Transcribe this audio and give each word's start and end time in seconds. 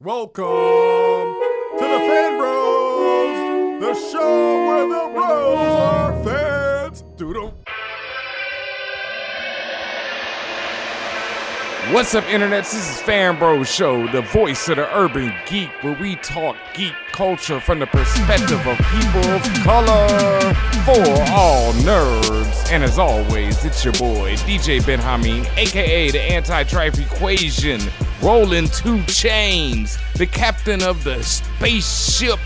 Welcome 0.00 0.44
to 0.44 1.80
the 1.80 1.98
Fan 2.06 2.38
Bros, 2.38 3.80
the 3.80 3.94
show 4.12 4.66
where 4.68 4.86
the 4.86 5.12
bros 5.12 5.58
are 5.58 6.22
fans. 6.22 7.02
Doodle. 7.16 7.52
What's 11.92 12.14
up, 12.14 12.28
internet? 12.28 12.62
This 12.62 12.74
is 12.74 13.02
Fan 13.02 13.40
Bros 13.40 13.68
Show, 13.68 14.06
the 14.12 14.22
voice 14.22 14.68
of 14.68 14.76
the 14.76 14.96
urban 14.96 15.34
geek, 15.46 15.70
where 15.82 16.00
we 16.00 16.14
talk 16.14 16.54
geek 16.74 16.94
culture 17.10 17.58
from 17.58 17.80
the 17.80 17.86
perspective 17.86 18.64
of 18.68 18.78
people 18.78 19.30
of 19.32 19.42
color 19.64 20.54
for 20.84 21.32
all 21.32 21.72
nerds. 21.72 22.70
And 22.70 22.84
as 22.84 23.00
always, 23.00 23.64
it's 23.64 23.84
your 23.84 23.94
boy, 23.94 24.36
DJ 24.36 24.86
Ben 24.86 25.00
Hameen, 25.00 25.44
aka 25.56 26.12
the 26.12 26.20
anti-drive 26.20 27.00
equation, 27.00 27.80
rolling 28.22 28.68
two 28.68 29.02
chains, 29.04 29.98
the 30.14 30.26
captain 30.26 30.82
of 30.82 31.04
the 31.04 31.22
spaceship, 31.22 32.38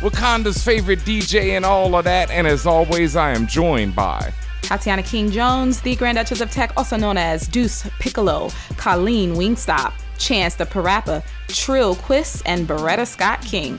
Wakanda's 0.00 0.62
favorite 0.62 1.00
DJ, 1.00 1.56
and 1.56 1.64
all 1.64 1.94
of 1.94 2.04
that. 2.04 2.30
And 2.30 2.46
as 2.46 2.66
always, 2.66 3.16
I 3.16 3.32
am 3.32 3.46
joined 3.46 3.94
by 3.94 4.32
Tatiana 4.62 5.02
King 5.02 5.30
Jones, 5.30 5.80
the 5.80 5.96
Grand 5.96 6.16
Duchess 6.16 6.40
of 6.40 6.50
Tech, 6.50 6.72
also 6.76 6.96
known 6.96 7.16
as 7.16 7.46
Deuce 7.46 7.88
Piccolo, 7.98 8.50
Colleen 8.76 9.34
Wingstop, 9.34 9.92
Chance 10.18 10.56
the 10.56 10.64
Parappa, 10.64 11.24
Trill 11.48 11.94
Quiz, 11.96 12.42
and 12.46 12.66
Beretta 12.66 13.06
Scott 13.06 13.40
King. 13.42 13.78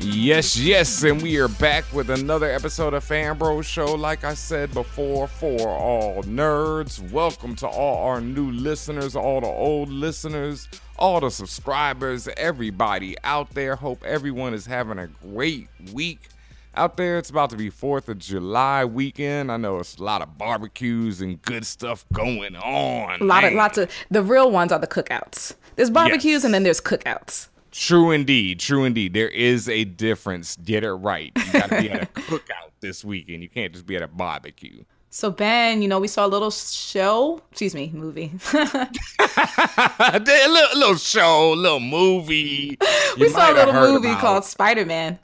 Yes, 0.00 0.56
yes, 0.56 1.02
and 1.02 1.20
we 1.20 1.38
are 1.38 1.48
back 1.48 1.84
with 1.92 2.08
another 2.08 2.48
episode 2.48 2.94
of 2.94 3.02
Fan 3.02 3.36
Bro 3.36 3.62
Show. 3.62 3.94
Like 3.94 4.22
I 4.24 4.34
said 4.34 4.72
before, 4.72 5.26
for 5.26 5.68
all 5.68 6.22
nerds, 6.22 7.10
welcome 7.10 7.56
to 7.56 7.66
all 7.66 8.06
our 8.06 8.20
new 8.20 8.52
listeners, 8.52 9.16
all 9.16 9.40
the 9.40 9.48
old 9.48 9.88
listeners, 9.88 10.68
all 10.98 11.20
the 11.20 11.30
subscribers, 11.30 12.28
everybody 12.36 13.16
out 13.24 13.50
there. 13.54 13.74
Hope 13.74 14.04
everyone 14.04 14.54
is 14.54 14.66
having 14.66 14.98
a 14.98 15.08
great 15.08 15.66
week 15.92 16.28
out 16.76 16.96
there. 16.96 17.18
It's 17.18 17.30
about 17.30 17.50
to 17.50 17.56
be 17.56 17.68
4th 17.68 18.08
of 18.08 18.18
July 18.20 18.84
weekend. 18.84 19.50
I 19.50 19.56
know 19.56 19.78
it's 19.78 19.96
a 19.96 20.04
lot 20.04 20.22
of 20.22 20.38
barbecues 20.38 21.20
and 21.20 21.42
good 21.42 21.66
stuff 21.66 22.04
going 22.12 22.54
on. 22.54 23.20
A 23.20 23.24
lot 23.24 23.42
of 23.42 23.52
lots 23.52 23.78
of 23.78 23.90
the 24.12 24.22
real 24.22 24.50
ones 24.52 24.70
are 24.70 24.78
the 24.78 24.86
cookouts. 24.86 25.54
There's 25.74 25.90
barbecues 25.90 26.24
Yes. 26.24 26.44
and 26.44 26.54
then 26.54 26.62
there's 26.62 26.80
cookouts. 26.80 27.48
True 27.70 28.10
indeed, 28.10 28.60
true 28.60 28.84
indeed. 28.84 29.14
There 29.14 29.28
is 29.28 29.68
a 29.68 29.84
difference. 29.84 30.56
Get 30.56 30.84
it 30.84 30.92
right. 30.92 31.32
You 31.36 31.52
got 31.52 31.70
to 31.70 31.80
be 31.80 31.90
at 31.90 32.02
a 32.02 32.06
cookout 32.20 32.70
this 32.80 33.04
weekend. 33.04 33.42
You 33.42 33.48
can't 33.48 33.72
just 33.72 33.86
be 33.86 33.96
at 33.96 34.02
a 34.02 34.08
barbecue. 34.08 34.84
So 35.10 35.30
Ben, 35.30 35.80
you 35.80 35.88
know, 35.88 35.98
we 35.98 36.08
saw 36.08 36.26
a 36.26 36.28
little 36.28 36.50
show, 36.50 37.40
excuse 37.50 37.74
me, 37.74 37.90
movie. 37.94 38.30
a 38.54 40.20
little, 40.20 40.78
little 40.78 40.96
show, 40.96 41.54
a 41.54 41.56
little 41.56 41.80
movie. 41.80 42.76
we 43.18 43.28
saw 43.28 43.52
a 43.52 43.54
little 43.54 43.74
movie 43.74 44.14
called 44.16 44.44
Spider-Man. 44.44 45.18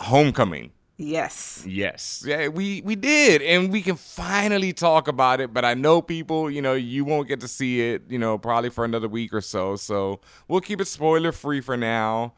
Homecoming. 0.00 0.72
Yes. 1.02 1.64
Yes, 1.66 2.22
yeah, 2.26 2.48
we 2.48 2.82
we 2.82 2.94
did, 2.94 3.40
and 3.40 3.72
we 3.72 3.80
can 3.80 3.96
finally 3.96 4.74
talk 4.74 5.08
about 5.08 5.40
it. 5.40 5.50
But 5.50 5.64
I 5.64 5.72
know 5.72 6.02
people, 6.02 6.50
you 6.50 6.60
know, 6.60 6.74
you 6.74 7.06
won't 7.06 7.26
get 7.26 7.40
to 7.40 7.48
see 7.48 7.80
it, 7.80 8.02
you 8.10 8.18
know, 8.18 8.36
probably 8.36 8.68
for 8.68 8.84
another 8.84 9.08
week 9.08 9.32
or 9.32 9.40
so. 9.40 9.76
So 9.76 10.20
we'll 10.46 10.60
keep 10.60 10.78
it 10.78 10.84
spoiler 10.84 11.32
free 11.32 11.62
for 11.62 11.74
now, 11.74 12.34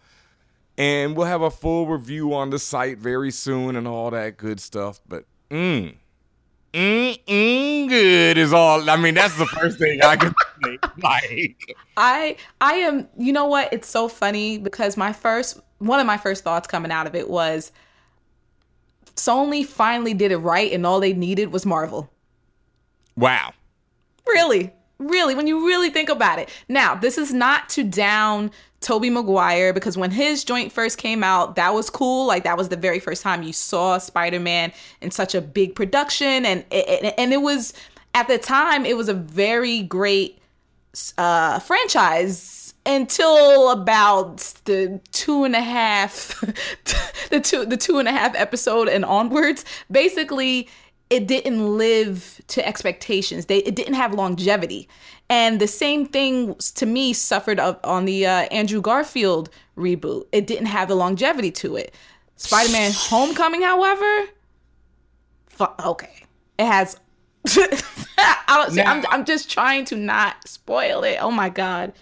and 0.79 1.17
we'll 1.17 1.27
have 1.27 1.43
a 1.43 1.51
full 1.51 1.89
review 1.89 2.33
on 2.35 2.51
the 2.51 2.59
site 2.61 2.99
very 2.99 3.33
soon 3.33 3.75
and 3.75 3.89
all 3.89 4.13
that 4.13 4.37
good 4.37 4.61
stuff. 4.61 5.01
But 5.09 5.25
mm, 5.51 5.97
mm, 6.73 7.25
mm, 7.27 7.89
good 7.89 8.39
is 8.39 8.53
all. 8.53 8.89
I 8.89 8.95
mean, 8.95 9.15
that's 9.15 9.37
the 9.39 9.47
first 9.47 9.81
thing 9.81 10.01
I 10.03 10.15
can 10.15 10.33
say. 10.63 10.79
Like, 11.03 11.77
I 11.97 12.37
I 12.61 12.75
am 12.75 13.09
you 13.19 13.33
know 13.33 13.47
what? 13.47 13.73
It's 13.73 13.89
so 13.89 14.07
funny 14.07 14.59
because 14.59 14.97
my 14.97 15.13
first 15.13 15.59
one 15.79 15.99
of 15.99 16.07
my 16.07 16.17
first 16.17 16.45
thoughts 16.45 16.69
coming 16.69 16.93
out 16.93 17.09
of 17.09 17.17
it 17.17 17.29
was 17.29 17.73
Sony 19.17 19.65
finally 19.65 20.15
did 20.15 20.33
it 20.33 20.39
right 20.39 20.73
and 20.73 20.87
all 20.87 21.01
they 21.01 21.13
needed 21.13 21.53
was 21.53 21.67
Marvel. 21.67 22.11
wow. 23.17 23.53
Really? 24.27 24.73
Really, 24.99 25.35
when 25.35 25.49
you 25.49 25.67
really 25.67 25.91
think 25.91 26.09
about 26.09 26.39
it. 26.39 26.49
Now, 26.69 26.95
this 26.95 27.19
is 27.19 27.33
not 27.33 27.69
to 27.71 27.83
down 27.83 28.53
Tobey 28.83 29.11
Maguire 29.11 29.73
because 29.73 29.97
when 29.97 30.11
his 30.11 30.45
joint 30.45 30.71
first 30.71 30.99
came 30.99 31.25
out, 31.25 31.57
that 31.57 31.73
was 31.75 31.91
cool. 31.91 32.27
Like 32.27 32.45
that 32.45 32.57
was 32.57 32.69
the 32.69 32.77
very 32.77 33.01
first 33.01 33.23
time 33.23 33.43
you 33.43 33.53
saw 33.53 33.99
Spider-Man 33.99 34.73
in 35.01 35.11
such 35.11 35.35
a 35.35 35.41
big 35.41 35.75
production 35.75 36.45
and 36.45 36.65
and, 36.71 37.15
and 37.19 37.33
it 37.33 37.43
was 37.43 37.73
at 38.15 38.29
the 38.29 38.39
time 38.39 38.85
it 38.85 38.97
was 38.97 39.09
a 39.09 39.15
very 39.15 39.83
great 39.83 40.39
uh 41.17 41.59
franchise 41.61 42.62
until 42.85 43.71
about 43.71 44.39
the 44.65 45.01
two 45.13 45.45
and 45.45 45.55
a 45.55 45.63
half 45.63 46.41
the 47.31 47.41
two 47.41 47.65
the 47.65 47.77
two 47.77 47.99
and 47.99 48.09
a 48.09 48.13
half 48.13 48.35
episode 48.35 48.89
and 48.89 49.05
onwards 49.05 49.65
basically 49.91 50.69
it 51.13 51.27
didn't 51.27 51.77
live 51.77 52.41
to 52.49 52.67
expectations. 52.67 53.45
They 53.45 53.59
it 53.59 53.75
didn't 53.75 53.95
have 53.95 54.15
longevity. 54.15 54.89
And 55.29 55.61
the 55.61 55.69
same 55.69 56.07
thing 56.07 56.55
to 56.75 56.87
me 56.87 57.13
suffered 57.13 57.61
on 57.61 58.07
the 58.07 58.27
uh, 58.27 58.31
andrew 58.51 58.81
garfield 58.81 59.51
reboot. 59.77 60.25
It 60.33 60.47
didn't 60.47 60.67
have 60.67 60.89
the 60.89 60.95
longevity 60.95 61.51
to 61.51 61.77
it. 61.77 61.95
Spider-man 62.37 62.93
homecoming 62.95 63.61
however 63.61 64.25
fu- 65.49 65.67
okay. 65.85 66.25
It 66.59 66.65
has 66.65 66.99
I 67.47 68.65
don't, 68.65 68.73
see, 68.73 68.81
I'm, 68.81 69.05
I'm 69.11 69.27
just 69.27 69.51
trying 69.51 69.85
to 69.87 69.97
not 69.97 70.49
spoil 70.49 71.03
it. 71.05 71.19
Oh 71.21 71.31
my 71.31 71.51
god. 71.51 71.93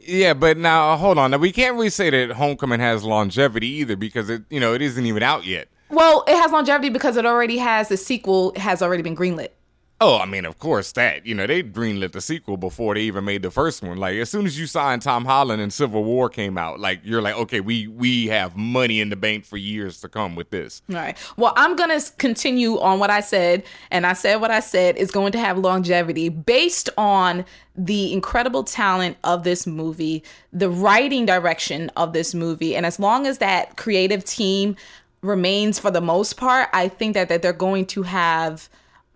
Yeah, 0.00 0.34
but 0.34 0.56
now 0.56 0.96
hold 0.96 1.18
on. 1.18 1.32
Now 1.32 1.38
we 1.38 1.52
can't 1.52 1.74
really 1.74 1.90
say 1.90 2.10
that 2.10 2.32
Homecoming 2.32 2.80
has 2.80 3.02
longevity 3.04 3.66
either 3.66 3.96
because 3.96 4.30
it, 4.30 4.42
you 4.50 4.60
know, 4.60 4.74
it 4.74 4.82
isn't 4.82 5.04
even 5.04 5.22
out 5.22 5.44
yet. 5.44 5.68
Well, 5.90 6.24
it 6.26 6.36
has 6.36 6.52
longevity 6.52 6.90
because 6.90 7.16
it 7.16 7.26
already 7.26 7.58
has 7.58 7.88
the 7.88 7.96
sequel 7.96 8.52
has 8.56 8.82
already 8.82 9.02
been 9.02 9.16
greenlit. 9.16 9.50
Oh, 9.98 10.18
I 10.18 10.26
mean, 10.26 10.44
of 10.44 10.58
course 10.58 10.92
that. 10.92 11.24
You 11.24 11.34
know, 11.34 11.46
they 11.46 11.62
greenlit 11.62 12.12
the 12.12 12.20
sequel 12.20 12.58
before 12.58 12.94
they 12.94 13.00
even 13.02 13.24
made 13.24 13.42
the 13.42 13.50
first 13.50 13.82
one. 13.82 13.96
Like 13.96 14.16
as 14.16 14.28
soon 14.28 14.44
as 14.44 14.58
you 14.58 14.66
signed 14.66 15.00
Tom 15.00 15.24
Holland 15.24 15.62
and 15.62 15.72
Civil 15.72 16.04
War 16.04 16.28
came 16.28 16.58
out, 16.58 16.78
like 16.78 17.00
you're 17.02 17.22
like, 17.22 17.34
okay, 17.36 17.60
we 17.60 17.86
we 17.86 18.26
have 18.26 18.56
money 18.56 19.00
in 19.00 19.08
the 19.08 19.16
bank 19.16 19.46
for 19.46 19.56
years 19.56 20.00
to 20.02 20.08
come 20.08 20.34
with 20.34 20.50
this. 20.50 20.82
All 20.90 20.96
right. 20.96 21.16
Well, 21.38 21.54
I'm 21.56 21.76
to 21.76 22.12
continue 22.18 22.78
on 22.78 22.98
what 22.98 23.08
I 23.08 23.20
said, 23.20 23.62
and 23.90 24.06
I 24.06 24.12
said 24.12 24.40
what 24.42 24.50
I 24.50 24.60
said 24.60 24.96
is 24.96 25.10
going 25.10 25.32
to 25.32 25.38
have 25.38 25.56
longevity 25.56 26.28
based 26.28 26.90
on 26.98 27.46
the 27.74 28.12
incredible 28.12 28.64
talent 28.64 29.16
of 29.24 29.44
this 29.44 29.66
movie, 29.66 30.22
the 30.52 30.68
writing 30.68 31.24
direction 31.24 31.90
of 31.96 32.12
this 32.12 32.34
movie, 32.34 32.76
and 32.76 32.84
as 32.84 32.98
long 32.98 33.26
as 33.26 33.38
that 33.38 33.78
creative 33.78 34.24
team 34.24 34.76
remains 35.22 35.78
for 35.78 35.90
the 35.90 36.00
most 36.02 36.36
part, 36.36 36.68
I 36.74 36.88
think 36.88 37.14
that, 37.14 37.30
that 37.30 37.40
they're 37.40 37.52
going 37.52 37.86
to 37.86 38.02
have 38.02 38.68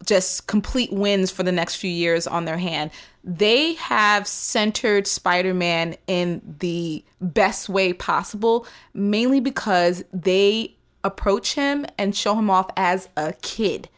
just 0.04 0.46
complete 0.46 0.92
wins 0.92 1.30
for 1.30 1.42
the 1.42 1.52
next 1.52 1.76
few 1.76 1.90
years 1.90 2.26
on 2.26 2.44
their 2.44 2.58
hand. 2.58 2.90
They 3.22 3.74
have 3.74 4.26
centered 4.26 5.06
Spider 5.06 5.52
Man 5.52 5.96
in 6.06 6.40
the 6.60 7.04
best 7.20 7.68
way 7.68 7.92
possible, 7.92 8.66
mainly 8.94 9.40
because 9.40 10.04
they 10.12 10.76
approach 11.04 11.54
him 11.54 11.86
and 11.98 12.16
show 12.16 12.34
him 12.34 12.50
off 12.50 12.70
as 12.76 13.08
a 13.16 13.34
kid. 13.42 13.88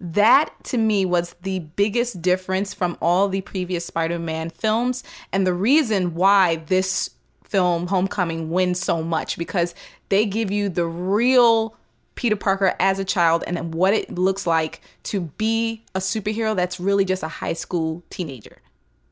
That 0.00 0.52
to 0.64 0.78
me 0.78 1.04
was 1.04 1.34
the 1.42 1.58
biggest 1.58 2.22
difference 2.22 2.72
from 2.72 2.96
all 3.02 3.28
the 3.28 3.42
previous 3.42 3.84
Spider 3.84 4.18
Man 4.18 4.48
films, 4.48 5.04
and 5.30 5.46
the 5.46 5.54
reason 5.54 6.14
why 6.14 6.56
this 6.56 7.10
film, 7.44 7.88
Homecoming, 7.88 8.48
wins 8.50 8.80
so 8.80 9.02
much 9.02 9.36
because 9.36 9.74
they 10.08 10.24
give 10.24 10.50
you 10.50 10.68
the 10.68 10.86
real 10.86 11.76
Peter 12.20 12.36
Parker 12.36 12.74
as 12.78 12.98
a 12.98 13.04
child 13.04 13.42
and 13.46 13.72
what 13.72 13.94
it 13.94 14.18
looks 14.18 14.46
like 14.46 14.82
to 15.04 15.22
be 15.38 15.82
a 15.94 16.00
superhero 16.00 16.54
that's 16.54 16.78
really 16.78 17.02
just 17.02 17.22
a 17.22 17.28
high 17.28 17.54
school 17.54 18.02
teenager. 18.10 18.58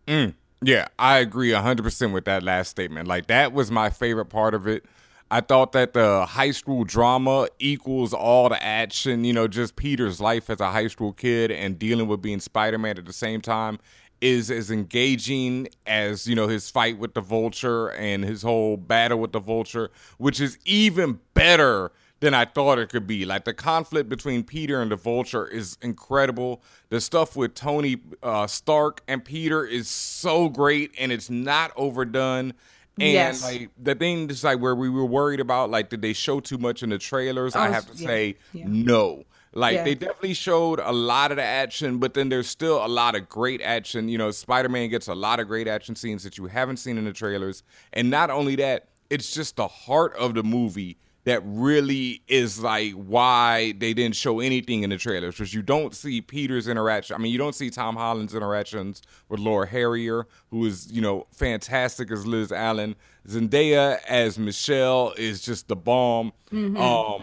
Mm, 0.07 0.35
yeah, 0.61 0.89
I 0.99 1.17
agree 1.17 1.53
100% 1.53 2.13
with 2.13 2.27
that 2.27 2.43
last 2.43 2.69
statement. 2.69 3.09
Like, 3.09 3.29
that 3.29 3.55
was 3.55 3.71
my 3.71 3.89
favorite 3.89 4.27
part 4.27 4.53
of 4.53 4.67
it. 4.67 4.85
I 5.31 5.41
thought 5.41 5.73
that 5.73 5.95
the 5.95 6.27
high 6.27 6.51
school 6.51 6.85
drama 6.85 7.49
equals 7.59 8.13
all 8.13 8.51
the 8.51 8.63
action, 8.63 9.25
you 9.25 9.33
know, 9.33 9.49
just 9.49 9.77
Peter's 9.77 10.21
life 10.21 10.51
as 10.51 10.61
a 10.61 10.71
high 10.71 10.89
school 10.89 11.15
kid 11.15 11.51
and 11.51 11.79
dealing 11.79 12.09
with 12.09 12.21
being 12.21 12.41
Spider 12.41 12.77
Man 12.77 12.99
at 12.99 13.07
the 13.07 13.15
same 13.15 13.41
time 13.41 13.79
is 14.21 14.51
as 14.51 14.71
engaging 14.71 15.69
as, 15.87 16.27
you 16.27 16.35
know, 16.35 16.47
his 16.47 16.69
fight 16.69 16.99
with 16.99 17.15
the 17.15 17.23
vulture 17.23 17.89
and 17.89 18.23
his 18.23 18.43
whole 18.43 18.77
battle 18.77 19.19
with 19.19 19.33
the 19.33 19.41
vulture, 19.41 19.91
which 20.19 20.43
is 20.43 20.59
even 20.67 21.21
better 21.33 21.91
than 22.21 22.35
I 22.35 22.45
thought 22.45 22.79
it 22.79 22.89
could 22.89 23.07
be. 23.07 23.25
Like 23.25 23.45
the 23.45 23.55
conflict 23.55 24.09
between 24.09 24.43
Peter 24.43 24.81
and 24.83 24.91
the 24.91 24.97
Vulture 24.97 25.47
is 25.47 25.79
incredible. 25.83 26.63
The 26.89 27.01
stuff 27.01 27.37
with 27.37 27.55
Tony 27.55 27.99
uh, 28.23 28.47
Stark 28.47 29.03
and 29.07 29.25
Peter 29.25 29.65
is 29.65 29.89
so 29.89 30.49
great, 30.49 30.93
and 30.99 31.13
it's 31.13 31.31
not 31.31 31.73
overdone. 31.77 32.55
And 33.01 33.13
Yes. 33.13 33.45
like 33.45 33.71
the 33.81 33.95
thing 33.95 34.29
is 34.31 34.43
like 34.43 34.59
where 34.59 34.75
we 34.75 34.91
were 34.91 35.07
worried 35.07 35.39
about, 35.39 35.71
like 35.71 35.89
did 35.91 36.03
they 36.03 36.13
show 36.13 36.41
too 36.41 36.59
much 36.59 36.83
in 36.83 36.91
the 36.91 36.99
trailers? 36.99 37.55
I 37.55 37.69
Oh, 37.69 37.73
have 37.73 37.87
to 37.93 37.97
yeah, 37.97 38.07
say 38.07 38.37
yeah. 38.53 38.65
no. 38.67 39.25
Like 39.53 39.77
Yeah. 39.77 39.85
they 39.85 39.95
definitely 39.95 40.35
showed 40.35 40.81
a 40.81 40.93
lot 40.93 41.31
of 41.31 41.37
the 41.37 41.45
action, 41.45 41.99
but 41.99 42.15
then 42.15 42.29
there's 42.29 42.49
still 42.49 42.85
a 42.85 42.89
lot 42.89 43.15
of 43.15 43.29
great 43.29 43.63
action. 43.63 44.09
You 44.09 44.19
know, 44.19 44.33
Spider-Man 44.33 44.89
gets 44.91 45.07
a 45.07 45.15
lot 45.15 45.39
of 45.39 45.47
great 45.47 45.69
action 45.69 45.95
scenes 45.95 46.25
that 46.25 46.37
you 46.39 46.47
haven't 46.47 46.79
seen 46.79 46.99
in 46.99 47.05
the 47.05 47.13
trailers. 47.13 47.63
And 47.93 48.11
not 48.11 48.31
only 48.31 48.57
that, 48.57 48.89
it's 49.11 49.33
just 49.33 49.55
the 49.57 49.69
heart 49.69 50.15
of 50.17 50.35
the 50.35 50.43
movie 50.43 50.99
that 51.29 51.41
really 51.45 52.23
is 52.29 52.61
like 52.61 52.93
why 52.93 53.73
they 53.79 53.95
didn't 53.95 54.17
show 54.17 54.41
anything 54.41 54.83
in 54.83 54.91
the 54.91 54.97
trailers 54.97 55.35
because 55.37 55.55
you 55.55 55.63
don't 55.63 55.95
see 55.95 56.21
Peter's 56.21 56.69
interaction. 56.69 57.15
I 57.15 57.19
mean, 57.19 57.33
you 57.33 57.39
don't 57.39 57.55
see 57.55 57.71
Tom 57.71 57.97
Holland's 57.97 58.35
interactions 58.35 59.03
with 59.29 59.41
Laura 59.41 59.67
Harrier, 59.67 60.27
who 60.51 60.65
is 60.67 60.91
you 60.93 61.01
know 61.01 61.27
fantastic 61.33 62.11
as 62.11 62.27
Liz 62.27 62.51
Allen. 62.53 62.97
Zendaya 63.27 63.99
as 64.09 64.39
Michelle 64.39 65.13
is 65.19 65.43
just 65.43 65.69
the 65.69 65.77
bomb. 65.77 66.33
Um, 66.53 67.23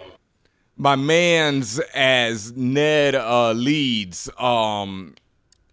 my 0.77 0.95
man's 0.95 1.79
as 1.95 2.51
Ned 2.55 3.15
uh, 3.15 3.53
Leeds. 3.53 4.29
Um, 4.37 5.15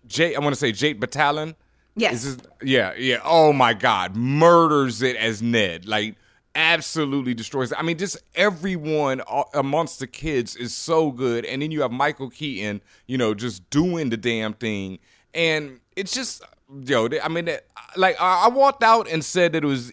Jay, 0.06 0.34
I 0.34 0.40
want 0.40 0.54
to 0.54 0.58
say 0.58 0.72
Jake 0.72 1.00
Batalon. 1.00 1.54
Yes. 1.96 2.24
Is 2.24 2.36
this- 2.38 2.46
yeah, 2.62 2.94
yeah. 2.96 3.18
Oh 3.24 3.52
my 3.52 3.74
God, 3.74 4.16
murders 4.16 5.02
it 5.02 5.16
as 5.16 5.42
Ned. 5.42 5.86
Like 5.86 6.14
absolutely 6.54 7.34
destroys. 7.34 7.72
I 7.76 7.82
mean, 7.82 7.98
just 7.98 8.18
everyone 8.34 9.22
amongst 9.54 10.00
the 10.00 10.06
kids 10.06 10.56
is 10.56 10.74
so 10.74 11.10
good, 11.10 11.44
and 11.44 11.62
then 11.62 11.70
you 11.70 11.82
have 11.82 11.92
Michael 11.92 12.30
Keaton, 12.30 12.82
you 13.06 13.18
know, 13.18 13.34
just 13.34 13.68
doing 13.70 14.10
the 14.10 14.16
damn 14.16 14.52
thing, 14.54 14.98
and 15.34 15.80
it's 15.96 16.12
just 16.12 16.42
yo. 16.84 17.08
I 17.22 17.28
mean, 17.28 17.48
like 17.96 18.16
I 18.20 18.48
walked 18.48 18.82
out 18.82 19.08
and 19.10 19.24
said 19.24 19.52
that 19.52 19.64
it 19.64 19.66
was 19.66 19.92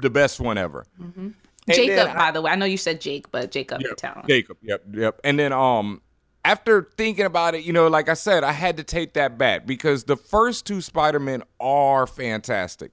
the 0.00 0.10
best 0.10 0.40
one 0.40 0.58
ever. 0.58 0.86
And 0.98 1.34
Jacob, 1.66 2.08
I- 2.08 2.14
by 2.14 2.30
the 2.30 2.40
way, 2.40 2.50
I 2.50 2.54
know 2.54 2.66
you 2.66 2.78
said 2.78 3.00
Jake, 3.00 3.30
but 3.30 3.50
Jacob 3.50 3.82
Yep. 3.82 4.26
Jacob. 4.26 4.56
Yep, 4.62 4.84
yep. 4.94 5.20
And 5.24 5.38
then 5.38 5.52
um 5.52 6.00
after 6.44 6.88
thinking 6.96 7.26
about 7.26 7.54
it, 7.54 7.64
you 7.64 7.74
know, 7.74 7.88
like 7.88 8.08
I 8.08 8.14
said, 8.14 8.42
I 8.42 8.52
had 8.52 8.78
to 8.78 8.84
take 8.84 9.12
that 9.14 9.36
back 9.36 9.66
because 9.66 10.04
the 10.04 10.16
first 10.16 10.64
two 10.64 10.80
Spider-Men 10.80 11.42
are 11.60 12.06
fantastic. 12.06 12.92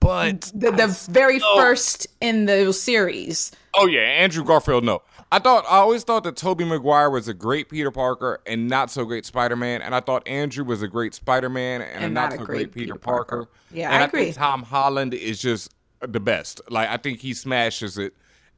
But 0.00 0.50
The, 0.54 0.70
the 0.72 0.86
very 1.10 1.38
first 1.56 2.06
in 2.20 2.46
the 2.46 2.72
series. 2.72 3.52
oh 3.74 3.86
yeah, 3.86 4.00
Andrew 4.00 4.44
Garfield, 4.44 4.82
no. 4.84 5.02
I 5.32 5.38
thought 5.38 5.64
I 5.66 5.76
always 5.76 6.02
thought 6.02 6.24
that 6.24 6.36
Tobey 6.36 6.64
Maguire 6.64 7.08
was 7.10 7.28
a 7.28 7.34
great 7.34 7.68
Peter 7.68 7.90
Parker 7.92 8.40
and 8.46 8.66
not 8.68 8.90
so 8.90 9.04
great 9.04 9.24
Spider-Man, 9.24 9.80
and 9.82 9.94
I 9.94 10.00
thought 10.00 10.26
Andrew 10.26 10.64
was 10.64 10.82
a 10.82 10.88
great 10.88 11.14
Spider-Man 11.14 11.82
and, 11.82 12.04
a 12.04 12.08
not, 12.08 12.32
so 12.32 12.38
great, 12.38 12.72
Peter, 12.72 12.96
Parker. 12.96 13.48
Yeah, 13.70 13.90
and 13.92 13.96
I 13.98 14.00
I, 14.00 14.04
agree. 14.06 14.24
think 14.24 14.36
Tom 14.36 14.62
Holland 14.64 15.14
is 15.14 15.40
just 15.40 15.72
the 16.00 16.18
best. 16.18 16.60
Like 16.68 16.88
I 16.88 16.96
think 16.96 17.20
he 17.20 17.32
smashes 17.34 17.96
it 17.96 18.14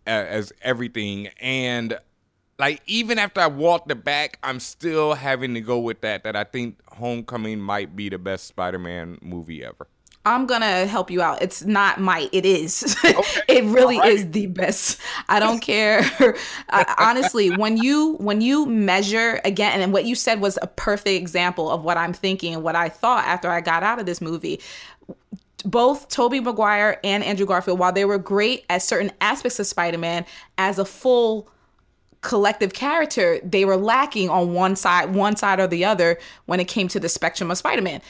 a- 0.06 0.10
as 0.10 0.50
everything, 0.62 1.28
and 1.40 1.98
like 2.58 2.80
even 2.86 3.18
after 3.18 3.40
I 3.42 3.48
walked 3.48 3.90
it 3.90 4.02
back, 4.04 4.38
I'm 4.42 4.60
still 4.60 5.12
having 5.14 5.52
to 5.54 5.60
go 5.60 5.78
with 5.78 6.00
that. 6.02 6.22
That 6.24 6.36
I 6.36 6.44
think 6.44 6.78
Homecoming 6.92 7.60
might 7.60 7.94
be 7.96 8.08
the 8.08 8.18
best 8.18 8.46
Spider-Man 8.46 9.18
movie 9.20 9.62
ever. 9.62 9.88
I'm 10.24 10.46
gonna 10.46 10.86
help 10.86 11.10
you 11.10 11.20
out. 11.20 11.42
It's 11.42 11.64
not 11.64 12.00
might. 12.00 12.28
It 12.32 12.46
is. 12.46 12.96
it 13.48 13.64
really 13.64 13.96
is 13.96 14.30
the 14.30 14.46
best. 14.46 15.00
I 15.28 15.40
don't 15.40 15.58
care. 15.58 16.02
I, 16.70 16.94
honestly, 16.98 17.50
when 17.56 17.76
you 17.76 18.14
when 18.14 18.40
you 18.40 18.66
measure 18.66 19.40
again, 19.44 19.80
and 19.80 19.92
what 19.92 20.04
you 20.04 20.14
said 20.14 20.40
was 20.40 20.58
a 20.62 20.68
perfect 20.68 21.20
example 21.20 21.70
of 21.70 21.82
what 21.82 21.96
I'm 21.96 22.12
thinking 22.12 22.54
and 22.54 22.62
what 22.62 22.76
I 22.76 22.88
thought 22.88 23.24
after 23.24 23.50
I 23.50 23.60
got 23.60 23.82
out 23.82 23.98
of 23.98 24.06
this 24.06 24.20
movie. 24.20 24.60
Both 25.64 26.08
Tobey 26.08 26.40
Maguire 26.40 26.98
and 27.04 27.22
Andrew 27.22 27.46
Garfield, 27.46 27.78
while 27.78 27.92
they 27.92 28.04
were 28.04 28.18
great 28.18 28.64
at 28.68 28.82
certain 28.82 29.12
aspects 29.20 29.60
of 29.60 29.66
Spider-Man, 29.68 30.26
as 30.58 30.80
a 30.80 30.84
full 30.84 31.48
collective 32.20 32.72
character, 32.72 33.38
they 33.44 33.64
were 33.64 33.76
lacking 33.76 34.28
on 34.28 34.54
one 34.54 34.74
side, 34.74 35.14
one 35.14 35.36
side 35.36 35.60
or 35.60 35.68
the 35.68 35.84
other 35.84 36.18
when 36.46 36.58
it 36.58 36.66
came 36.66 36.88
to 36.88 36.98
the 36.98 37.08
spectrum 37.08 37.48
of 37.50 37.58
Spider-Man. 37.58 38.00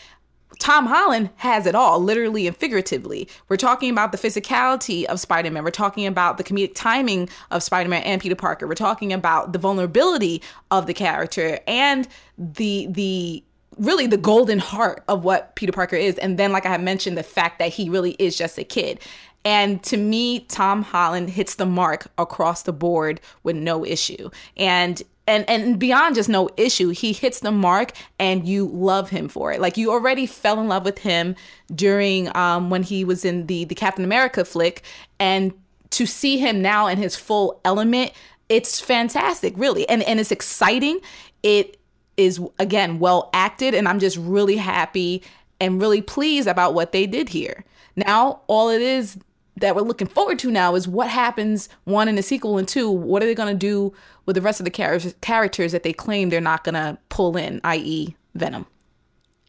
Tom 0.58 0.86
Holland 0.86 1.30
has 1.36 1.66
it 1.66 1.74
all, 1.74 2.00
literally 2.00 2.46
and 2.46 2.56
figuratively. 2.56 3.28
We're 3.48 3.56
talking 3.56 3.90
about 3.90 4.12
the 4.12 4.18
physicality 4.18 5.04
of 5.04 5.20
Spider 5.20 5.50
Man. 5.50 5.64
We're 5.64 5.70
talking 5.70 6.06
about 6.06 6.38
the 6.38 6.44
comedic 6.44 6.72
timing 6.74 7.28
of 7.50 7.62
Spider 7.62 7.88
Man 7.88 8.02
and 8.02 8.20
Peter 8.20 8.36
Parker. 8.36 8.66
We're 8.66 8.74
talking 8.74 9.12
about 9.12 9.52
the 9.52 9.58
vulnerability 9.58 10.42
of 10.70 10.86
the 10.86 10.94
character 10.94 11.58
and 11.66 12.08
the 12.38 12.86
the 12.90 13.44
really 13.78 14.06
the 14.06 14.16
golden 14.16 14.58
heart 14.58 15.02
of 15.08 15.24
what 15.24 15.56
Peter 15.56 15.72
Parker 15.72 15.96
is. 15.96 16.18
And 16.18 16.38
then, 16.38 16.52
like 16.52 16.66
I 16.66 16.70
had 16.70 16.82
mentioned, 16.82 17.16
the 17.16 17.22
fact 17.22 17.58
that 17.58 17.72
he 17.72 17.88
really 17.88 18.12
is 18.18 18.36
just 18.36 18.58
a 18.58 18.64
kid. 18.64 19.00
And 19.44 19.82
to 19.84 19.96
me, 19.96 20.40
Tom 20.40 20.82
Holland 20.82 21.30
hits 21.30 21.56
the 21.56 21.66
mark 21.66 22.06
across 22.16 22.62
the 22.62 22.72
board 22.72 23.20
with 23.42 23.56
no 23.56 23.84
issue. 23.84 24.30
And 24.56 25.02
and 25.26 25.48
and 25.48 25.78
beyond 25.78 26.14
just 26.14 26.28
no 26.28 26.48
issue, 26.56 26.90
he 26.90 27.12
hits 27.12 27.40
the 27.40 27.52
mark 27.52 27.92
and 28.18 28.46
you 28.46 28.66
love 28.66 29.10
him 29.10 29.28
for 29.28 29.52
it. 29.52 29.60
Like 29.60 29.76
you 29.76 29.90
already 29.90 30.26
fell 30.26 30.60
in 30.60 30.68
love 30.68 30.84
with 30.84 30.98
him 30.98 31.36
during 31.74 32.34
um 32.36 32.70
when 32.70 32.82
he 32.82 33.04
was 33.04 33.24
in 33.24 33.46
the 33.46 33.64
the 33.64 33.74
Captain 33.74 34.04
America 34.04 34.44
flick 34.44 34.82
and 35.18 35.52
to 35.90 36.06
see 36.06 36.38
him 36.38 36.62
now 36.62 36.86
in 36.86 36.98
his 36.98 37.16
full 37.16 37.60
element, 37.64 38.12
it's 38.48 38.80
fantastic, 38.80 39.54
really. 39.56 39.88
And 39.88 40.02
and 40.02 40.18
it's 40.18 40.32
exciting. 40.32 41.00
It 41.42 41.78
is 42.16 42.40
again 42.58 42.98
well 42.98 43.30
acted 43.32 43.74
and 43.74 43.88
I'm 43.88 43.98
just 43.98 44.16
really 44.16 44.56
happy 44.56 45.22
and 45.60 45.80
really 45.80 46.02
pleased 46.02 46.48
about 46.48 46.74
what 46.74 46.92
they 46.92 47.06
did 47.06 47.28
here. 47.28 47.64
Now, 47.94 48.40
all 48.48 48.68
it 48.70 48.82
is 48.82 49.18
that 49.56 49.76
we're 49.76 49.82
looking 49.82 50.06
forward 50.06 50.38
to 50.38 50.50
now 50.50 50.74
is 50.74 50.88
what 50.88 51.08
happens 51.08 51.68
one 51.84 52.08
in 52.08 52.14
the 52.14 52.22
sequel 52.22 52.58
and 52.58 52.68
two 52.68 52.90
what 52.90 53.22
are 53.22 53.26
they 53.26 53.34
going 53.34 53.52
to 53.52 53.58
do 53.58 53.92
with 54.26 54.34
the 54.34 54.42
rest 54.42 54.60
of 54.60 54.64
the 54.64 54.70
characters 54.70 55.14
characters 55.20 55.72
that 55.72 55.82
they 55.82 55.92
claim 55.92 56.30
they're 56.30 56.40
not 56.40 56.64
going 56.64 56.74
to 56.74 56.96
pull 57.08 57.36
in 57.36 57.60
i.e 57.64 58.16
venom 58.34 58.66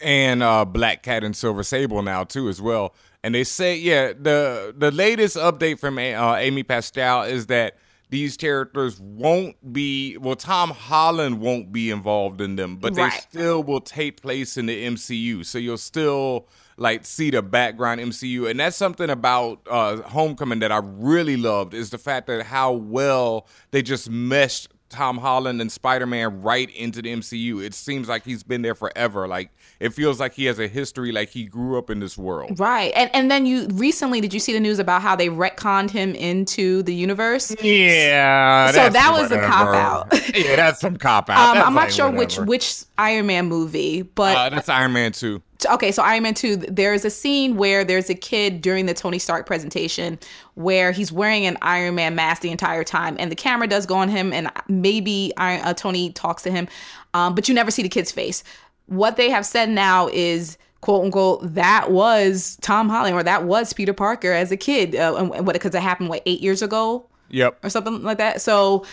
and 0.04 0.44
uh, 0.44 0.66
Black 0.66 1.02
Cat 1.04 1.24
and 1.24 1.36
Silver 1.36 1.64
Sable 1.64 2.02
now 2.02 2.24
too 2.24 2.50
as 2.50 2.62
well. 2.62 2.94
And 3.24 3.34
they 3.34 3.44
say, 3.44 3.78
yeah, 3.78 4.08
the 4.08 4.74
the 4.78 4.92
latest 4.92 5.38
update 5.38 5.80
from 5.80 5.98
uh, 5.98 6.36
Amy 6.36 6.64
Pascal 6.64 7.24
is 7.24 7.48
that 7.48 7.78
these 8.10 8.38
characters 8.38 9.00
won't 9.00 9.74
be 9.74 10.18
well. 10.18 10.36
Tom 10.36 10.72
Holland 10.72 11.40
won't 11.40 11.72
be 11.72 11.90
involved 11.90 12.42
in 12.42 12.58
them, 12.58 12.76
but 12.76 12.96
they 12.96 13.10
still 13.12 13.64
will 13.64 13.82
take 13.82 14.22
place 14.22 14.58
in 14.58 14.66
the 14.66 14.86
MCU. 14.86 15.46
So 15.46 15.58
you'll 15.58 15.78
still 15.78 16.48
like 16.78 17.06
see 17.06 17.30
the 17.32 17.42
background 17.42 18.02
MCU, 18.02 18.50
and 18.50 18.60
that's 18.60 18.76
something 18.78 19.10
about 19.10 19.62
uh, 19.70 19.98
Homecoming 20.02 20.60
that 20.60 20.72
I 20.72 20.80
really 20.84 21.38
loved 21.38 21.74
is 21.74 21.90
the 21.92 21.98
fact 21.98 22.28
that 22.28 22.44
how 22.46 22.72
well 22.74 23.48
they 23.72 23.82
just 23.82 24.10
meshed 24.10 24.70
Tom 24.90 25.18
Holland 25.18 25.60
and 25.60 25.72
Spider 25.72 26.06
Man 26.06 26.44
right 26.44 26.70
into 26.70 27.02
the 27.02 27.12
MCU. 27.16 27.64
It 27.64 27.74
seems 27.74 28.08
like 28.08 28.24
he's 28.24 28.44
been 28.44 28.62
there 28.62 28.76
forever. 28.76 29.28
Like 29.28 29.50
it 29.80 29.90
feels 29.92 30.20
like 30.20 30.34
he 30.34 30.46
has 30.46 30.60
a 30.60 30.68
history, 30.68 31.12
like 31.12 31.30
he 31.30 31.46
grew 31.46 31.80
up 31.80 31.90
in 31.90 32.00
this 32.00 32.16
world. 32.16 32.60
right 32.60 32.92
and 32.96 33.10
and 33.14 33.32
then 33.32 33.48
you 33.48 33.68
recently 33.74 34.22
did 34.22 34.34
you 34.36 34.40
see 34.40 34.54
the 34.54 34.60
news 34.60 34.78
about 34.78 35.02
how 35.02 35.16
they 35.16 35.30
retconned 35.30 35.90
him 35.90 36.14
into 36.14 36.84
the 36.84 36.94
universe 36.94 37.56
Yeah, 37.62 38.72
So 38.72 38.90
that 38.90 39.12
was 39.14 39.32
a 39.32 39.40
cop-out. 39.42 40.14
yeah, 40.36 40.56
that's 40.58 40.80
some 40.80 40.98
cop 40.98 41.30
out. 41.30 41.58
um, 41.58 41.64
i'm 41.64 41.74
not 41.74 41.86
like 41.86 41.92
sure 41.92 42.12
which 42.12 42.38
which 42.38 42.84
iron 42.98 43.26
man 43.28 43.48
movie 43.48 44.04
but 44.04 44.36
Uh, 44.38 44.50
that's 44.50 44.70
Iron 44.70 44.94
Man 44.94 45.12
two. 45.12 45.42
Okay, 45.66 45.92
so 45.92 46.04
Iron 46.04 46.24
Man 46.24 46.34
2, 46.34 46.58
there's 46.58 47.06
a 47.06 47.10
scene 47.10 47.58
where 47.58 47.84
there's 47.84 48.10
a 48.10 48.16
kid 48.16 48.62
during 48.62 48.86
the 48.86 48.94
Tony 48.94 49.20
Stark 49.20 49.46
presentation 49.46 50.20
where 50.56 50.92
he's 50.92 51.12
wearing 51.12 51.46
an 51.46 51.58
Iron 51.62 51.96
Man 51.96 52.16
mask 52.16 52.42
the 52.42 52.52
entire 52.52 52.84
time, 52.84 53.16
and 53.20 53.32
the 53.32 53.36
camera 53.36 53.68
does 53.68 53.86
go 53.86 53.96
on 53.96 54.10
him, 54.10 54.34
and 54.34 54.52
maybe 54.68 55.32
Iron, 55.38 55.62
uh, 55.62 55.74
Tony 55.74 56.12
talks 56.12 56.44
to 56.44 56.52
him, 56.52 56.68
um, 57.14 57.36
but 57.36 57.48
you 57.48 57.56
never 57.56 57.72
see 57.72 57.84
the 57.84 57.90
kid's 57.90 58.12
face. 58.12 58.44
What 58.88 59.16
they 59.16 59.30
have 59.30 59.46
said 59.46 59.70
now 59.70 60.08
is, 60.10 60.58
quote 60.82 61.06
unquote, 61.06 61.54
that 61.54 61.92
was 61.92 62.58
Tom 62.62 62.90
Holland 62.90 63.16
or 63.16 63.24
that 63.24 63.46
was 63.46 63.74
Peter 63.74 63.94
Parker 63.94 64.32
as 64.32 64.52
a 64.52 64.58
kid. 64.58 64.96
Uh, 64.96 65.16
and 65.16 65.46
what, 65.46 65.54
because 65.54 65.74
it 65.74 65.82
happened, 65.82 66.10
what, 66.10 66.22
eight 66.26 66.42
years 66.42 66.62
ago? 66.62 67.08
Yep. 67.30 67.60
or 67.64 67.70
something 67.70 68.04
like 68.04 68.20
that. 68.20 68.42
So, 68.42 68.86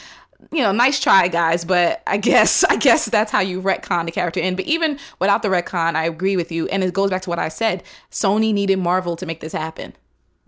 you 0.52 0.62
know, 0.62 0.72
nice 0.72 1.00
try, 1.00 1.28
guys. 1.28 1.64
But 1.64 2.02
I 2.06 2.16
guess 2.16 2.64
I 2.70 2.76
guess 2.76 3.06
that's 3.06 3.32
how 3.32 3.40
you 3.40 3.60
retcon 3.60 4.06
the 4.06 4.12
character 4.12 4.40
in. 4.40 4.56
But 4.56 4.66
even 4.66 4.98
without 5.18 5.42
the 5.42 5.48
retcon, 5.48 5.94
I 5.94 6.04
agree 6.04 6.36
with 6.36 6.52
you, 6.52 6.68
and 6.68 6.82
it 6.82 6.92
goes 6.92 7.10
back 7.10 7.22
to 7.22 7.30
what 7.30 7.38
I 7.38 7.48
said. 7.48 7.82
Sony 8.10 8.52
needed 8.52 8.78
Marvel 8.78 9.16
to 9.16 9.26
make 9.26 9.40
this 9.40 9.52
happen. 9.52 9.94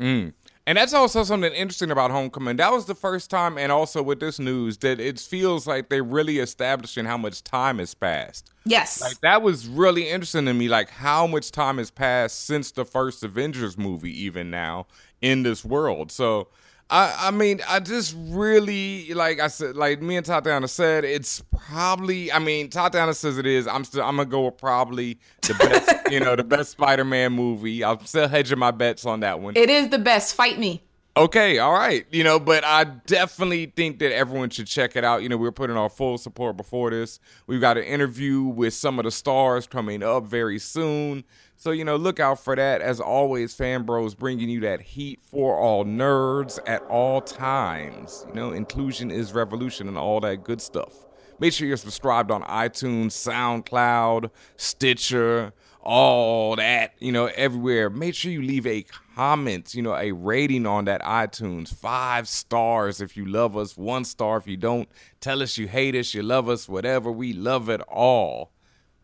Mm. 0.01 0.33
And 0.65 0.79
that's 0.79 0.95
also 0.95 1.25
something 1.25 1.53
interesting 1.53 1.91
about 1.91 2.13
Homecoming. 2.13 2.57
That 2.57 2.71
was 2.71 2.87
the 2.87 2.95
first 2.95 3.31
time, 3.31 3.59
and 3.59 3.73
also 3.73 4.01
with 4.01 4.21
this 4.21 4.39
news, 4.39 4.79
that 4.79 5.01
it 5.01 5.19
feels 5.19 5.67
like 5.67 5.89
they're 5.89 6.05
really 6.05 6.39
establishing 6.39 7.05
how 7.05 7.17
much 7.17 7.43
time 7.43 7.79
has 7.81 7.95
passed. 7.95 8.53
Yes, 8.65 9.01
Like 9.01 9.21
that 9.23 9.43
was 9.43 9.67
really 9.67 10.09
interesting 10.09 10.45
to 10.45 10.55
me. 10.55 10.69
Like 10.69 10.89
how 10.89 11.27
much 11.27 11.51
time 11.51 11.79
has 11.79 11.91
passed 11.91 12.45
since 12.45 12.71
the 12.71 12.85
first 12.85 13.25
Avengers 13.25 13.77
movie, 13.77 14.17
even 14.23 14.51
now 14.51 14.87
in 15.21 15.43
this 15.43 15.65
world. 15.65 16.13
So, 16.13 16.47
I, 16.93 17.29
I 17.29 17.31
mean, 17.31 17.63
I 17.67 17.81
just 17.81 18.15
really 18.19 19.15
like 19.15 19.41
I 19.41 19.49
said, 19.49 19.77
like 19.77 20.03
me 20.03 20.17
and 20.17 20.27
Tatiana 20.27 20.69
said, 20.69 21.07
it's 21.07 21.43
probably. 21.51 22.31
I 22.31 22.39
mean, 22.39 22.69
Tatiana 22.69 23.15
says 23.15 23.39
it 23.39 23.47
is. 23.47 23.67
I'm 23.67 23.83
still. 23.85 24.03
I'm 24.03 24.17
gonna 24.17 24.29
go 24.29 24.45
with 24.45 24.59
probably 24.59 25.19
the 25.41 25.55
best. 25.55 25.91
you 26.13 26.21
know, 26.21 26.37
the 26.37 26.45
best 26.45 26.73
Spider-Man 26.73 27.33
movie. 27.33 27.83
I'm 27.83 28.05
still 28.05 28.29
hedging 28.29 28.59
my 28.59 28.73
bets 28.73 29.07
on 29.07 29.21
that 29.21 29.41
one. 29.41 29.57
it 29.57 29.71
is 29.71 29.89
the 29.89 29.99
best. 29.99 30.35
Fight 30.35 30.59
me. 30.59 30.83
Okay, 31.15 31.59
all 31.59 31.75
right. 31.75 32.07
You 32.11 32.25
know, 32.25 32.41
but 32.41 32.65
I 32.65 32.85
definitely 32.85 33.67
think 33.67 33.99
that 33.99 34.15
everyone 34.15 34.49
should 34.49 34.67
check 34.67 34.97
it 34.97 35.05
out. 35.05 35.23
You 35.23 35.29
know, 35.29 35.37
we 35.37 35.47
are 35.47 35.53
putting 35.53 35.77
our 35.77 35.91
full 35.91 36.17
support 36.17 36.57
before 36.57 36.89
this. 36.89 37.21
We've 37.47 37.61
got 37.61 37.77
an 37.77 37.85
interview 37.85 38.45
with 38.45 38.73
some 38.73 38.99
of 38.99 39.05
the 39.05 39.11
stars 39.11 39.67
coming 39.67 40.03
up 40.03 40.25
very 40.25 40.59
soon. 40.59 41.25
So, 41.57 41.71
you 41.71 41.85
know, 41.85 41.97
look 41.97 42.19
out 42.19 42.43
for 42.43 42.57
that. 42.57 42.81
As 42.81 42.99
always, 42.99 43.53
Fan 43.53 43.83
Bros 43.83 44.15
bringing 44.15 44.49
you 44.49 44.61
that 44.61 44.81
heat 44.81 45.21
for 45.23 45.59
all 45.59 45.85
nerds 45.85 46.59
at 46.67 46.83
all 46.85 47.21
times. 47.21 48.25
You 48.29 48.35
know, 48.35 48.53
inclusion 48.53 49.11
is 49.11 49.35
revolution 49.35 49.89
and 49.89 49.99
all 49.99 50.19
that 50.21 50.45
good 50.45 50.63
stuff. 50.63 50.95
Make 51.39 51.53
sure 51.53 51.69
you're 51.69 51.77
subscribed 51.77 52.31
on 52.31 52.43
iTunes, 52.45 53.09
SoundCloud, 53.09 54.31
Stitcher, 54.57 55.53
all 55.83 56.57
that, 56.57 56.95
you 56.99 57.13
know, 57.13 57.27
everywhere. 57.27 57.91
Make 57.91 58.15
sure 58.15 58.31
you 58.31 58.43
leave 58.43 58.67
a 58.67 58.85
comment, 59.15 59.75
you 59.75 59.83
know, 59.83 59.95
a 59.95 60.13
rating 60.13 60.67
on 60.67 60.85
that 60.87 61.03
iTunes. 61.03 61.75
Five 61.75 62.29
stars 62.29 63.01
if 63.01 63.17
you 63.17 63.27
love 63.27 63.57
us, 63.57 63.77
one 63.77 64.05
star 64.05 64.37
if 64.37 64.47
you 64.47 64.57
don't. 64.57 64.89
Tell 65.21 65.43
us 65.43 65.59
you 65.59 65.67
hate 65.69 65.95
us, 65.95 66.15
you 66.15 66.23
love 66.23 66.49
us, 66.49 66.69
whatever. 66.69 67.11
We 67.11 67.33
love 67.33 67.69
it 67.69 67.81
all. 67.83 68.53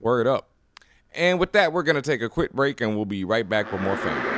Word 0.00 0.26
up. 0.26 0.50
And 1.14 1.40
with 1.40 1.52
that, 1.52 1.72
we're 1.72 1.82
going 1.82 1.96
to 1.96 2.02
take 2.02 2.22
a 2.22 2.28
quick 2.28 2.52
break 2.52 2.80
and 2.80 2.94
we'll 2.94 3.04
be 3.04 3.24
right 3.24 3.48
back 3.48 3.72
with 3.72 3.80
more 3.80 3.96
Fanboys. 3.96 4.37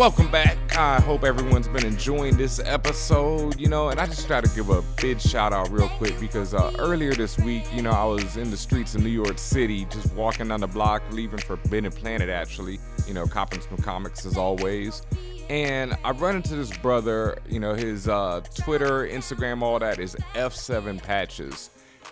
Welcome 0.00 0.30
back. 0.30 0.56
I 0.78 0.98
hope 0.98 1.24
everyone's 1.24 1.68
been 1.68 1.84
enjoying 1.84 2.38
this 2.38 2.58
episode, 2.58 3.60
you 3.60 3.68
know, 3.68 3.90
and 3.90 4.00
I 4.00 4.06
just 4.06 4.26
try 4.26 4.40
to 4.40 4.48
give 4.56 4.70
a 4.70 4.80
big 4.98 5.20
shout 5.20 5.52
out 5.52 5.70
real 5.70 5.90
quick 5.90 6.18
because 6.18 6.54
uh, 6.54 6.74
earlier 6.78 7.12
this 7.12 7.38
week, 7.40 7.64
you 7.74 7.82
know, 7.82 7.90
I 7.90 8.04
was 8.04 8.38
in 8.38 8.50
the 8.50 8.56
streets 8.56 8.94
of 8.94 9.02
New 9.02 9.10
York 9.10 9.36
City 9.36 9.84
just 9.90 10.10
walking 10.14 10.48
down 10.48 10.60
the 10.60 10.68
block, 10.68 11.02
leaving 11.10 11.38
for 11.38 11.58
Forbidden 11.58 11.92
Planet 11.92 12.30
actually, 12.30 12.78
you 13.06 13.12
know, 13.12 13.26
copping 13.26 13.60
some 13.60 13.76
comics 13.76 14.24
as 14.24 14.38
always. 14.38 15.02
And 15.50 15.94
I 16.02 16.12
run 16.12 16.36
into 16.36 16.56
this 16.56 16.74
brother, 16.78 17.36
you 17.46 17.60
know, 17.60 17.74
his 17.74 18.08
uh, 18.08 18.40
Twitter, 18.54 19.06
Instagram, 19.06 19.60
all 19.60 19.78
that 19.80 19.98
is 19.98 20.16
F7 20.32 21.02
Patches. 21.02 21.68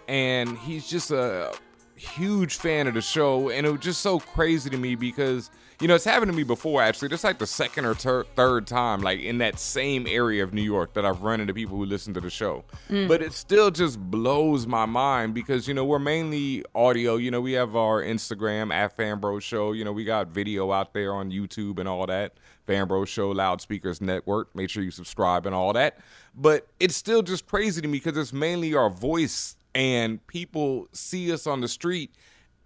And 0.09 0.59
he's 0.59 0.87
just 0.87 1.11
a 1.11 1.55
huge 1.97 2.57
fan 2.57 2.87
of 2.87 2.93
the 2.93 3.01
show. 3.01 3.49
And 3.49 3.67
it 3.67 3.71
was 3.71 3.81
just 3.81 4.03
so 4.03 4.21
crazy 4.21 4.69
to 4.69 4.77
me 4.77 4.95
because 4.95 5.51
you 5.81 5.87
know, 5.87 5.95
it's 5.95 6.05
happened 6.05 6.31
to 6.31 6.37
me 6.37 6.43
before 6.43 6.83
actually. 6.83 7.09
It's 7.13 7.23
like 7.23 7.39
the 7.39 7.47
second 7.47 7.85
or 7.85 7.95
ter- 7.95 8.25
third 8.35 8.67
time, 8.67 9.01
like 9.01 9.21
in 9.21 9.39
that 9.39 9.61
same 9.61 10.07
area 10.09 10.43
of 10.43 10.53
New 10.53 10.63
York, 10.63 10.95
that 10.95 11.05
I've 11.05 11.23
run 11.23 11.41
into 11.41 11.55
people 11.55 11.77
who 11.77 11.85
listen 11.85 12.13
to 12.15 12.21
the 12.21 12.31
show. 12.31 12.65
Mm. 12.89 13.07
But 13.07 13.23
it 13.23 13.33
still 13.33 13.71
just 13.71 14.01
blows 14.01 14.67
my 14.67 14.87
mind 14.87 15.35
because, 15.35 15.69
you 15.69 15.75
know, 15.75 15.85
we're 15.85 16.01
mainly 16.01 16.65
audio. 16.75 17.17
You 17.17 17.31
know, 17.31 17.41
we 17.41 17.53
have 17.53 17.77
our 17.77 18.03
Instagram 18.03 18.73
at 18.73 18.97
Fanbro 18.97 19.41
Show. 19.41 19.73
You 19.73 19.85
know, 19.85 19.93
we 19.93 20.05
got 20.05 20.29
video 20.29 20.73
out 20.73 20.95
there 20.95 21.15
on 21.15 21.31
YouTube 21.31 21.79
and 21.79 21.89
all 21.89 22.07
that. 22.07 22.35
Fanbro 22.67 23.07
Show, 23.07 23.31
Loudspeakers 23.31 24.01
Network. 24.01 24.55
Make 24.57 24.71
sure 24.71 24.83
you 24.83 24.91
subscribe 24.91 25.47
and 25.47 25.55
all 25.55 25.73
that. 25.75 25.99
But 26.35 26.67
it's 26.81 26.97
still 26.97 27.23
just 27.23 27.47
crazy 27.47 27.81
to 27.81 27.89
me 27.89 27.99
because 27.99 28.17
it's 28.17 28.33
mainly 28.33 28.75
our 28.75 28.91
voice 28.91 29.57
and 29.75 30.25
people 30.27 30.89
see 30.93 31.33
us 31.33 31.47
on 31.47 31.61
the 31.61 31.69
street 31.69 32.11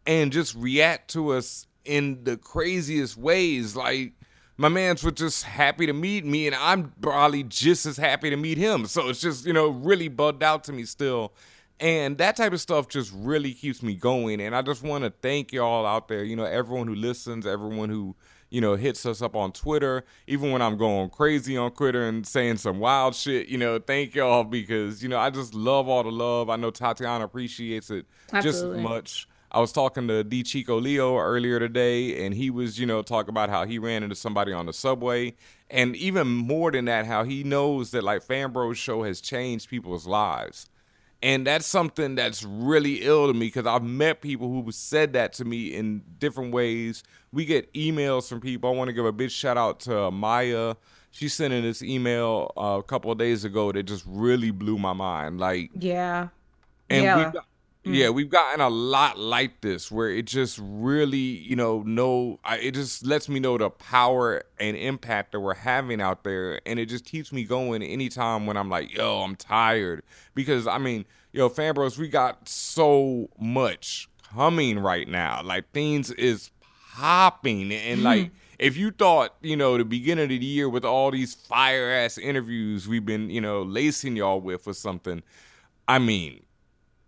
and 0.07 0.33
just 0.33 0.55
react 0.55 1.11
to 1.11 1.31
us 1.31 1.67
in 1.85 2.25
the 2.25 2.37
craziest 2.37 3.17
ways. 3.17 3.77
Like 3.77 4.13
my 4.57 4.69
man's 4.69 5.03
was 5.03 5.15
just 5.15 5.45
happy 5.45 5.87
to 5.87 5.93
meet 5.93 6.25
me, 6.25 6.47
and 6.47 6.57
I'm 6.57 6.93
probably 7.01 7.43
just 7.43 7.87
as 7.87 7.97
happy 7.97 8.31
to 8.31 8.37
meet 8.37 8.59
him. 8.59 8.87
So 8.87 9.09
it's 9.09 9.21
just 9.21 9.47
you 9.47 9.53
know 9.53 9.69
really 9.69 10.09
bugged 10.09 10.43
out 10.43 10.65
to 10.65 10.73
me 10.73 10.85
still. 10.85 11.33
And 11.81 12.17
that 12.19 12.37
type 12.37 12.53
of 12.53 12.61
stuff 12.61 12.87
just 12.87 13.13
really 13.13 13.53
keeps 13.53 13.83
me 13.83 13.95
going. 13.97 14.41
And 14.41 14.55
I 14.55 14.63
just 14.63 14.85
want 14.85 15.03
to 15.03 15.13
thank 15.21 15.53
y'all 15.53 15.85
out 15.85 16.07
there, 16.07 16.23
you 16.23 16.37
know, 16.37 16.45
everyone 16.45 16.87
who 16.87 16.95
listens, 16.95 17.45
everyone 17.45 17.89
who, 17.89 18.15
you 18.51 18.61
know, 18.61 18.77
hits 18.77 19.05
us 19.05 19.21
up 19.21 19.35
on 19.35 19.51
Twitter, 19.51 20.05
even 20.29 20.53
when 20.53 20.63
I'm 20.63 20.77
going 20.77 21.11
crazy 21.11 21.57
on 21.57 21.73
Twitter 21.73 22.07
and 22.07 22.25
saying 22.25 22.59
some 22.59 22.79
wild 22.79 23.17
shit, 23.17 23.49
you 23.49 23.59
know, 23.59 23.81
thank 23.81 24.15
y'all 24.15 24.45
because, 24.45 25.03
you 25.03 25.09
know, 25.09 25.19
I 25.19 25.31
just 25.31 25.55
love 25.55 25.89
all 25.89 26.05
the 26.05 26.13
love. 26.13 26.51
I 26.51 26.55
know 26.55 26.71
Tatiana 26.71 27.25
appreciates 27.25 27.91
it 27.91 28.07
Absolutely. 28.33 28.43
just 28.43 28.65
as 28.65 28.81
much. 28.81 29.29
I 29.53 29.61
was 29.61 29.71
talking 29.71 30.09
to 30.09 30.25
D 30.25 30.43
Chico 30.43 30.81
Leo 30.81 31.19
earlier 31.19 31.59
today, 31.59 32.25
and 32.25 32.35
he 32.35 32.49
was, 32.49 32.79
you 32.79 32.87
know, 32.87 33.03
talking 33.03 33.29
about 33.29 33.51
how 33.51 33.67
he 33.67 33.79
ran 33.79 34.03
into 34.03 34.17
somebody 34.17 34.53
on 34.53 34.65
the 34.65 34.73
subway, 34.73 35.35
and 35.71 35.95
even 35.97 36.27
more 36.27 36.71
than 36.71 36.87
that, 36.87 37.05
how 37.05 37.23
he 37.23 37.45
knows 37.45 37.91
that 37.91 38.03
like 38.03 38.25
Fanbros 38.25 38.77
show 38.77 39.03
has 39.03 39.21
changed 39.21 39.69
people's 39.69 40.07
lives. 40.07 40.69
And 41.25 41.47
that's 41.47 41.67
something 41.67 42.17
that's 42.17 42.43
really 42.43 43.03
ill 43.03 43.29
to 43.29 43.33
me 43.33 43.47
because 43.47 43.65
I've 43.65 43.85
met 43.85 44.23
people 44.23 44.49
who 44.49 44.73
said 44.73 45.13
that 45.13 45.33
to 45.35 45.45
me 45.45 45.67
in 45.73 46.03
different 46.19 46.53
ways. 46.53 47.05
We 47.31 47.45
get 47.45 47.73
emails 47.75 48.29
from 48.29 48.41
people. 48.41 48.71
I 48.71 48.75
want 48.75 48.89
to 48.89 48.93
give 48.93 49.05
a 49.05 49.13
big 49.13 49.31
shout 49.31 49.57
out 49.57 49.79
to 49.81 50.11
Maya. 50.11 50.75
She 51.13 51.29
sent 51.29 51.55
in 51.55 51.63
this 51.63 51.81
email 51.81 52.51
uh, 52.57 52.79
a 52.81 52.83
couple 52.83 53.13
of 53.13 53.19
days 53.19 53.45
ago 53.45 53.71
that 53.71 53.85
just 53.85 54.05
really 54.09 54.51
blew 54.51 54.79
my 54.79 54.95
mind. 54.95 55.39
Like, 55.39 55.71
yeah. 55.79 56.29
And 56.91 57.05
yeah. 57.05 57.17
we 57.19 57.33
got, 57.33 57.47
Mm. 57.85 57.97
Yeah, 57.97 58.11
we've 58.11 58.31
gotten 58.31 58.61
a 58.61 58.69
lot 58.69 59.19
like 59.19 59.61
this 59.61 59.91
where 59.91 60.09
it 60.09 60.27
just 60.27 60.61
really, 60.63 61.17
you 61.19 61.57
know, 61.57 61.83
no, 61.85 62.39
it 62.49 62.73
just 62.73 63.05
lets 63.05 63.29
me 63.29 63.41
know 63.41 63.59
the 63.59 63.71
power 63.71 64.45
and 64.61 64.77
impact 64.77 65.33
that 65.33 65.41
we're 65.41 65.55
having 65.55 66.01
out 66.01 66.23
there, 66.23 66.61
and 66.65 66.79
it 66.79 66.87
just 66.87 67.05
keeps 67.05 67.33
me 67.33 67.43
going 67.43 67.83
anytime 67.83 68.47
when 68.47 68.57
I'm 68.57 68.71
like, 68.71 68.97
yo, 68.97 69.23
I'm 69.23 69.35
tired 69.35 70.05
because 70.35 70.69
I 70.69 70.79
mean, 70.79 71.05
yo, 71.33 71.49
fanbros, 71.49 71.99
we 71.99 72.07
got 72.07 72.49
so 72.49 73.29
much 73.37 74.09
coming 74.33 74.79
right 74.79 75.09
now. 75.09 75.43
Like 75.43 75.73
things 75.73 76.13
is 76.13 76.53
popping, 76.95 77.73
and 77.73 77.97
mm-hmm. 77.99 78.05
like 78.05 78.31
if 78.61 78.77
you 78.77 78.93
thought, 78.93 79.35
you 79.43 79.57
know, 79.57 79.77
the 79.77 79.85
beginning 79.85 80.25
of 80.25 80.29
the 80.29 80.37
year 80.37 80.69
with 80.69 80.85
all 80.85 81.11
these 81.11 81.35
fire 81.35 81.91
ass 81.91 82.17
interviews 82.17 82.87
we've 82.87 83.05
been, 83.05 83.29
you 83.29 83.41
know, 83.41 83.63
lacing 83.63 84.15
y'all 84.15 84.41
with 84.41 84.69
or 84.69 84.73
something, 84.73 85.21
I 85.89 85.99
mean 85.99 86.43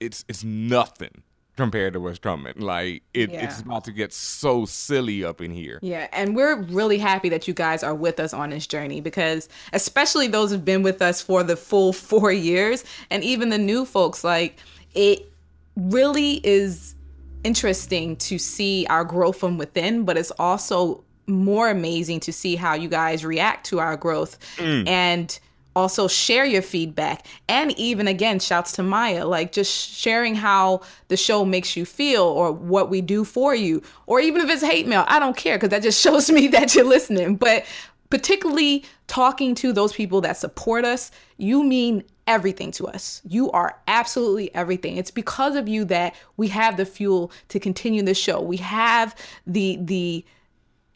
it's 0.05 0.25
it's 0.29 0.45
nothing 0.45 1.23
compared 1.57 1.93
to 1.93 2.01
what's 2.01 2.19
coming. 2.19 2.55
Like 2.57 3.03
it, 3.13 3.31
yeah. 3.31 3.45
it's 3.45 3.61
about 3.61 3.85
to 3.85 3.93
get 3.93 4.13
so 4.13 4.65
silly 4.65 5.25
up 5.25 5.41
in 5.41 5.51
here. 5.51 5.79
Yeah, 5.83 6.09
and 6.13 6.35
we're 6.35 6.61
really 6.63 6.99
happy 6.99 7.29
that 7.29 7.47
you 7.47 7.55
guys 7.55 7.83
are 7.83 7.95
with 7.95 8.21
us 8.21 8.35
on 8.35 8.51
this 8.51 8.67
journey 8.67 9.01
because 9.01 9.49
especially 9.73 10.27
those 10.27 10.51
who've 10.51 10.65
been 10.65 10.83
with 10.83 11.01
us 11.01 11.21
for 11.21 11.43
the 11.43 11.57
full 11.57 11.93
4 12.15 12.33
years 12.33 12.85
and 13.11 13.23
even 13.25 13.49
the 13.49 13.59
new 13.59 13.85
folks 13.85 14.25
like 14.25 14.59
it 14.95 15.33
really 15.77 16.41
is 16.45 16.95
interesting 17.43 18.17
to 18.17 18.39
see 18.39 18.87
our 18.89 19.05
growth 19.05 19.39
from 19.39 19.59
within, 19.59 20.05
but 20.05 20.17
it's 20.17 20.33
also 20.33 21.05
more 21.27 21.71
amazing 21.71 22.21
to 22.21 22.33
see 22.33 22.57
how 22.57 22.75
you 22.75 22.89
guys 22.89 23.25
react 23.25 23.67
to 23.67 23.81
our 23.81 23.97
growth 23.97 24.39
mm. 24.57 24.87
and 24.87 25.39
also 25.77 26.09
share 26.09 26.45
your 26.45 26.63
feedback. 26.63 27.27
And 27.49 27.77
even 27.79 28.09
again 28.09 28.39
shouts 28.39 28.73
to 28.73 28.83
maya 28.83 29.27
like 29.27 29.53
just 29.53 29.91
sharing 29.91 30.35
how 30.35 30.83
the 31.09 31.17
show 31.17 31.45
makes 31.45 31.77
you 31.77 31.85
feel 31.85 32.25
or 32.25 32.53
what 32.53 32.91
we 32.91 33.01
do 33.01 33.25
for 33.25 33.55
you. 33.55 33.83
Or 34.07 34.21
even 34.21 34.41
if 34.41 34.51
it's 34.51 34.63
hate 34.63 34.87
mail 34.87 35.05
i 35.09 35.19
don't 35.19 35.37
care 35.37 35.57
because 35.57 35.71
that 35.71 35.83
just 35.83 36.01
shows 36.03 36.31
me 36.31 36.49
that 36.49 36.75
you're 36.75 36.85
listening. 36.85 37.37
But 37.37 37.65
particularly 38.11 38.85
talking 39.07 39.55
to 39.57 39.73
those 39.73 39.93
people 39.93 40.21
that 40.21 40.37
support 40.37 40.85
us 40.85 41.11
you 41.37 41.65
mean 41.65 42.05
everything 42.27 42.71
to 42.73 42.87
us. 42.87 43.21
You 43.25 43.51
are 43.51 43.79
absolutely 43.89 44.55
everything. 44.55 44.97
It's 44.97 45.11
because 45.11 45.57
of 45.57 45.69
you 45.69 45.85
that 45.87 46.15
we 46.37 46.49
have 46.49 46.77
the 46.77 46.87
fuel 46.87 47.33
to 47.49 47.61
continue 47.61 48.03
the 48.03 48.15
show. 48.15 48.41
We 48.41 48.57
have 48.59 49.15
the 49.47 49.79
the 49.81 50.25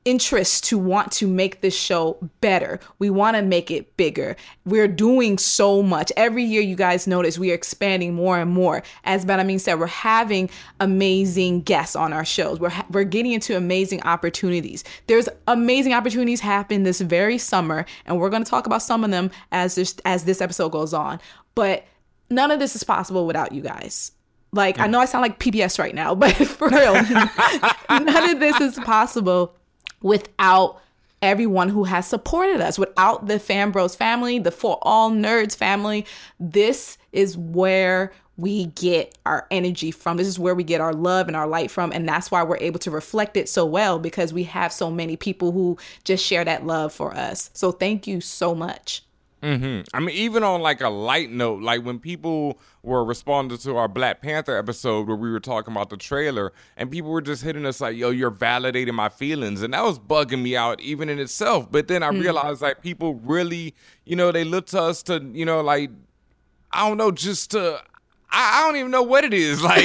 interest 0.09 0.65
to 0.65 0.79
want 0.79 1.13
to 1.13 1.27
make 1.27 1.61
this 1.61 1.77
show 1.79 2.17
better. 2.41 2.81
We 2.99 3.11
want 3.11 3.37
to 3.37 3.43
make 3.43 3.71
it 3.71 3.95
bigger. 3.99 4.37
We're 4.65 4.89
doing 4.89 5.37
so 5.37 5.83
much. 5.83 6.11
Every 6.17 6.43
year, 6.43 6.63
you 6.63 6.77
guys 6.77 7.07
notice 7.07 7.39
we 7.39 7.51
are 7.51 7.55
expanding 7.55 8.15
more 8.15 8.39
and 8.39 8.51
more. 8.51 8.83
As 9.05 9.27
Benjamin 9.27 9.59
said, 9.59 9.79
we're 9.79 9.87
having 9.87 10.49
amazing 10.81 11.61
guests 11.61 11.95
on 11.95 12.15
our 12.15 12.25
shows. 12.25 12.59
We're, 12.59 12.71
ha- 12.71 12.87
we're 12.91 13.05
getting 13.05 13.33
into 13.33 13.55
amazing 13.55 14.03
opportunities. 14.03 14.83
There's 15.09 15.29
amazing 15.47 15.93
opportunities 15.93 16.41
happen 16.41 16.85
this 16.85 17.03
very 17.03 17.37
summer, 17.37 17.85
and 18.07 18.19
we're 18.19 18.31
going 18.31 18.45
to 18.45 18.51
talk 18.51 18.67
about 18.67 18.81
some 18.81 19.05
of 19.05 19.11
them 19.11 19.31
as 19.53 19.75
this, 19.75 19.95
as 20.07 20.25
this 20.25 20.41
episode 20.41 20.71
goes 20.71 20.95
on. 20.95 21.21
But 21.55 21.85
none 22.31 22.51
of 22.51 22.61
this 22.61 22.75
is 22.75 22.83
possible 22.83 23.27
without 23.27 23.53
you 23.53 23.61
guys. 23.61 24.13
Like, 24.53 24.79
I 24.79 24.87
know 24.87 25.01
I 25.01 25.05
sound 25.05 25.21
like 25.21 25.39
PBS 25.39 25.79
right 25.79 25.95
now, 25.95 26.15
but 26.15 26.33
for 26.33 26.71
real, 26.71 26.95
none 27.91 28.31
of 28.31 28.41
this 28.41 28.59
is 28.63 28.77
possible 28.77 29.55
without 30.03 30.81
everyone 31.21 31.69
who 31.69 31.85
has 31.85 32.07
supported 32.07 32.61
us, 32.61 32.79
without 32.79 33.27
the 33.27 33.35
Fanbros 33.35 33.97
family, 33.97 34.39
the 34.39 34.51
For 34.51 34.79
All 34.83 35.11
Nerds 35.11 35.57
family. 35.57 36.07
This 36.39 36.99
is 37.13 37.37
where 37.37 38.13
we 38.37 38.67
get 38.67 39.19
our 39.27 39.47
energy 39.51 39.91
from. 39.91 40.17
This 40.17 40.29
is 40.29 40.39
where 40.39 40.55
we 40.55 40.63
get 40.63 40.81
our 40.81 40.93
love 40.93 41.27
and 41.27 41.37
our 41.37 41.49
light 41.49 41.73
from. 41.73 41.91
And 41.91 42.09
that's 42.09 42.31
why 42.31 42.45
we're 42.45 42.59
able 42.59 42.79
to 42.81 42.91
reflect 42.91 43.37
it 43.37 43.49
so 43.49 43.67
well 43.67 43.99
because 43.99 44.33
we 44.33 44.45
have 44.45 44.73
so 44.73 44.91
many 44.91 45.17
people 45.17 45.51
who 45.51 45.77
just 46.05 46.25
share 46.25 46.45
that 46.45 46.65
love 46.65 46.93
for 46.93 47.15
us. 47.15 47.51
So 47.53 47.73
thank 47.73 48.07
you 48.07 48.21
so 48.21 48.55
much. 48.55 49.03
Mm-hmm. 49.43 49.83
I 49.95 50.01
mean, 50.01 50.17
even 50.17 50.43
on 50.43 50.63
like 50.63 50.81
a 50.81 50.89
light 50.89 51.31
note, 51.31 51.63
like 51.63 51.85
when 51.85 52.01
people 52.01 52.59
were 52.83 53.05
responding 53.05 53.59
to 53.59 53.77
our 53.77 53.87
Black 53.87 54.21
Panther 54.21 54.57
episode 54.57 55.07
where 55.07 55.17
we 55.17 55.31
were 55.31 55.39
talking 55.39 55.73
about 55.73 55.91
the 55.91 55.97
trailer, 55.97 56.53
and 56.77 56.91
people 56.91 57.11
were 57.11 57.21
just 57.21 57.45
hitting 57.45 57.65
us 57.65 57.81
like, 57.81 57.97
"Yo, 57.97 58.11
you're 58.11 58.33
validating 58.33 58.95
my 58.95 59.09
feelings," 59.09 59.63
and 59.63 59.75
that 59.75 59.85
was 59.85 59.99
bugging 59.99 60.43
me 60.43 60.57
out 60.57 60.81
even 60.81 61.09
in 61.09 61.21
itself. 61.21 61.71
But 61.71 61.87
then 61.87 62.03
I 62.03 62.11
mm. 62.11 62.21
realized 62.21 62.63
like 62.63 62.83
people 62.83 63.15
really, 63.15 63.75
you 64.05 64.17
know, 64.17 64.33
they 64.33 64.45
look 64.45 64.67
to 64.69 64.83
us 64.83 65.05
to, 65.05 65.25
you 65.33 65.45
know, 65.45 65.61
like 65.61 65.91
I 66.73 66.89
don't 66.89 66.99
know, 66.99 67.13
just 67.13 67.53
to 67.53 67.81
I, 68.31 68.61
I 68.61 68.67
don't 68.67 68.77
even 68.77 68.91
know 68.91 69.03
what 69.03 69.25
it 69.25 69.35
is 69.35 69.63
like. 69.63 69.85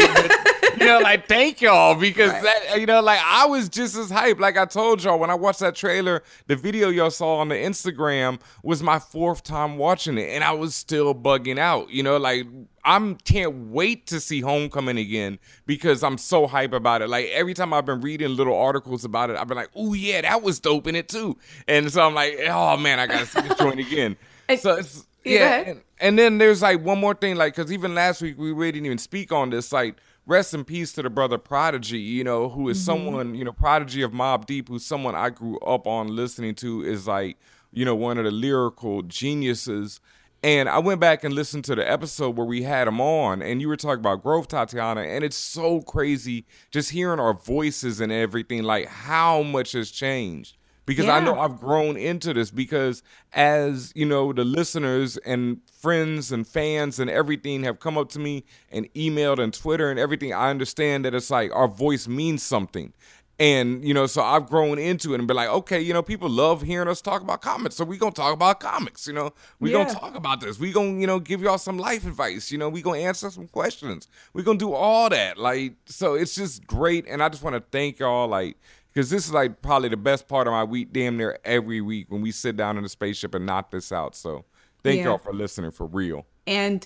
You 0.83 0.89
know, 0.89 0.99
like 0.99 1.27
thank 1.27 1.61
y'all 1.61 1.95
because 1.95 2.31
right. 2.31 2.43
that 2.43 2.79
you 2.79 2.85
know, 2.85 3.01
like 3.01 3.19
I 3.23 3.45
was 3.45 3.69
just 3.69 3.95
as 3.95 4.11
hyped. 4.11 4.39
Like 4.39 4.57
I 4.57 4.65
told 4.65 5.03
y'all 5.03 5.19
when 5.19 5.29
I 5.29 5.35
watched 5.35 5.59
that 5.59 5.75
trailer, 5.75 6.23
the 6.47 6.55
video 6.55 6.89
y'all 6.89 7.09
saw 7.09 7.37
on 7.37 7.49
the 7.49 7.55
Instagram 7.55 8.39
was 8.63 8.83
my 8.83 8.99
fourth 8.99 9.43
time 9.43 9.77
watching 9.77 10.17
it, 10.17 10.29
and 10.29 10.43
I 10.43 10.51
was 10.51 10.75
still 10.75 11.15
bugging 11.15 11.57
out. 11.57 11.89
You 11.89 12.03
know, 12.03 12.17
like 12.17 12.45
I'm 12.85 13.15
can't 13.15 13.69
wait 13.69 14.07
to 14.07 14.19
see 14.19 14.41
Homecoming 14.41 14.97
again 14.97 15.39
because 15.65 16.03
I'm 16.03 16.17
so 16.17 16.47
hype 16.47 16.73
about 16.73 17.01
it. 17.01 17.09
Like 17.09 17.27
every 17.27 17.53
time 17.53 17.73
I've 17.73 17.85
been 17.85 18.01
reading 18.01 18.35
little 18.35 18.57
articles 18.57 19.05
about 19.05 19.29
it, 19.29 19.37
I've 19.37 19.47
been 19.47 19.57
like, 19.57 19.71
"Oh 19.75 19.93
yeah, 19.93 20.21
that 20.21 20.41
was 20.41 20.59
dope 20.59 20.87
in 20.87 20.95
it 20.95 21.07
too." 21.07 21.37
And 21.67 21.91
so 21.91 22.05
I'm 22.05 22.13
like, 22.13 22.37
"Oh 22.47 22.77
man, 22.77 22.99
I 22.99 23.07
gotta 23.07 23.25
see 23.25 23.41
this 23.41 23.57
joint 23.57 23.79
again." 23.79 24.17
so 24.59 24.75
it's 24.75 25.05
yeah, 25.25 25.63
and, 25.67 25.81
and, 25.99 26.19
then 26.19 26.37
there's 26.37 26.61
like 26.61 26.81
one 26.81 26.99
more 26.99 27.13
thing, 27.13 27.35
like 27.35 27.55
because 27.55 27.71
even 27.71 27.95
last 27.95 28.21
week 28.21 28.37
we 28.37 28.51
really 28.51 28.73
didn't 28.73 28.85
even 28.85 28.97
speak 28.97 29.31
on 29.31 29.49
this, 29.49 29.71
like 29.71 29.95
rest 30.25 30.53
in 30.53 30.63
peace 30.63 30.93
to 30.93 31.01
the 31.01 31.09
brother 31.09 31.37
Prodigy, 31.37 31.99
you 31.99 32.23
know, 32.23 32.49
who 32.49 32.69
is 32.69 32.77
mm-hmm. 32.77 32.85
someone, 32.85 33.35
you 33.35 33.43
know, 33.43 33.51
Prodigy 33.51 34.01
of 34.01 34.13
Mob 34.13 34.45
Deep, 34.45 34.69
who's 34.69 34.85
someone 34.85 35.15
I 35.15 35.29
grew 35.29 35.57
up 35.59 35.87
on 35.87 36.15
listening 36.15 36.55
to, 36.55 36.83
is 36.83 37.07
like, 37.07 37.37
you 37.71 37.85
know, 37.85 37.95
one 37.95 38.17
of 38.17 38.25
the 38.25 38.31
lyrical 38.31 39.01
geniuses. 39.03 39.99
And 40.43 40.67
I 40.67 40.79
went 40.79 40.99
back 40.99 41.23
and 41.23 41.33
listened 41.33 41.63
to 41.65 41.75
the 41.75 41.89
episode 41.89 42.35
where 42.35 42.45
we 42.45 42.63
had 42.63 42.87
him 42.87 42.99
on, 42.99 43.41
and 43.41 43.61
you 43.61 43.69
were 43.69 43.77
talking 43.77 43.99
about 43.99 44.23
growth, 44.23 44.49
Tatiana, 44.49 45.01
and 45.01 45.23
it's 45.23 45.37
so 45.37 45.81
crazy 45.81 46.45
just 46.69 46.89
hearing 46.89 47.19
our 47.19 47.33
voices 47.33 48.01
and 48.01 48.11
everything, 48.11 48.63
like 48.63 48.87
how 48.87 49.41
much 49.41 49.71
has 49.71 49.89
changed 49.89 50.57
because 50.85 51.05
yeah. 51.05 51.15
I 51.15 51.19
know 51.19 51.39
I've 51.39 51.59
grown 51.59 51.97
into 51.97 52.33
this 52.33 52.51
because 52.51 53.03
as 53.31 53.91
you 53.95 54.05
know 54.05 54.33
the 54.33 54.43
listeners 54.43 55.17
and 55.17 55.61
friends 55.79 56.31
and 56.31 56.47
fans 56.47 56.99
and 56.99 57.09
everything 57.09 57.63
have 57.63 57.79
come 57.79 57.97
up 57.97 58.09
to 58.09 58.19
me 58.19 58.43
and 58.71 58.91
emailed 58.93 59.39
and 59.39 59.53
Twitter 59.53 59.89
and 59.89 59.99
everything 59.99 60.33
I 60.33 60.49
understand 60.49 61.05
that 61.05 61.13
it's 61.13 61.29
like 61.29 61.53
our 61.53 61.67
voice 61.67 62.07
means 62.07 62.43
something. 62.43 62.93
And 63.39 63.83
you 63.83 63.95
know 63.95 64.05
so 64.05 64.21
I've 64.21 64.47
grown 64.47 64.77
into 64.77 65.13
it 65.13 65.19
and 65.19 65.27
been 65.27 65.35
like 65.35 65.49
okay 65.49 65.81
you 65.81 65.91
know 65.91 66.03
people 66.03 66.29
love 66.29 66.61
hearing 66.61 66.87
us 66.87 67.01
talk 67.01 67.23
about 67.23 67.41
comics 67.41 67.75
so 67.75 67.83
we 67.83 67.97
gonna 67.97 68.11
talk 68.11 68.31
about 68.31 68.59
comics 68.59 69.07
you 69.07 69.13
know? 69.13 69.33
We 69.59 69.71
yeah. 69.71 69.83
gonna 69.83 69.99
talk 69.99 70.15
about 70.15 70.41
this. 70.41 70.59
We 70.59 70.71
gonna 70.71 70.99
you 70.99 71.07
know 71.07 71.19
give 71.19 71.41
y'all 71.41 71.57
some 71.57 71.79
life 71.79 72.05
advice 72.05 72.51
you 72.51 72.59
know? 72.59 72.69
We 72.69 72.81
gonna 72.81 72.99
answer 72.99 73.31
some 73.31 73.47
questions. 73.47 74.07
We 74.33 74.43
gonna 74.43 74.59
do 74.59 74.73
all 74.73 75.09
that 75.09 75.37
like 75.39 75.73
so 75.85 76.13
it's 76.13 76.35
just 76.35 76.67
great 76.67 77.07
and 77.07 77.23
I 77.23 77.29
just 77.29 77.41
want 77.41 77.55
to 77.55 77.63
thank 77.71 77.99
y'all 77.99 78.27
like 78.27 78.57
because 78.93 79.09
this 79.09 79.25
is 79.25 79.33
like 79.33 79.61
probably 79.61 79.89
the 79.89 79.97
best 79.97 80.27
part 80.27 80.47
of 80.47 80.51
my 80.51 80.63
week, 80.63 80.93
damn 80.93 81.17
near 81.17 81.39
every 81.43 81.81
week 81.81 82.07
when 82.09 82.21
we 82.21 82.31
sit 82.31 82.55
down 82.55 82.77
in 82.77 82.83
the 82.83 82.89
spaceship 82.89 83.33
and 83.33 83.45
knock 83.45 83.71
this 83.71 83.91
out. 83.91 84.15
So 84.15 84.45
thank 84.83 84.97
yeah. 84.97 85.05
y'all 85.05 85.17
for 85.17 85.33
listening 85.33 85.71
for 85.71 85.87
real. 85.87 86.25
And 86.45 86.85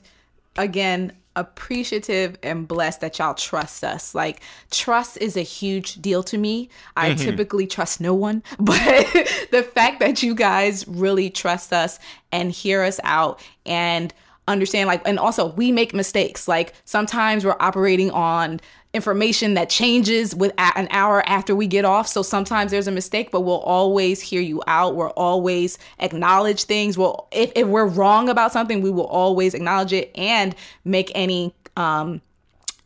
again, 0.58 1.14
appreciative 1.36 2.36
and 2.42 2.68
blessed 2.68 3.02
that 3.02 3.20
y'all 3.20 3.34
trust 3.34 3.84
us. 3.84 4.16
Like 4.16 4.42
trust 4.72 5.18
is 5.18 5.38
a 5.38 5.42
huge 5.42 5.96
deal 5.96 6.24
to 6.24 6.38
me. 6.38 6.70
I 6.96 7.12
mm-hmm. 7.12 7.24
typically 7.24 7.68
trust 7.68 8.02
no 8.02 8.14
one, 8.14 8.42
but 8.60 8.78
the 9.52 9.64
fact 9.74 10.00
that 10.00 10.24
you 10.24 10.34
guys 10.34 10.88
really 10.88 11.30
trust 11.30 11.74
us 11.74 12.00
and 12.32 12.52
hear 12.52 12.84
us 12.84 13.00
out 13.04 13.42
and 13.66 14.14
understand 14.48 14.88
like 14.88 15.06
and 15.06 15.20
also 15.20 15.54
we 15.54 15.72
make 15.72 15.94
mistakes. 15.94 16.48
Like 16.48 16.74
sometimes 16.86 17.46
we're 17.46 17.58
operating 17.60 18.12
on 18.12 18.60
information 18.98 19.54
that 19.54 19.70
changes 19.70 20.36
with 20.36 20.52
an 20.58 20.90
hour 20.92 21.24
after 21.26 21.56
we 21.56 21.68
get 21.68 21.86
off. 21.86 22.08
So 22.10 22.22
sometimes 22.22 22.72
there's 22.72 22.88
a 22.88 22.92
mistake, 22.92 23.32
but 23.32 23.42
we'll 23.42 23.60
always 23.60 24.20
hear 24.20 24.42
you 24.42 24.62
out. 24.68 24.98
We'll 24.98 25.14
always 25.16 25.80
acknowledge 26.00 26.66
things. 26.66 26.98
Well, 26.98 27.30
if, 27.32 27.54
if 27.56 27.66
we're 27.66 27.86
wrong 27.86 28.28
about 28.28 28.52
something, 28.52 28.82
we 28.82 28.92
will 28.92 29.08
always 29.08 29.54
acknowledge 29.54 29.94
it 29.94 30.12
and 30.16 30.54
make 30.84 31.10
any 31.16 31.56
um, 31.78 32.22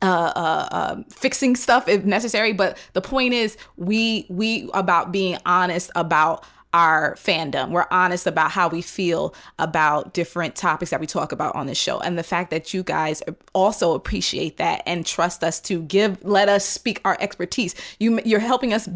uh, 0.04 0.34
uh, 0.36 0.68
uh, 0.72 1.04
fixing 1.10 1.56
stuff 1.56 1.88
if 1.88 2.06
necessary. 2.06 2.54
But 2.54 2.78
the 2.94 3.02
point 3.02 3.34
is, 3.34 3.58
we 3.78 4.26
we 4.30 4.70
about 4.74 5.12
being 5.12 5.38
honest 5.46 5.92
about 5.96 6.46
our 6.74 7.16
fandom. 7.16 7.70
We're 7.70 7.88
honest 7.92 8.28
about 8.28 8.52
how 8.52 8.70
we 8.70 8.82
feel 8.82 9.34
about 9.60 10.14
different 10.14 10.56
topics 10.56 10.92
that 10.92 11.00
we 11.00 11.08
talk 11.08 11.32
about 11.32 11.56
on 11.56 11.68
this 11.68 11.78
show. 11.78 12.00
And 12.00 12.18
the 12.18 12.24
fact 12.24 12.50
that 12.52 12.74
you 12.74 12.84
guys 12.84 13.22
also 13.54 13.94
appreciate 13.94 14.58
that 14.58 14.84
and 14.86 15.06
trust 15.06 15.44
us 15.44 15.60
to 15.62 15.82
give, 15.84 16.24
let 16.24 16.50
us 16.50 16.66
speak 16.66 17.02
our 17.04 17.18
expertise. 17.20 17.76
You, 18.00 18.22
you're 18.24 18.40
helping 18.40 18.74
us 18.74 18.88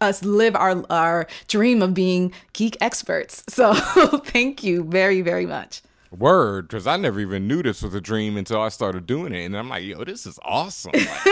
us 0.00 0.24
live 0.24 0.56
our 0.56 0.84
our 0.90 1.26
dream 1.48 1.80
of 1.80 1.94
being 1.94 2.32
geek 2.52 2.76
experts. 2.80 3.42
So 3.54 3.72
thank 3.74 4.64
you 4.64 4.82
very 4.82 5.20
very 5.20 5.46
much. 5.46 5.80
Word, 6.18 6.68
because 6.68 6.86
I 6.86 6.96
never 6.96 7.20
even 7.20 7.48
knew 7.48 7.62
this 7.62 7.82
was 7.82 7.94
a 7.94 8.00
dream 8.00 8.36
until 8.36 8.60
I 8.60 8.68
started 8.68 9.06
doing 9.06 9.32
it, 9.32 9.44
and 9.44 9.56
I'm 9.56 9.68
like, 9.68 9.84
yo, 9.84 10.04
this 10.04 10.26
is 10.26 10.38
awesome. 10.42 10.92
Like, 10.94 11.24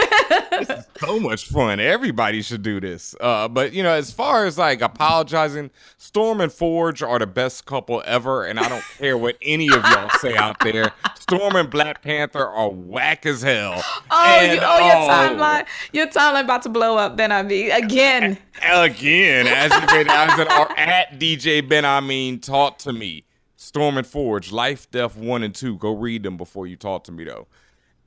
this 0.51 0.69
is 0.69 0.85
so 0.99 1.19
much 1.19 1.47
fun. 1.47 1.79
Everybody 1.79 2.41
should 2.41 2.63
do 2.63 2.79
this. 2.79 3.15
Uh, 3.19 3.47
but 3.47 3.73
you 3.73 3.83
know, 3.83 3.93
as 3.93 4.11
far 4.11 4.45
as 4.45 4.57
like 4.57 4.81
apologizing, 4.81 5.71
Storm 5.97 6.41
and 6.41 6.51
Forge 6.51 7.01
are 7.01 7.19
the 7.19 7.27
best 7.27 7.65
couple 7.65 8.03
ever, 8.05 8.45
and 8.45 8.59
I 8.59 8.69
don't 8.69 8.83
care 8.97 9.17
what 9.17 9.37
any 9.41 9.67
of 9.67 9.83
y'all 9.83 10.09
say 10.19 10.35
out 10.37 10.59
there. 10.59 10.91
Storm 11.19 11.55
and 11.55 11.69
Black 11.69 12.01
Panther 12.01 12.45
are 12.45 12.69
whack 12.69 13.25
as 13.25 13.41
hell. 13.41 13.81
Oh, 14.11 14.39
and, 14.39 14.53
you, 14.53 14.59
oh, 14.61 14.85
your 14.85 14.95
oh, 14.95 15.07
timeline, 15.09 15.65
your 15.91 16.07
timeline 16.07 16.43
about 16.43 16.63
to 16.63 16.69
blow 16.69 16.97
up. 16.97 17.15
Ben 17.15 17.31
I 17.31 17.43
mean 17.43 17.71
again, 17.71 18.37
again, 18.63 19.47
as, 19.47 19.71
as 19.71 19.93
an, 19.93 20.09
at 20.09 21.19
DJ 21.19 21.67
Ben 21.67 21.83
Hameen, 21.83 22.41
talk 22.41 22.77
to 22.79 22.93
me. 22.93 23.25
Storm 23.63 23.97
and 23.97 24.05
Forge, 24.05 24.51
Life, 24.51 24.91
Death 24.91 25.15
1 25.15 25.41
and 25.41 25.55
2. 25.55 25.77
Go 25.77 25.95
read 25.95 26.23
them 26.23 26.35
before 26.35 26.67
you 26.67 26.75
talk 26.75 27.05
to 27.05 27.13
me, 27.13 27.23
though. 27.23 27.47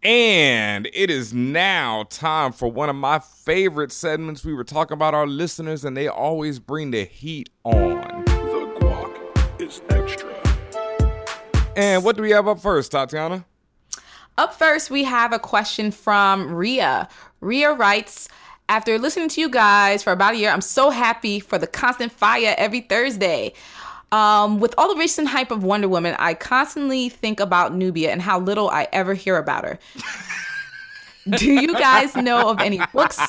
And 0.03 0.87
it 0.93 1.09
is 1.09 1.33
now 1.33 2.05
time 2.11 2.53
for 2.53 2.71
one 2.71 2.91
of 2.91 2.97
my 2.97 3.21
favorite 3.21 3.91
segments. 3.91 4.45
We 4.45 4.53
were 4.53 4.65
talking 4.65 4.93
about 4.93 5.15
our 5.15 5.27
listeners, 5.27 5.87
and 5.87 5.97
they 5.97 6.09
always 6.09 6.59
bring 6.59 6.91
the 6.91 7.05
heat 7.05 7.49
on. 7.65 8.25
The 8.27 8.75
guac 8.79 9.61
is 9.61 9.81
extra. 9.89 10.35
And 11.75 12.05
what 12.05 12.17
do 12.17 12.23
we 12.23 12.33
have 12.33 12.47
up 12.47 12.61
first, 12.61 12.93
Tatiana? 12.93 13.47
Up 14.37 14.53
first, 14.53 14.91
we 14.91 15.05
have 15.05 15.33
a 15.33 15.39
question 15.39 15.91
from 15.91 16.55
Ria. 16.55 17.09
Ria 17.41 17.73
writes, 17.73 18.29
after 18.69 18.99
listening 18.99 19.29
to 19.31 19.41
you 19.41 19.49
guys 19.49 20.03
for 20.03 20.13
about 20.13 20.35
a 20.35 20.37
year, 20.37 20.51
I'm 20.51 20.61
so 20.61 20.91
happy 20.91 21.39
for 21.39 21.57
the 21.57 21.69
constant 21.69 22.11
fire 22.11 22.55
every 22.59 22.81
Thursday. 22.81 23.53
Um, 24.17 24.61
with 24.61 24.75
all 24.79 24.89
the 24.89 24.99
recent 24.99 25.29
hype 25.29 25.51
of 25.51 25.63
Wonder 25.63 25.91
Woman, 25.91 26.17
I 26.19 26.33
constantly 26.33 27.11
think 27.11 27.39
about 27.39 27.75
Nubia 27.75 28.11
and 28.11 28.23
how 28.23 28.41
little 28.41 28.71
I 28.71 28.89
ever 28.91 29.13
hear 29.13 29.37
about 29.37 29.65
her. 29.65 29.79
Do 31.37 31.53
you 31.53 31.75
guys 31.75 32.17
know 32.17 32.49
of 32.49 32.59
any 32.61 32.81
books 32.95 33.21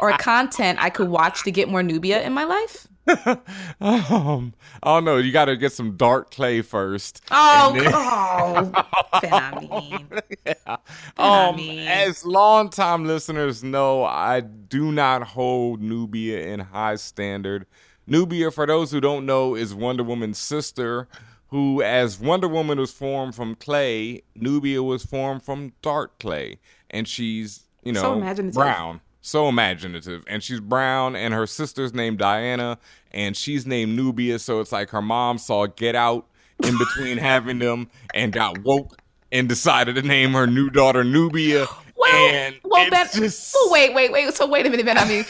or 0.00 0.12
content 0.18 0.78
I 0.82 0.90
could 0.90 1.08
watch 1.08 1.44
to 1.44 1.50
get 1.50 1.70
more 1.70 1.82
Nubia 1.82 2.22
in 2.22 2.34
my 2.34 2.44
life? 2.44 2.86
um, 3.80 4.52
oh 4.82 5.00
no, 5.00 5.16
you 5.16 5.32
got 5.32 5.46
to 5.46 5.56
get 5.56 5.72
some 5.72 5.96
dark 5.96 6.30
clay 6.30 6.60
first. 6.60 7.22
Oh, 7.30 7.72
then... 7.74 7.92
oh, 7.94 9.20
Benjamin. 9.22 10.08
yeah. 10.44 10.76
Um, 11.16 11.58
as 11.88 12.26
longtime 12.26 13.06
listeners 13.06 13.64
know, 13.64 14.04
I 14.04 14.40
do 14.40 14.92
not 14.92 15.22
hold 15.22 15.80
Nubia 15.80 16.48
in 16.48 16.60
high 16.60 16.96
standard 16.96 17.64
Nubia, 18.06 18.50
for 18.50 18.66
those 18.66 18.90
who 18.90 19.00
don't 19.00 19.26
know, 19.26 19.54
is 19.54 19.74
Wonder 19.74 20.02
Woman's 20.02 20.38
sister. 20.38 21.08
Who, 21.48 21.82
as 21.82 22.18
Wonder 22.18 22.48
Woman 22.48 22.80
was 22.80 22.90
formed 22.90 23.34
from 23.36 23.54
clay, 23.54 24.22
Nubia 24.34 24.82
was 24.82 25.04
formed 25.04 25.42
from 25.44 25.72
dark 25.82 26.18
clay, 26.18 26.58
and 26.90 27.06
she's 27.06 27.62
you 27.84 27.92
know 27.92 28.00
So 28.00 28.12
imaginative. 28.14 28.54
brown, 28.54 29.00
so 29.20 29.48
imaginative, 29.48 30.24
and 30.26 30.42
she's 30.42 30.58
brown, 30.58 31.14
and 31.14 31.32
her 31.32 31.46
sister's 31.46 31.94
named 31.94 32.18
Diana, 32.18 32.78
and 33.12 33.36
she's 33.36 33.66
named 33.66 33.94
Nubia. 33.94 34.40
So 34.40 34.58
it's 34.60 34.72
like 34.72 34.90
her 34.90 35.02
mom 35.02 35.38
saw 35.38 35.66
Get 35.66 35.94
Out 35.94 36.26
in 36.64 36.76
between 36.76 37.18
having 37.32 37.60
them, 37.60 37.88
and 38.14 38.32
got 38.32 38.58
woke 38.64 38.96
and 39.30 39.48
decided 39.48 39.94
to 39.94 40.02
name 40.02 40.32
her 40.32 40.46
new 40.48 40.70
daughter 40.70 41.04
Nubia. 41.04 41.66
Well, 41.96 42.34
and 42.34 42.56
well, 42.64 42.90
Ben, 42.90 43.06
just 43.14 43.54
well, 43.54 43.72
wait, 43.72 43.94
wait, 43.94 44.12
wait. 44.12 44.34
So 44.34 44.46
wait 44.46 44.66
a 44.66 44.68
minute, 44.70 44.84
Ben. 44.84 44.98
I 44.98 45.06
mean, 45.08 45.24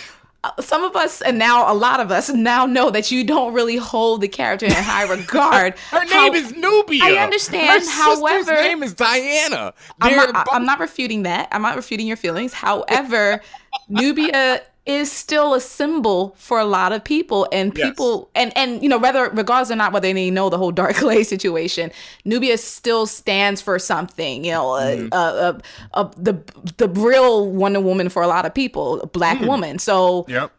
some 0.60 0.84
of 0.84 0.96
us, 0.96 1.20
and 1.22 1.38
now 1.38 1.70
a 1.70 1.74
lot 1.74 2.00
of 2.00 2.10
us, 2.10 2.28
now 2.30 2.66
know 2.66 2.90
that 2.90 3.10
you 3.10 3.24
don't 3.24 3.52
really 3.54 3.76
hold 3.76 4.20
the 4.20 4.28
character 4.28 4.66
in 4.66 4.72
high 4.72 5.02
regard. 5.10 5.78
Her 5.90 6.00
How- 6.06 6.28
name 6.28 6.34
is 6.34 6.52
Nubia. 6.54 7.02
I 7.04 7.12
understand, 7.22 7.82
Her 7.84 7.90
however- 7.90 8.52
name 8.54 8.82
is 8.82 8.94
Diana. 8.94 9.74
I'm 10.00 10.16
not, 10.16 10.46
I'm 10.52 10.64
not 10.66 10.78
refuting 10.80 11.22
that. 11.24 11.48
I'm 11.52 11.62
not 11.62 11.76
refuting 11.76 12.06
your 12.06 12.16
feelings. 12.16 12.52
However, 12.52 13.40
Nubia 13.88 14.62
is 14.86 15.10
still 15.10 15.54
a 15.54 15.60
symbol 15.60 16.34
for 16.36 16.58
a 16.58 16.64
lot 16.64 16.92
of 16.92 17.02
people 17.02 17.48
and 17.52 17.72
Yes. 17.76 17.88
people 17.90 18.28
and 18.34 18.52
and 18.56 18.82
you 18.82 18.88
know 18.88 18.98
whether 18.98 19.30
regardless 19.30 19.70
or 19.70 19.76
not 19.76 19.92
whether 19.92 20.12
they 20.12 20.30
know 20.30 20.50
the 20.50 20.58
whole 20.58 20.72
dark 20.82 20.96
clay 20.96 21.22
situation 21.24 21.90
nubia 22.26 22.58
still 22.58 23.06
stands 23.06 23.62
for 23.62 23.78
something 23.78 24.44
you 24.44 24.52
know 24.52 24.72
uh, 24.72 25.08
uh, 25.12 25.16
uh, 25.16 25.58
uh, 25.94 26.10
the 26.18 26.34
the 26.76 26.88
real 26.90 27.50
wonder 27.50 27.80
woman 27.80 28.08
for 28.10 28.22
a 28.22 28.26
lot 28.26 28.44
of 28.44 28.52
people 28.52 29.00
a 29.00 29.06
black 29.06 29.40
woman 29.40 29.78
so 29.78 30.26
Yep. 30.28 30.50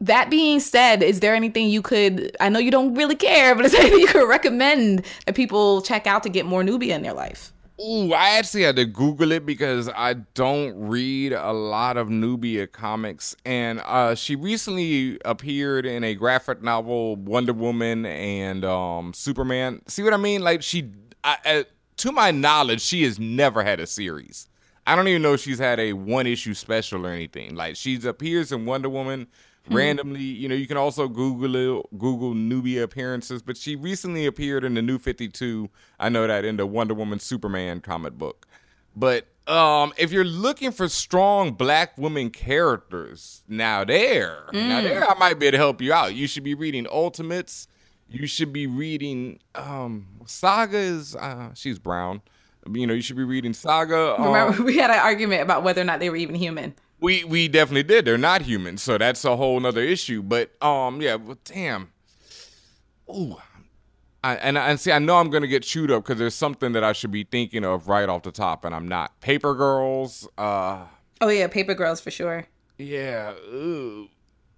that 0.00 0.28
being 0.30 0.60
said, 0.60 1.02
is 1.02 1.20
there 1.20 1.34
anything 1.34 1.70
you 1.70 1.80
could? 1.80 2.36
I 2.38 2.50
know 2.50 2.58
you 2.58 2.70
don't 2.70 2.94
really 2.94 3.16
care, 3.16 3.54
but 3.54 3.64
is 3.64 3.72
there 3.72 3.80
anything 3.80 4.00
you 4.00 4.06
could 4.08 4.28
recommend 4.28 5.04
that 5.24 5.34
people 5.34 5.80
check 5.80 6.06
out 6.06 6.22
to 6.24 6.28
get 6.28 6.44
more 6.44 6.62
Nubia 6.62 6.94
in 6.94 7.02
their 7.02 7.14
life? 7.14 7.50
Ooh, 7.78 8.14
I 8.14 8.38
actually 8.38 8.62
had 8.62 8.76
to 8.76 8.86
Google 8.86 9.32
it 9.32 9.44
because 9.44 9.90
I 9.90 10.14
don't 10.14 10.88
read 10.88 11.34
a 11.34 11.52
lot 11.52 11.98
of 11.98 12.08
Nubia 12.08 12.66
comics. 12.66 13.36
And 13.44 13.82
uh, 13.84 14.14
she 14.14 14.34
recently 14.34 15.18
appeared 15.26 15.84
in 15.84 16.02
a 16.02 16.14
graphic 16.14 16.62
novel, 16.62 17.16
Wonder 17.16 17.52
Woman 17.52 18.06
and 18.06 18.64
um, 18.64 19.12
Superman. 19.12 19.82
See 19.88 20.02
what 20.02 20.14
I 20.14 20.16
mean? 20.16 20.40
Like, 20.40 20.62
she, 20.62 20.90
I, 21.22 21.36
uh, 21.44 21.62
to 21.98 22.12
my 22.12 22.30
knowledge, 22.30 22.80
she 22.80 23.02
has 23.02 23.18
never 23.18 23.62
had 23.62 23.78
a 23.78 23.86
series. 23.86 24.48
I 24.86 24.96
don't 24.96 25.08
even 25.08 25.20
know 25.20 25.34
if 25.34 25.40
she's 25.40 25.58
had 25.58 25.78
a 25.78 25.92
one 25.92 26.26
issue 26.26 26.54
special 26.54 27.06
or 27.06 27.10
anything. 27.10 27.56
Like, 27.56 27.76
she 27.76 28.00
appears 28.06 28.52
in 28.52 28.64
Wonder 28.64 28.88
Woman 28.88 29.26
randomly. 29.68 30.22
You 30.22 30.48
know, 30.48 30.54
you 30.54 30.66
can 30.66 30.76
also 30.76 31.08
Google 31.08 31.54
it, 31.56 31.98
Google 31.98 32.34
Nubia 32.34 32.82
appearances, 32.82 33.42
but 33.42 33.56
she 33.56 33.76
recently 33.76 34.26
appeared 34.26 34.64
in 34.64 34.74
the 34.74 34.82
New 34.82 34.98
52. 34.98 35.68
I 35.98 36.08
know 36.08 36.26
that 36.26 36.44
in 36.44 36.56
the 36.56 36.66
Wonder 36.66 36.94
Woman 36.94 37.18
Superman 37.18 37.80
comic 37.80 38.14
book. 38.14 38.46
But 38.94 39.26
um, 39.46 39.92
if 39.98 40.10
you're 40.10 40.24
looking 40.24 40.72
for 40.72 40.88
strong 40.88 41.52
black 41.52 41.96
women 41.98 42.30
characters, 42.30 43.42
now 43.46 43.84
there, 43.84 44.44
now 44.52 44.80
there, 44.80 45.08
I 45.08 45.14
might 45.18 45.38
be 45.38 45.46
able 45.46 45.52
to 45.52 45.58
help 45.58 45.82
you 45.82 45.92
out. 45.92 46.14
You 46.14 46.26
should 46.26 46.44
be 46.44 46.54
reading 46.54 46.86
Ultimates. 46.90 47.68
You 48.08 48.26
should 48.26 48.52
be 48.52 48.66
reading 48.66 49.40
um, 49.54 50.06
Saga 50.26 50.78
is 50.78 51.14
uh, 51.16 51.50
she's 51.54 51.78
brown. 51.78 52.22
You 52.72 52.86
know, 52.86 52.94
you 52.94 53.02
should 53.02 53.16
be 53.16 53.24
reading 53.24 53.52
Saga. 53.52 54.14
um, 54.18 54.26
Remember, 54.26 54.62
we 54.64 54.76
had 54.78 54.90
an 54.90 54.98
argument 54.98 55.42
about 55.42 55.62
whether 55.62 55.80
or 55.80 55.84
not 55.84 56.00
they 56.00 56.08
were 56.10 56.16
even 56.16 56.34
human. 56.34 56.74
We 57.00 57.24
we 57.24 57.48
definitely 57.48 57.82
did. 57.82 58.04
They're 58.04 58.18
not 58.18 58.42
human, 58.42 58.78
so 58.78 58.98
that's 58.98 59.24
a 59.24 59.36
whole 59.36 59.58
nother 59.60 59.82
issue. 59.82 60.22
But 60.22 60.50
um, 60.62 61.00
yeah, 61.00 61.16
but 61.16 61.42
damn, 61.44 61.92
ooh, 63.08 63.36
I, 64.24 64.36
and 64.36 64.56
and 64.58 64.78
see, 64.80 64.92
I 64.92 64.98
know 64.98 65.16
I'm 65.16 65.30
gonna 65.30 65.46
get 65.46 65.62
chewed 65.62 65.90
up 65.90 66.04
because 66.04 66.18
there's 66.18 66.34
something 66.34 66.72
that 66.72 66.84
I 66.84 66.92
should 66.92 67.10
be 67.12 67.24
thinking 67.24 67.64
of 67.64 67.88
right 67.88 68.08
off 68.08 68.22
the 68.22 68.32
top, 68.32 68.64
and 68.64 68.74
I'm 68.74 68.88
not. 68.88 69.20
Paper 69.20 69.54
Girls, 69.54 70.26
uh, 70.38 70.84
Oh 71.20 71.28
yeah, 71.28 71.46
Paper 71.48 71.74
Girls 71.74 72.00
for 72.00 72.10
sure. 72.10 72.46
yeah, 72.78 73.32
ooh. 73.52 74.08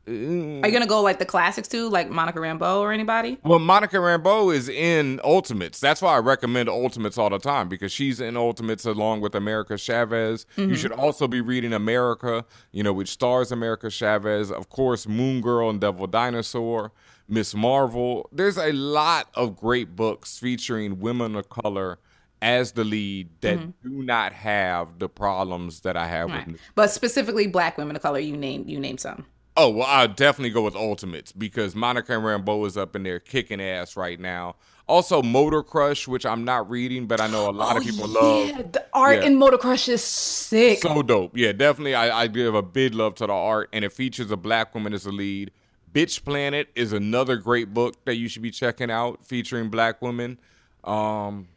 Ooh. 0.09 0.61
Are 0.63 0.69
you 0.69 0.73
gonna 0.73 0.87
go 0.87 1.01
like 1.03 1.19
the 1.19 1.25
classics 1.25 1.69
too, 1.69 1.89
like 1.89 2.11
Monica 2.11 2.39
Rambeau 2.39 2.81
or 2.81 2.93
anybody? 2.93 3.39
Well, 3.45 3.59
Monica 3.59 3.97
Rambeau 3.97 4.55
is 4.55 4.69
in 4.69 5.21
Ultimates. 5.25 5.81
That's 5.81 6.03
why 6.03 6.15
I 6.15 6.19
recommend 6.19 6.69
Ultimates 6.69 7.19
all 7.19 7.31
the 7.31 7.39
time 7.39 7.69
because 7.69 7.93
she's 7.93 8.21
in 8.21 8.37
Ultimates 8.37 8.85
along 8.85 9.21
with 9.21 9.35
America 9.35 9.77
Chavez. 9.77 10.47
You 10.57 10.67
mm-hmm. 10.67 10.75
should 10.75 10.93
also 10.93 11.29
be 11.29 11.41
reading 11.41 11.73
America, 11.73 12.45
you 12.73 12.83
know, 12.83 12.93
which 12.93 13.09
stars 13.11 13.53
America 13.53 13.91
Chavez. 13.91 14.51
Of 14.51 14.69
course, 14.69 15.07
Moon 15.07 15.41
Girl 15.41 15.71
and 15.71 15.81
Devil 15.81 16.07
Dinosaur, 16.07 16.93
Miss 17.29 17.55
Marvel. 17.55 18.29
There's 18.33 18.59
a 18.59 18.73
lot 18.73 19.29
of 19.35 19.57
great 19.57 19.95
books 19.95 20.39
featuring 20.39 21.01
women 21.01 21.37
of 21.37 21.49
color 21.49 21.99
as 22.41 22.73
the 22.73 22.85
lead 22.85 23.29
that 23.41 23.59
mm-hmm. 23.59 23.89
do 23.89 24.03
not 24.03 24.33
have 24.33 24.99
the 24.99 25.09
problems 25.09 25.81
that 25.81 25.97
I 25.97 26.07
have 26.07 26.31
with 26.31 26.61
But 26.75 26.91
specifically, 26.91 27.47
black 27.47 27.77
women 27.77 27.97
of 27.97 28.03
color. 28.03 28.19
You 28.19 28.37
name 28.37 28.65
you 28.69 28.79
name 28.79 28.99
some. 28.99 29.27
Oh 29.61 29.71
well, 29.71 29.87
I'll 29.89 30.07
definitely 30.09 30.51
go 30.51 30.63
with 30.63 30.77
Ultimates 30.77 31.33
because 31.33 31.75
Monica 31.75 32.13
Rambeau 32.13 32.65
is 32.67 32.77
up 32.77 32.95
in 32.95 33.03
there 33.03 33.19
kicking 33.19 33.61
ass 33.61 33.97
right 33.97 34.19
now. 34.21 34.55
Also, 34.87 35.21
Motor 35.21 35.63
Crush, 35.63 36.09
which 36.09 36.25
I'm 36.25 36.45
not 36.45 36.71
reading, 36.71 37.07
but 37.07 37.21
I 37.21 37.27
know 37.27 37.51
a 37.51 37.53
lot 37.53 37.77
of 37.77 37.83
people 37.83 38.07
love. 38.09 38.51
Oh, 38.57 38.63
the 38.73 38.87
art 38.95 39.19
Yeah. 39.19 39.27
in 39.27 39.37
Motor 39.37 39.59
Crush 39.59 39.89
is 39.89 40.03
sick. 40.03 40.79
So 40.79 41.03
dope. 41.03 41.37
Yeah, 41.37 41.53
definitely. 41.53 41.95
I, 41.95 42.23
I 42.23 42.27
give 42.29 42.55
a 42.55 42.63
big 42.63 42.95
love 42.95 43.15
to 43.17 43.27
the 43.27 43.33
art, 43.35 43.69
and 43.75 43.85
it 43.85 43.93
features 43.93 44.31
a 44.31 44.37
black 44.37 44.75
woman 44.75 44.95
as 44.95 45.05
a 45.05 45.11
lead. 45.13 45.51
Bitch 45.93 46.25
Planet 46.25 46.69
is 46.75 46.93
another 46.95 47.37
great 47.37 47.75
book 47.75 48.03
that 48.05 48.15
you 48.15 48.29
should 48.29 48.43
be 48.43 48.51
checking 48.51 48.91
out, 48.91 49.27
featuring 49.27 49.69
black 49.69 50.01
women. 50.01 50.39
Um, 50.85 51.49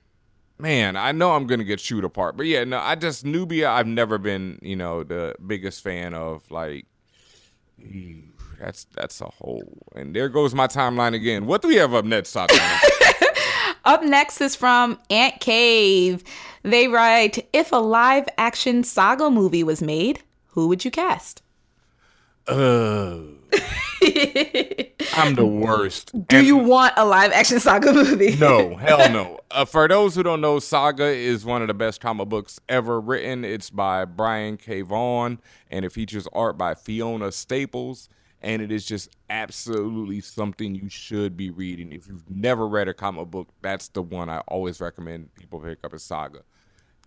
man, 0.58 0.98
I 0.98 1.12
know 1.14 1.32
I'm 1.32 1.48
gonna 1.48 1.64
get 1.64 1.80
chewed 1.80 2.04
apart, 2.04 2.36
but 2.36 2.48
yeah, 2.48 2.64
no, 2.66 2.80
I 2.80 2.96
just 2.96 3.24
Nubia. 3.26 3.70
I've 3.70 3.88
never 3.88 4.18
been, 4.18 4.60
you 4.62 4.76
know, 4.76 5.04
the 5.04 5.36
biggest 5.46 5.84
fan 5.84 6.14
of. 6.14 6.50
Like, 6.52 6.86
that's 8.60 8.86
that's 8.94 9.22
a 9.22 9.26
whole. 9.26 9.78
And 9.96 10.16
there 10.16 10.30
goes 10.30 10.54
my 10.54 10.68
timeline 10.68 11.14
again. 11.14 11.46
What 11.46 11.62
do 11.62 11.68
we 11.68 11.76
have 11.76 11.94
up 11.94 12.06
next, 12.06 12.36
Up 13.86 14.04
next 14.04 14.42
is 14.42 14.56
from 14.56 15.00
Ant 15.10 15.40
Cave. 15.40 16.24
They 16.64 16.88
write, 16.88 17.48
"If 17.52 17.72
a 17.72 17.78
live 17.78 18.30
action 18.38 18.84
saga 18.84 19.32
movie 19.32 19.64
was 19.64 19.82
made, 19.82 20.22
who 20.50 20.68
would 20.68 20.86
you 20.86 20.92
cast?" 20.92 21.42
uh, 22.48 23.18
I'm 25.14 25.36
the 25.36 25.46
worst. 25.46 26.12
Do 26.28 26.44
you 26.44 26.58
want 26.58 26.94
a 26.98 27.06
live 27.06 27.32
action 27.32 27.60
saga 27.60 27.94
movie? 27.94 28.36
No, 28.38 28.76
hell 28.76 29.10
no. 29.12 29.40
Uh, 29.52 29.66
for 29.66 29.88
those 29.88 30.16
who 30.16 30.24
don't 30.24 30.42
know, 30.42 30.60
Saga 30.60 31.06
is 31.06 31.46
one 31.46 31.62
of 31.62 31.68
the 31.68 31.74
best 31.74 32.02
comic 32.02 32.30
books 32.30 32.60
ever 32.70 33.00
written. 33.00 33.44
It's 33.44 33.70
by 33.70 34.06
Brian 34.06 34.58
K. 34.58 34.82
Vaughan, 34.82 35.40
and 35.70 35.86
it 35.86 35.92
features 35.92 36.28
art 36.34 36.58
by 36.58 36.74
Fiona 36.74 37.32
Staples. 37.32 38.10
And 38.44 38.64
it 38.64 38.72
is 38.72 38.86
just 38.86 39.10
absolutely 39.30 40.20
something 40.20 40.74
you 40.74 40.90
should 40.90 41.38
be 41.38 41.52
reading. 41.52 41.92
If 41.92 42.08
you've 42.08 42.28
never 42.28 42.68
read 42.68 42.88
a 42.88 42.94
comic 42.94 43.28
book, 43.30 43.50
that's 43.62 43.90
the 43.90 44.02
one 44.02 44.30
I 44.30 44.40
always 44.48 44.82
recommend 44.82 45.36
people 45.36 45.60
pick 45.60 45.78
up 45.84 45.94
is 45.94 46.02
Saga. 46.02 46.42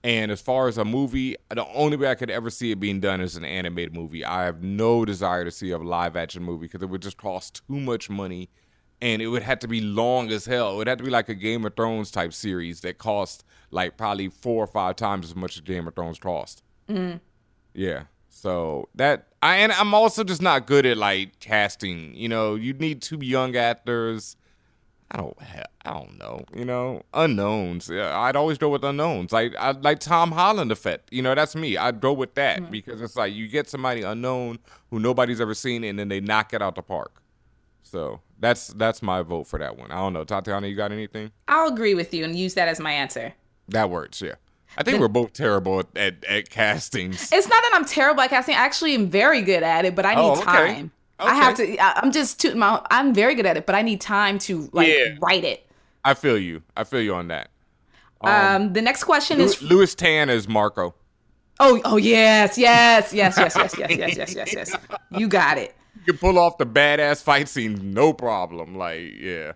And 0.05 0.31
as 0.31 0.43
far 0.43 0.69
as 0.69 0.77
a 0.77 0.85
movie, 0.85 1.35
the 1.49 1.67
only 1.69 1.97
way 1.97 2.09
I 2.09 2.15
could 2.15 2.29
ever 2.29 2.51
see 2.51 2.71
it 2.71 2.79
being 2.79 3.01
done 3.01 3.23
is 3.23 3.37
an 3.37 3.45
animated 3.45 3.95
movie. 3.95 4.23
I 4.23 4.45
have 4.45 4.63
no 4.63 5.07
desire 5.07 5.47
to 5.47 5.51
see 5.51 5.71
a 5.71 5.79
live 5.79 6.15
action 6.15 6.43
movie 6.43 6.67
because 6.67 6.83
it 6.83 6.91
would 6.91 7.01
just 7.01 7.17
cost 7.17 7.63
too 7.67 7.81
much 7.81 8.11
money 8.11 8.51
and 9.01 9.23
it 9.23 9.29
would 9.29 9.43
have 9.43 9.61
to 9.61 9.69
be 9.69 9.81
long 9.81 10.31
as 10.31 10.45
hell. 10.45 10.75
It 10.75 10.77
would 10.77 10.89
have 10.89 10.99
to 10.99 11.05
be 11.05 11.11
like 11.11 11.31
a 11.31 11.35
Game 11.35 11.65
of 11.65 11.75
Thrones 11.75 12.11
type 12.11 12.35
series 12.35 12.83
that 12.83 12.99
cost 12.99 13.45
like 13.71 13.97
probably 13.97 14.29
four 14.29 14.63
or 14.63 14.67
five 14.67 14.97
times 14.97 15.25
as 15.31 15.35
much 15.35 15.57
as 15.57 15.63
Game 15.63 15.89
of 15.89 15.95
Thrones 15.95 16.19
cost. 16.19 16.63
Mm-hmm. 16.87 17.17
Yeah. 17.73 18.05
So 18.29 18.91
that 18.97 19.29
I 19.43 19.57
and 19.57 19.73
I'm 19.73 19.95
also 19.95 20.23
just 20.23 20.43
not 20.43 20.67
good 20.67 20.85
at 20.85 20.99
like 20.99 21.41
casting. 21.41 22.15
You 22.15 22.29
know, 22.29 22.57
you 22.57 22.75
need 22.75 23.01
two 23.01 23.21
young 23.23 23.57
actors. 23.57 24.37
I 25.11 25.19
don't 25.19 25.37
I 25.85 25.93
don't 25.93 26.19
know. 26.19 26.45
You 26.55 26.65
know, 26.65 27.03
unknowns. 27.13 27.89
Yeah, 27.89 28.19
I'd 28.19 28.37
always 28.37 28.59
go 28.59 28.69
with 28.71 28.85
unknowns. 28.85 29.33
Like 29.33 29.55
I 29.57 29.73
like 29.73 30.01
Tom 30.01 30.33
Holland 30.33 30.73
effect. 30.73 31.13
You 31.13 31.23
know, 31.23 31.35
that's 31.35 31.55
me. 31.55 31.77
I'd 31.77 32.01
go 32.01 32.13
with 32.13 32.35
that 32.35 32.61
mm-hmm. 32.61 32.71
because 32.71 33.01
it's 33.01 33.17
like 33.17 33.35
you 33.35 33.49
get 33.49 33.69
somebody 33.69 34.03
unknown 34.03 34.59
who 34.91 34.99
nobody's 34.99 35.41
ever 35.41 35.55
seen, 35.55 35.85
and 35.85 35.99
then 35.99 36.09
they 36.09 36.21
knock 36.21 36.55
it 36.55 36.63
out 36.63 36.75
the 36.75 36.83
park. 36.83 37.23
So 37.83 38.21
that's 38.41 38.69
that's 38.69 39.03
my 39.03 39.23
vote 39.23 39.45
for 39.45 39.59
that 39.59 39.79
one. 39.79 39.91
I 39.91 39.97
don't 39.97 40.13
know, 40.15 40.25
Tatiana, 40.25 40.67
you 40.67 40.75
got 40.75 40.91
anything? 40.91 41.31
I'll 41.49 41.73
agree 41.73 41.95
with 41.95 42.13
you 42.13 42.25
and 42.25 42.37
use 42.37 42.55
that 42.55 42.69
as 42.69 42.81
my 42.81 42.93
answer. 42.93 43.35
That 43.69 43.91
works. 43.91 44.21
Yeah, 44.21 44.35
I 44.77 44.83
think 44.83 45.01
we're 45.01 45.09
both 45.09 45.33
terrible 45.33 45.81
at, 45.81 45.97
at, 45.97 46.25
at 46.25 46.51
castings. 46.51 47.31
It's 47.33 47.49
not 47.49 47.63
that 47.63 47.73
I'm 47.75 47.85
terrible 47.85 48.23
at 48.23 48.31
casting. 48.31 48.55
I 48.57 48.59
actually 48.59 48.95
am 48.95 49.09
very 49.09 49.43
good 49.43 49.63
at 49.63 49.85
it, 49.85 49.95
but 49.95 50.05
I 50.05 50.15
oh, 50.15 50.35
need 50.35 50.39
Oh, 50.39 50.43
okay. 50.43 50.75
time. 50.75 50.93
I 51.19 51.35
have 51.35 51.57
to. 51.57 51.79
I- 51.79 52.01
I'm 52.01 52.13
just 52.13 52.41
tooting 52.41 52.59
my. 52.59 52.81
I'm 52.91 53.15
very 53.15 53.35
good 53.35 53.47
at 53.47 53.57
it, 53.57 53.67
but 53.67 53.75
I 53.75 53.83
need 53.83 54.01
time 54.01 54.39
to 54.41 54.69
like 54.73 54.89
Yeah. 54.89 55.15
write 55.21 55.45
it. 55.45 55.67
I 56.05 56.15
feel 56.15 56.39
you. 56.39 56.63
I 56.77 56.85
feel 56.85 57.01
you 57.01 57.15
on 57.15 57.29
that. 57.29 57.51
Um, 58.21 58.73
the 58.73 58.83
next 58.83 59.05
question 59.05 59.41
is. 59.41 59.61
Lewis 59.63 59.95
Tan 59.95 60.31
is 60.31 60.49
Marco. 60.49 60.95
Oh, 61.61 61.81
oh 61.85 61.97
yes, 61.97 62.59
yes, 62.59 63.13
yes, 63.13 63.37
yes, 63.39 63.55
yes, 63.57 63.75
yes, 63.79 63.91
yes, 63.97 64.17
yes, 64.17 64.35
yes, 64.35 64.53
yes. 64.55 64.77
You 65.11 65.29
got 65.29 65.57
it. 65.59 65.75
You 65.97 66.13
can 66.13 66.19
pull 66.19 66.39
off 66.39 66.59
the 66.59 66.67
badass 66.67 67.23
fight 67.23 67.49
scene, 67.49 67.95
no 67.95 68.13
problem. 68.13 68.77
Like, 68.77 69.13
yeah, 69.17 69.53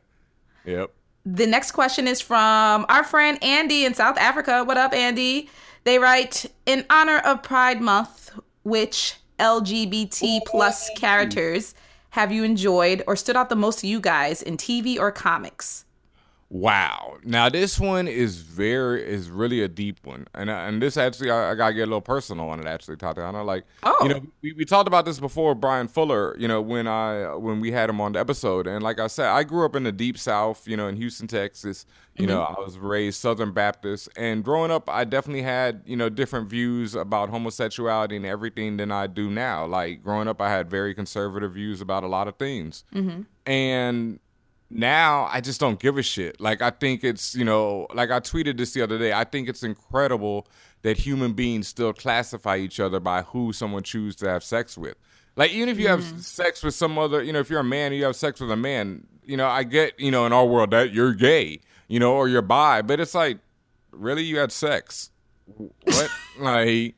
yep. 0.65 0.93
The 1.27 1.47
next 1.47 1.73
question 1.73 2.07
is 2.07 2.21
from 2.21 2.87
our 2.89 3.03
friend 3.05 3.43
Andy 3.43 3.85
in 3.85 3.95
South 3.95 4.17
Africa. 4.19 4.63
What 4.65 4.77
up, 4.77 4.95
Andy? 4.95 5.51
They 5.85 5.99
write 5.99 6.47
in 6.67 6.87
honor 6.89 7.19
of 7.19 7.43
Pride 7.43 7.81
Month, 7.81 8.31
which 8.63 9.17
LGBT 9.39 10.41
plus 10.47 10.91
characters 10.97 11.75
have 12.11 12.33
you 12.33 12.43
enjoyed 12.43 13.03
or 13.07 13.15
stood 13.15 13.37
out 13.37 13.49
the 13.49 13.57
most 13.57 13.81
to 13.81 13.87
you 13.87 14.01
guys 14.01 14.43
in 14.43 14.57
TV 14.57 14.99
or 14.99 15.13
comics? 15.13 15.85
Wow. 16.51 17.19
Now 17.25 17.51
this 17.51 17.79
one 17.79 18.09
is 18.09 18.39
very 18.39 19.07
is 19.07 19.31
really 19.31 19.63
a 19.63 19.69
deep 19.69 20.07
one, 20.07 20.27
and 20.35 20.49
and 20.49 20.81
this 20.81 20.97
actually 20.97 21.31
I, 21.31 21.51
I, 21.51 21.55
gotta 21.55 21.75
get 21.75 21.83
a 21.83 21.87
little 21.87 22.01
personal 22.01 22.49
on 22.49 22.59
it. 22.59 22.67
Actually, 22.67 22.97
Tatiana, 22.97 23.45
like 23.45 23.67
oh. 23.83 23.99
you 24.03 24.09
know 24.09 24.23
we, 24.41 24.55
we 24.55 24.65
talked 24.65 24.89
about 24.89 25.05
this 25.05 25.21
before. 25.21 25.55
Bryan 25.55 25.89
Fuller, 25.89 26.35
you 26.39 26.49
know 26.49 26.63
when 26.63 26.89
I 26.89 27.35
when 27.35 27.61
we 27.61 27.71
had 27.71 27.91
him 27.91 28.01
on 28.01 28.13
the 28.13 28.21
episode, 28.21 28.67
and 28.67 28.83
like 28.83 28.99
I 28.99 29.09
said, 29.09 29.27
I 29.27 29.45
grew 29.45 29.67
up 29.67 29.77
in 29.77 29.83
the 29.83 29.93
deep 29.93 30.17
South, 30.17 30.67
you 30.67 30.75
know, 30.75 30.89
in 30.89 30.97
Houston, 30.97 31.27
Texas. 31.27 31.85
You 32.17 32.27
mm-hmm. 32.27 32.35
know, 32.35 32.43
I 32.43 32.59
was 32.59 32.79
raised 32.79 33.21
Southern 33.21 33.53
Baptist, 33.53 34.09
and 34.17 34.43
growing 34.43 34.71
up, 34.71 34.89
I 34.89 35.05
definitely 35.05 35.43
had 35.43 35.83
you 35.85 35.97
know 35.97 36.09
different 36.09 36.49
views 36.49 36.95
about 36.95 37.29
homosexuality 37.29 38.17
and 38.17 38.25
everything 38.25 38.79
than 38.79 38.91
I 38.91 39.07
do 39.07 39.31
now. 39.31 39.67
Like 39.67 40.03
growing 40.03 40.29
up, 40.29 40.41
I 40.41 40.49
had 40.49 40.71
very 40.71 40.95
conservative 40.95 41.53
views 41.53 41.83
about 41.83 42.05
a 42.05 42.09
lot 42.09 42.27
of 42.27 42.37
things, 42.37 42.85
mm-hmm. 42.95 43.23
and 43.45 44.19
now 44.71 45.29
I 45.31 45.41
just 45.41 45.61
don't 45.61 45.79
give 45.79 45.97
a 45.99 46.03
shit. 46.03 46.41
Like 46.41 46.63
I 46.63 46.71
think 46.71 47.05
it's, 47.05 47.35
you 47.35 47.45
know, 47.45 47.87
like 47.95 48.11
I 48.11 48.21
tweeted 48.21 48.57
this 48.57 48.73
the 48.73 48.83
other 48.83 48.99
day. 48.99 49.13
I 49.13 49.25
think 49.25 49.49
it's 49.49 49.63
incredible 49.63 50.47
that 50.83 50.97
human 50.97 51.33
beings 51.33 51.69
still 51.69 51.93
classify 51.93 52.57
each 52.57 52.79
other 52.81 53.01
by 53.01 53.23
who 53.23 53.53
someone 53.53 53.83
chooses 53.83 54.17
to 54.17 54.29
have 54.29 54.45
sex 54.45 54.77
with. 54.77 54.97
Like 55.37 55.53
even 55.53 55.69
if 55.69 55.79
you 55.79 55.87
mm-hmm. 55.87 56.03
have 56.03 56.25
sex 56.25 56.63
with 56.63 56.75
some 56.75 56.99
other, 56.99 57.23
you 57.23 57.33
know, 57.33 57.39
if 57.39 57.49
you're 57.49 57.61
a 57.61 57.65
man 57.65 57.93
and 57.93 57.97
you 57.97 58.05
have 58.05 58.17
sex 58.17 58.41
with 58.41 58.51
a 58.51 58.57
man, 58.57 59.07
you 59.25 59.37
know, 59.37 59.47
I 59.47 59.63
get, 59.63 59.99
you 59.99 60.11
know, 60.11 60.27
in 60.27 60.33
our 60.33 60.45
world 60.45 60.73
that 60.73 60.93
you're 60.93 61.15
gay, 61.15 61.61
you 61.87 62.01
know, 62.01 62.15
or 62.15 62.29
you're 62.29 62.43
bi, 62.43 62.83
but 62.83 62.99
it's 62.99 63.15
like, 63.15 63.39
really, 63.93 64.25
you 64.25 64.39
had 64.39 64.53
sex? 64.53 65.11
What? 65.47 66.11
like. 66.39 66.95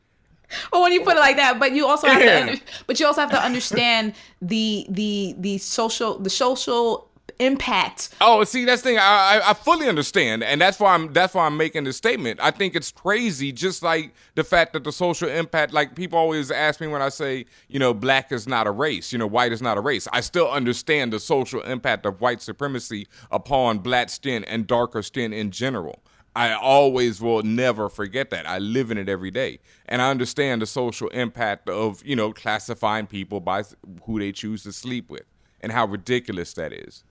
Well, 0.73 0.83
when 0.83 0.93
you 0.93 1.03
put 1.03 1.17
it 1.17 1.21
like 1.21 1.37
that, 1.37 1.61
but 1.61 1.73
you 1.73 1.87
also 1.87 2.09
have 2.09 2.21
yeah. 2.21 2.41
to, 2.41 2.51
under, 2.53 2.63
but 2.87 2.99
you 2.99 3.07
also 3.07 3.21
have 3.21 3.31
to 3.31 3.41
understand 3.41 4.15
the 4.43 4.87
the 4.89 5.37
the 5.39 5.59
social 5.59 6.19
the 6.19 6.31
social 6.31 7.10
impact. 7.41 8.11
Oh, 8.21 8.45
see, 8.45 8.65
that's 8.65 8.83
the 8.83 8.91
thing. 8.91 8.99
I, 8.99 9.41
I, 9.43 9.51
I 9.51 9.55
fully 9.55 9.89
understand, 9.89 10.45
and 10.45 10.61
that's 10.61 10.79
why 10.79 10.95
I'm 10.95 11.13
that's 11.13 11.35
why 11.35 11.47
I'm 11.47 11.57
making 11.57 11.85
this 11.85 11.97
statement. 11.97 12.39
I 12.41 12.51
think 12.51 12.77
it's 12.77 12.93
crazy, 12.93 13.51
just 13.51 13.83
like 13.83 14.13
the 14.35 14.45
fact 14.45 14.75
that 14.75 14.85
the 14.85 14.93
social 14.93 15.29
impact. 15.29 15.73
Like 15.73 15.97
people 15.97 16.19
always 16.19 16.51
ask 16.51 16.81
me 16.81 16.87
when 16.87 17.03
I 17.03 17.09
say, 17.09 17.47
you 17.69 17.79
know, 17.79 17.93
black 17.93 18.31
is 18.31 18.47
not 18.47 18.67
a 18.67 18.71
race, 18.71 19.13
you 19.13 19.19
know, 19.19 19.27
white 19.27 19.53
is 19.53 19.63
not 19.63 19.79
a 19.79 19.81
race. 19.81 20.07
I 20.13 20.21
still 20.21 20.51
understand 20.51 21.13
the 21.13 21.19
social 21.19 21.63
impact 21.63 22.07
of 22.07 22.21
white 22.21 22.43
supremacy 22.43 23.09
upon 23.31 23.79
black 23.79 24.11
skin 24.11 24.45
and 24.45 24.67
darker 24.67 25.03
skin 25.03 25.33
in 25.33 25.51
general. 25.51 26.03
I 26.37 26.53
always 26.53 27.21
will 27.21 27.43
never 27.43 27.89
forget 27.89 28.31
that. 28.31 28.47
I 28.47 28.59
live 28.59 28.93
in 28.93 28.99
it 28.99 29.09
every 29.09 29.33
day. 29.33 29.59
And 29.87 30.01
I 30.01 30.11
understand 30.11 30.63
the 30.63 30.67
social 30.67 31.09
impact 31.09 31.69
of, 31.69 32.05
you 32.07 32.15
know, 32.15 32.33
classifying 32.33 33.09
people 33.09 33.41
by 33.41 33.65
who 34.05 34.21
they 34.21 34.31
choose 34.31 34.63
to 34.63 34.73
sleep 34.73 35.11
with 35.11 35.25
and 35.61 35.73
how 35.73 35.87
ridiculous 35.87 36.55
that 36.55 36.73
is 36.73 37.03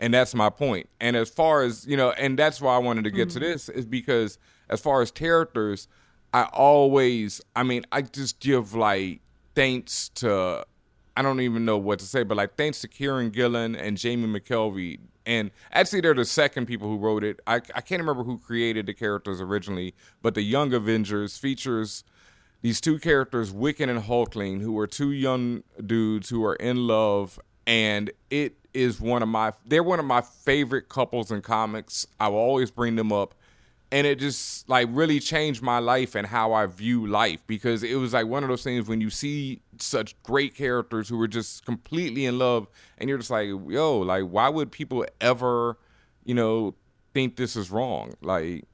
and 0.00 0.12
that's 0.12 0.34
my 0.34 0.50
point. 0.50 0.88
And 1.00 1.16
as 1.16 1.30
far 1.30 1.62
as 1.62 1.86
you 1.86 1.96
know, 1.96 2.10
and 2.10 2.38
that's 2.38 2.60
why 2.60 2.74
I 2.74 2.78
wanted 2.78 3.04
to 3.04 3.10
get 3.10 3.28
mm-hmm. 3.28 3.40
to 3.40 3.46
this 3.46 3.68
is 3.68 3.86
because 3.86 4.38
as 4.68 4.80
far 4.80 5.02
as 5.02 5.10
characters, 5.10 5.88
I 6.32 6.44
always, 6.52 7.40
I 7.54 7.62
mean, 7.62 7.84
I 7.92 8.02
just 8.02 8.40
give 8.40 8.74
like 8.74 9.20
thanks 9.54 10.10
to, 10.16 10.66
I 11.16 11.22
don't 11.22 11.40
even 11.40 11.64
know 11.64 11.78
what 11.78 11.98
to 12.00 12.04
say, 12.04 12.24
but 12.24 12.36
like 12.36 12.56
thanks 12.56 12.80
to 12.82 12.88
Kieron 12.88 13.32
Gillen 13.32 13.74
and 13.74 13.96
Jamie 13.96 14.26
McKelvie. 14.28 14.98
And 15.24 15.50
actually, 15.72 16.02
they're 16.02 16.14
the 16.14 16.24
second 16.24 16.66
people 16.66 16.88
who 16.88 16.98
wrote 16.98 17.24
it. 17.24 17.40
I, 17.46 17.56
I 17.56 17.80
can't 17.80 18.00
remember 18.00 18.22
who 18.22 18.38
created 18.38 18.86
the 18.86 18.94
characters 18.94 19.40
originally, 19.40 19.94
but 20.22 20.34
the 20.34 20.42
Young 20.42 20.72
Avengers 20.72 21.36
features 21.36 22.04
these 22.62 22.80
two 22.80 22.98
characters, 22.98 23.52
Wiccan 23.52 23.88
and 23.88 24.02
Hulkling, 24.02 24.60
who 24.60 24.78
are 24.78 24.86
two 24.86 25.10
young 25.12 25.62
dudes 25.84 26.28
who 26.28 26.44
are 26.44 26.54
in 26.56 26.86
love, 26.86 27.40
and 27.66 28.10
it 28.30 28.56
is 28.76 29.00
one 29.00 29.22
of 29.22 29.28
my 29.28 29.52
they're 29.64 29.82
one 29.82 29.98
of 29.98 30.04
my 30.04 30.20
favorite 30.20 30.88
couples 30.88 31.32
in 31.32 31.40
comics. 31.40 32.06
I 32.20 32.28
will 32.28 32.38
always 32.38 32.70
bring 32.70 32.94
them 32.96 33.12
up. 33.12 33.34
And 33.92 34.06
it 34.06 34.18
just 34.18 34.68
like 34.68 34.88
really 34.90 35.20
changed 35.20 35.62
my 35.62 35.78
life 35.78 36.16
and 36.16 36.26
how 36.26 36.52
I 36.52 36.66
view 36.66 37.06
life 37.06 37.40
because 37.46 37.84
it 37.84 37.94
was 37.94 38.12
like 38.12 38.26
one 38.26 38.42
of 38.42 38.48
those 38.48 38.64
things 38.64 38.88
when 38.88 39.00
you 39.00 39.10
see 39.10 39.60
such 39.78 40.20
great 40.24 40.56
characters 40.56 41.08
who 41.08 41.20
are 41.22 41.28
just 41.28 41.64
completely 41.64 42.26
in 42.26 42.36
love 42.38 42.66
and 42.98 43.08
you're 43.08 43.18
just 43.18 43.30
like, 43.30 43.46
yo, 43.46 43.98
like 43.98 44.24
why 44.24 44.48
would 44.48 44.72
people 44.72 45.06
ever, 45.20 45.78
you 46.24 46.34
know, 46.34 46.74
think 47.14 47.36
this 47.36 47.54
is 47.56 47.70
wrong? 47.70 48.14
Like 48.20 48.64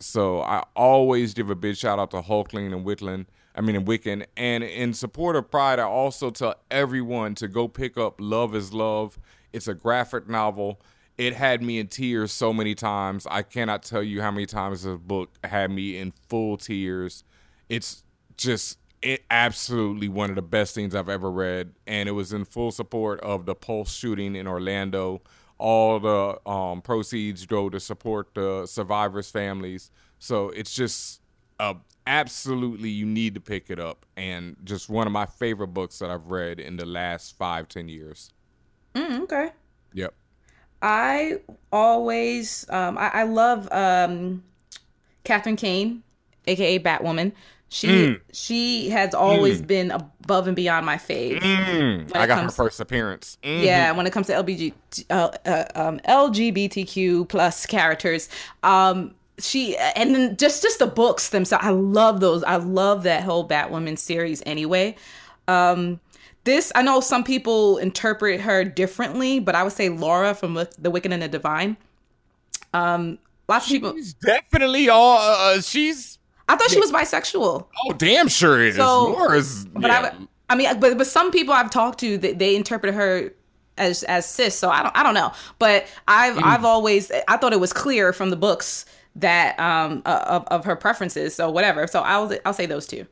so 0.00 0.40
I 0.40 0.64
always 0.74 1.34
give 1.34 1.50
a 1.50 1.54
big 1.54 1.76
shout 1.76 1.98
out 1.98 2.10
to 2.12 2.22
Hulkling 2.22 2.72
and 2.72 2.84
Whitland 2.86 3.26
I 3.58 3.60
mean, 3.60 3.74
in 3.74 3.84
Wiccan. 3.84 4.24
And 4.36 4.62
in 4.62 4.94
support 4.94 5.34
of 5.34 5.50
Pride, 5.50 5.80
I 5.80 5.82
also 5.82 6.30
tell 6.30 6.54
everyone 6.70 7.34
to 7.36 7.48
go 7.48 7.66
pick 7.66 7.98
up 7.98 8.14
Love 8.20 8.54
is 8.54 8.72
Love. 8.72 9.18
It's 9.52 9.66
a 9.66 9.74
graphic 9.74 10.28
novel. 10.28 10.80
It 11.18 11.34
had 11.34 11.60
me 11.60 11.80
in 11.80 11.88
tears 11.88 12.30
so 12.30 12.52
many 12.52 12.76
times. 12.76 13.26
I 13.28 13.42
cannot 13.42 13.82
tell 13.82 14.02
you 14.02 14.22
how 14.22 14.30
many 14.30 14.46
times 14.46 14.84
this 14.84 14.96
book 14.96 15.30
had 15.42 15.72
me 15.72 15.98
in 15.98 16.12
full 16.28 16.56
tears. 16.56 17.24
It's 17.68 18.04
just 18.36 18.78
it 19.02 19.24
absolutely 19.28 20.08
one 20.08 20.30
of 20.30 20.36
the 20.36 20.42
best 20.42 20.76
things 20.76 20.94
I've 20.94 21.08
ever 21.08 21.30
read, 21.30 21.74
and 21.88 22.08
it 22.08 22.12
was 22.12 22.32
in 22.32 22.44
full 22.44 22.70
support 22.70 23.20
of 23.20 23.44
the 23.44 23.56
Pulse 23.56 23.92
shooting 23.92 24.36
in 24.36 24.46
Orlando. 24.46 25.22
All 25.58 25.98
the 25.98 26.48
um, 26.48 26.80
proceeds 26.80 27.44
go 27.44 27.68
to 27.68 27.80
support 27.80 28.28
the 28.34 28.66
survivors' 28.66 29.28
families. 29.28 29.90
So 30.20 30.50
it's 30.50 30.72
just 30.72 31.20
a 31.58 31.74
absolutely 32.08 32.88
you 32.88 33.04
need 33.04 33.34
to 33.34 33.40
pick 33.40 33.70
it 33.70 33.78
up 33.78 34.06
and 34.16 34.56
just 34.64 34.88
one 34.88 35.06
of 35.06 35.12
my 35.12 35.26
favorite 35.26 35.68
books 35.68 35.98
that 35.98 36.10
i've 36.10 36.30
read 36.30 36.58
in 36.58 36.76
the 36.76 36.86
last 36.86 37.36
five 37.36 37.68
ten 37.68 37.86
years 37.86 38.32
mm, 38.94 39.20
okay 39.20 39.50
yep 39.92 40.14
i 40.80 41.38
always 41.70 42.64
um 42.70 42.96
i, 42.96 43.08
I 43.08 43.22
love 43.24 43.70
um 43.70 44.42
catherine 45.22 45.56
kane 45.56 46.02
aka 46.46 46.78
batwoman 46.78 47.32
she 47.70 47.88
mm. 47.88 48.20
she 48.32 48.88
has 48.88 49.12
always 49.14 49.60
mm. 49.60 49.66
been 49.66 49.90
above 49.90 50.46
and 50.46 50.56
beyond 50.56 50.86
my 50.86 50.96
fave. 50.96 51.40
Mm. 51.40 52.16
I 52.16 52.26
got 52.26 52.42
her 52.42 52.50
first 52.50 52.80
appearance. 52.80 53.36
Mm-hmm. 53.42 53.62
Yeah, 53.62 53.92
when 53.92 54.06
it 54.06 54.12
comes 54.12 54.26
to 54.28 54.32
LBG, 54.32 54.72
uh, 55.10 55.30
uh, 55.44 55.64
um, 55.74 56.00
LGBTQ 56.08 57.28
plus 57.28 57.66
characters, 57.66 58.30
um, 58.62 59.14
she 59.38 59.76
and 59.76 60.14
then 60.14 60.36
just 60.36 60.62
just 60.62 60.78
the 60.78 60.86
books 60.86 61.30
themselves. 61.30 61.64
I 61.64 61.70
love 61.70 62.20
those. 62.20 62.42
I 62.44 62.56
love 62.56 63.04
that 63.04 63.22
whole 63.22 63.46
batwoman 63.46 63.98
series 63.98 64.42
anyway. 64.46 64.96
Um 65.46 66.00
this 66.48 66.72
i 66.74 66.82
know 66.82 67.00
some 67.00 67.22
people 67.22 67.76
interpret 67.76 68.40
her 68.40 68.64
differently 68.64 69.38
but 69.38 69.54
i 69.54 69.62
would 69.62 69.72
say 69.72 69.90
laura 69.90 70.34
from 70.34 70.54
the 70.78 70.90
wicked 70.90 71.12
and 71.12 71.22
the 71.22 71.28
divine. 71.28 71.76
Um 72.72 73.18
lots 73.48 73.66
she's 73.66 73.76
of 73.76 73.82
people 73.94 74.02
definitely 74.22 74.88
all 74.88 75.18
uh, 75.18 75.56
uh, 75.56 75.60
she's 75.60 76.18
i 76.48 76.56
thought 76.56 76.70
she 76.70 76.80
was 76.80 76.90
bisexual. 76.90 77.66
Oh 77.86 77.92
damn 77.92 78.28
sure 78.28 78.64
it 78.64 78.74
so, 78.74 79.10
is 79.10 79.16
laura's 79.16 79.64
but 79.66 79.90
yeah. 79.90 80.14
I, 80.48 80.54
I 80.54 80.56
mean 80.56 80.80
but 80.80 80.96
but 80.96 81.06
some 81.06 81.30
people 81.30 81.52
i've 81.52 81.70
talked 81.70 82.00
to 82.00 82.16
they, 82.16 82.32
they 82.32 82.56
interpret 82.56 82.94
her 82.94 83.32
as 83.76 84.02
as 84.04 84.26
cis 84.26 84.58
so 84.58 84.70
i 84.70 84.82
don't 84.82 84.96
i 84.96 85.02
don't 85.02 85.14
know. 85.14 85.32
But 85.58 85.86
i've 86.06 86.36
mm. 86.36 86.42
i've 86.42 86.64
always 86.64 87.12
i 87.28 87.36
thought 87.36 87.52
it 87.52 87.60
was 87.60 87.72
clear 87.72 88.12
from 88.12 88.30
the 88.30 88.36
books 88.36 88.86
that 89.18 89.58
um 89.60 90.02
uh, 90.06 90.24
of, 90.26 90.46
of 90.46 90.64
her 90.64 90.76
preferences 90.76 91.34
so 91.34 91.50
whatever 91.50 91.86
so 91.86 92.00
i'll 92.00 92.32
i'll 92.44 92.52
say 92.52 92.66
those 92.66 92.86
two 92.86 93.06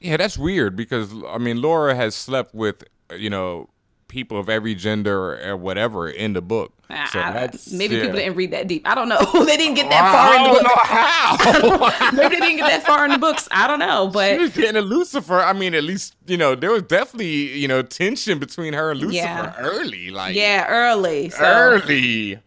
yeah 0.00 0.16
that's 0.16 0.38
weird 0.38 0.76
because 0.76 1.12
i 1.28 1.38
mean 1.38 1.60
laura 1.60 1.94
has 1.94 2.14
slept 2.14 2.54
with 2.54 2.84
you 3.16 3.30
know 3.30 3.68
people 4.08 4.38
of 4.38 4.48
every 4.48 4.74
gender 4.74 5.40
or 5.48 5.56
whatever 5.56 6.08
in 6.08 6.32
the 6.32 6.42
book 6.42 6.72
so 7.10 7.20
I, 7.20 7.48
maybe 7.72 7.96
yeah. 7.96 8.02
people 8.02 8.18
didn't 8.18 8.36
read 8.36 8.50
that 8.50 8.68
deep. 8.68 8.86
I 8.86 8.94
don't 8.94 9.08
know. 9.08 9.18
they 9.46 9.56
didn't 9.56 9.74
get 9.74 9.88
that 9.88 10.12
far 10.12 10.36
in 10.36 10.52
the 10.52 10.60
book. 10.60 11.90
how. 11.90 12.10
maybe 12.12 12.34
they 12.34 12.40
didn't 12.40 12.56
get 12.58 12.68
that 12.68 12.86
far 12.86 13.04
in 13.04 13.12
the 13.12 13.18
books. 13.18 13.48
I 13.50 13.66
don't 13.66 13.78
know. 13.78 14.08
But 14.08 14.34
she 14.34 14.38
was 14.38 14.50
getting 14.50 14.76
a 14.76 14.82
Lucifer. 14.82 15.40
I 15.40 15.52
mean, 15.52 15.74
at 15.74 15.84
least 15.84 16.14
you 16.26 16.36
know 16.36 16.54
there 16.54 16.70
was 16.70 16.82
definitely 16.82 17.58
you 17.58 17.66
know 17.66 17.82
tension 17.82 18.38
between 18.38 18.74
her 18.74 18.90
and 18.90 19.00
Lucifer 19.00 19.24
yeah. 19.24 19.54
early. 19.58 20.10
Like 20.10 20.34
yeah, 20.34 20.66
early. 20.68 21.30
So. 21.30 21.44
Early. 21.44 22.02
Yeah, 22.04 22.38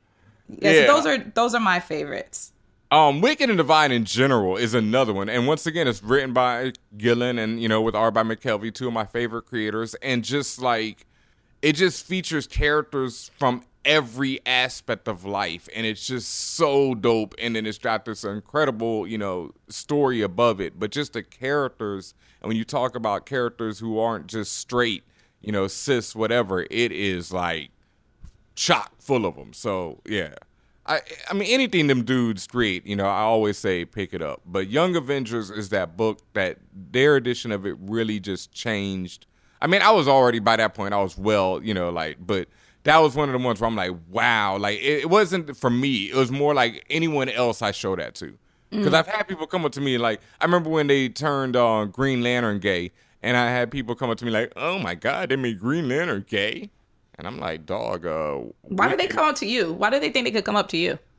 yeah. 0.59 0.85
So 0.85 0.93
those 0.93 1.05
are 1.07 1.17
those 1.17 1.55
are 1.55 1.59
my 1.59 1.79
favorites. 1.79 2.51
Um, 2.91 3.19
Wicked 3.19 3.49
and 3.49 3.57
Divine 3.57 3.91
in 3.91 4.05
general 4.05 4.57
is 4.57 4.73
another 4.73 5.11
one, 5.11 5.27
and 5.27 5.47
once 5.47 5.65
again, 5.65 5.87
it's 5.87 6.03
written 6.03 6.33
by 6.33 6.73
Gillen 6.97 7.39
and 7.39 7.61
you 7.61 7.67
know 7.67 7.81
with 7.81 7.95
art 7.95 8.13
by 8.13 8.23
McKelvie, 8.23 8.73
two 8.73 8.87
of 8.87 8.93
my 8.93 9.05
favorite 9.05 9.47
creators, 9.47 9.95
and 9.95 10.23
just 10.23 10.61
like 10.61 11.05
it 11.61 11.73
just 11.73 12.05
features 12.05 12.45
characters 12.45 13.31
from 13.39 13.63
every 13.85 14.39
aspect 14.45 15.07
of 15.07 15.25
life, 15.25 15.67
and 15.75 15.85
it's 15.85 16.05
just 16.05 16.29
so 16.29 16.93
dope. 16.93 17.33
And 17.39 17.55
then 17.55 17.65
it's 17.65 17.77
got 17.79 18.05
this 18.05 18.23
incredible, 18.23 19.07
you 19.07 19.17
know, 19.17 19.51
story 19.67 20.21
above 20.21 20.61
it, 20.61 20.79
but 20.79 20.91
just 20.91 21.13
the 21.13 21.23
characters. 21.23 22.13
And 22.41 22.49
when 22.49 22.57
you 22.57 22.63
talk 22.63 22.95
about 22.95 23.25
characters 23.25 23.79
who 23.79 23.97
aren't 23.99 24.27
just 24.27 24.57
straight, 24.57 25.03
you 25.41 25.51
know, 25.51 25.67
cis, 25.67 26.15
whatever, 26.15 26.61
it 26.69 26.91
is 26.91 27.33
like 27.33 27.71
chock 28.55 28.91
full 28.99 29.25
of 29.25 29.35
them. 29.35 29.53
So 29.53 30.01
yeah, 30.05 30.35
I 30.85 31.01
I 31.29 31.33
mean 31.33 31.47
anything 31.49 31.87
them 31.87 32.03
dudes 32.03 32.47
create, 32.47 32.85
you 32.85 32.95
know, 32.95 33.05
I 33.05 33.21
always 33.21 33.57
say 33.57 33.85
pick 33.85 34.13
it 34.13 34.21
up. 34.21 34.41
But 34.45 34.69
Young 34.69 34.95
Avengers 34.95 35.49
is 35.49 35.69
that 35.69 35.97
book 35.97 36.19
that 36.33 36.59
their 36.73 37.15
edition 37.15 37.51
of 37.51 37.65
it 37.65 37.75
really 37.79 38.19
just 38.19 38.51
changed. 38.51 39.25
I 39.61 39.67
mean, 39.67 39.81
I 39.81 39.91
was 39.91 40.07
already 40.07 40.39
by 40.39 40.57
that 40.57 40.73
point, 40.73 40.93
I 40.93 41.01
was 41.01 41.17
well, 41.17 41.61
you 41.63 41.73
know, 41.73 41.89
like, 41.89 42.17
but 42.19 42.47
that 42.83 42.99
was 42.99 43.15
one 43.15 43.29
of 43.29 43.33
the 43.39 43.43
ones 43.43 43.59
where 43.59 43.67
I'm 43.67 43.75
like, 43.75 43.93
wow, 44.09 44.57
like 44.57 44.79
it, 44.79 45.01
it 45.01 45.09
wasn't 45.09 45.57
for 45.57 45.69
me. 45.69 46.09
It 46.11 46.15
was 46.15 46.31
more 46.31 46.53
like 46.53 46.85
anyone 46.89 47.29
else 47.29 47.61
I 47.61 47.71
show 47.71 47.95
that 47.95 48.15
to. 48.15 48.37
Because 48.71 48.93
I've 48.93 49.07
had 49.07 49.27
people 49.27 49.47
come 49.47 49.63
up 49.63 49.71
to 49.73 49.81
me 49.81 49.97
like 49.97 50.19
I 50.41 50.45
remember 50.45 50.69
when 50.69 50.87
they 50.87 51.07
turned 51.07 51.55
uh, 51.55 51.85
Green 51.85 52.21
Lantern 52.21 52.59
gay, 52.59 52.91
and 53.23 53.37
I 53.37 53.49
had 53.49 53.71
people 53.71 53.95
come 53.95 54.09
up 54.09 54.17
to 54.17 54.25
me 54.25 54.31
like, 54.31 54.51
"Oh 54.55 54.79
my 54.79 54.95
God, 54.95 55.29
they 55.29 55.35
made 55.35 55.59
Green 55.59 55.87
Lantern 55.87 56.25
gay," 56.27 56.71
and 57.17 57.27
I'm 57.27 57.39
like, 57.39 57.65
"Dog, 57.65 58.05
uh, 58.05 58.37
Why 58.63 58.87
did 58.89 58.99
they 58.99 59.07
come 59.07 59.25
up 59.27 59.35
to 59.37 59.45
you? 59.45 59.73
Why 59.73 59.89
do 59.89 59.99
they 59.99 60.09
think 60.09 60.25
they 60.25 60.31
could 60.31 60.45
come 60.45 60.55
up 60.55 60.69
to 60.69 60.77
you? 60.77 60.99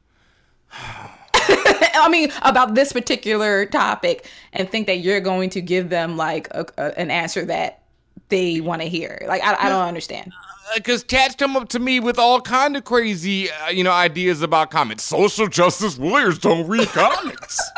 I 1.95 2.09
mean, 2.11 2.31
about 2.43 2.75
this 2.75 2.93
particular 2.93 3.67
topic 3.67 4.29
and 4.53 4.69
think 4.69 4.87
that 4.87 4.99
you're 4.99 5.21
going 5.21 5.51
to 5.51 5.61
give 5.61 5.89
them 5.91 6.17
like 6.17 6.49
a, 6.51 6.67
a, 6.77 6.99
an 6.99 7.11
answer 7.11 7.45
that 7.45 7.83
they 8.29 8.61
want 8.61 8.83
to 8.83 8.89
hear. 8.89 9.23
Like, 9.29 9.43
I, 9.43 9.67
I 9.67 9.69
don't 9.69 9.87
understand. 9.87 10.33
because 10.75 11.05
cats 11.05 11.35
come 11.37 11.57
up 11.57 11.69
to 11.71 11.79
me 11.79 12.01
with 12.01 12.19
all 12.19 12.41
kind 12.41 12.77
of 12.77 12.85
crazy, 12.85 13.49
uh, 13.51 13.69
you 13.71 13.85
know, 13.85 13.93
ideas 13.93 14.43
about 14.43 14.71
comics. 14.73 15.05
Social 15.05 15.47
justice 15.47 15.97
warriors 15.97 16.39
don't 16.39 16.67
read 16.67 16.89
comics. 16.89 17.61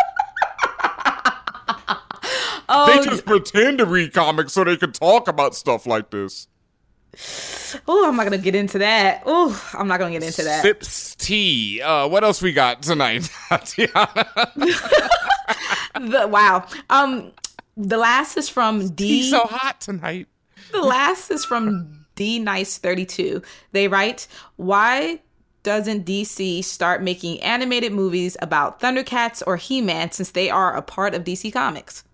Oh, 2.71 2.87
they 3.03 3.03
just 3.09 3.25
pretend 3.25 3.79
to 3.79 3.87
read 3.87 4.13
comics 4.13 4.53
so 4.53 4.63
they 4.63 4.77
can 4.77 4.93
talk 4.93 5.27
about 5.27 5.55
stuff 5.55 5.87
like 5.87 6.11
this. 6.11 6.49
Oh, 7.87 8.09
I'm 8.09 8.17
not 8.17 8.25
gonna 8.25 8.39
get 8.39 8.55
into 8.55 8.79
that. 8.79 9.23
Oh, 9.27 9.71
I'm 9.75 9.89
not 9.89 9.99
gonna 9.99 10.13
get 10.13 10.23
into 10.23 10.43
that. 10.45 10.63
Sips 10.63 11.15
tea. 11.17 11.81
Uh, 11.81 12.09
what 12.09 12.25
else 12.25 12.43
we 12.43 12.53
got 12.53 12.83
tonight, 12.83 13.23
Tiana? 13.51 14.27
The, 15.95 16.29
wow. 16.29 16.67
Um, 16.91 17.33
the 17.77 17.97
last 17.97 18.37
is 18.37 18.49
from 18.49 18.89
D. 18.91 19.09
He's 19.09 19.31
so 19.31 19.41
hot 19.41 19.81
tonight. 19.81 20.29
The 20.73 20.83
last 20.83 21.31
is 21.31 21.45
from 21.45 22.07
D 22.15 22.39
Nice 22.39 22.79
32. 22.79 23.43
They 23.73 23.89
write, 23.89 24.27
Why 24.57 25.21
doesn't 25.63 26.07
DC 26.07 26.65
start 26.65 27.03
making 27.03 27.41
animated 27.41 27.93
movies 27.93 28.37
about 28.41 28.81
Thundercats 28.81 29.43
or 29.47 29.57
He 29.57 29.81
Man 29.81 30.11
since 30.11 30.31
they 30.31 30.51
are 30.51 30.77
a 30.77 30.83
part 30.83 31.15
of 31.15 31.25
DC 31.25 31.53
Comics? 31.53 32.05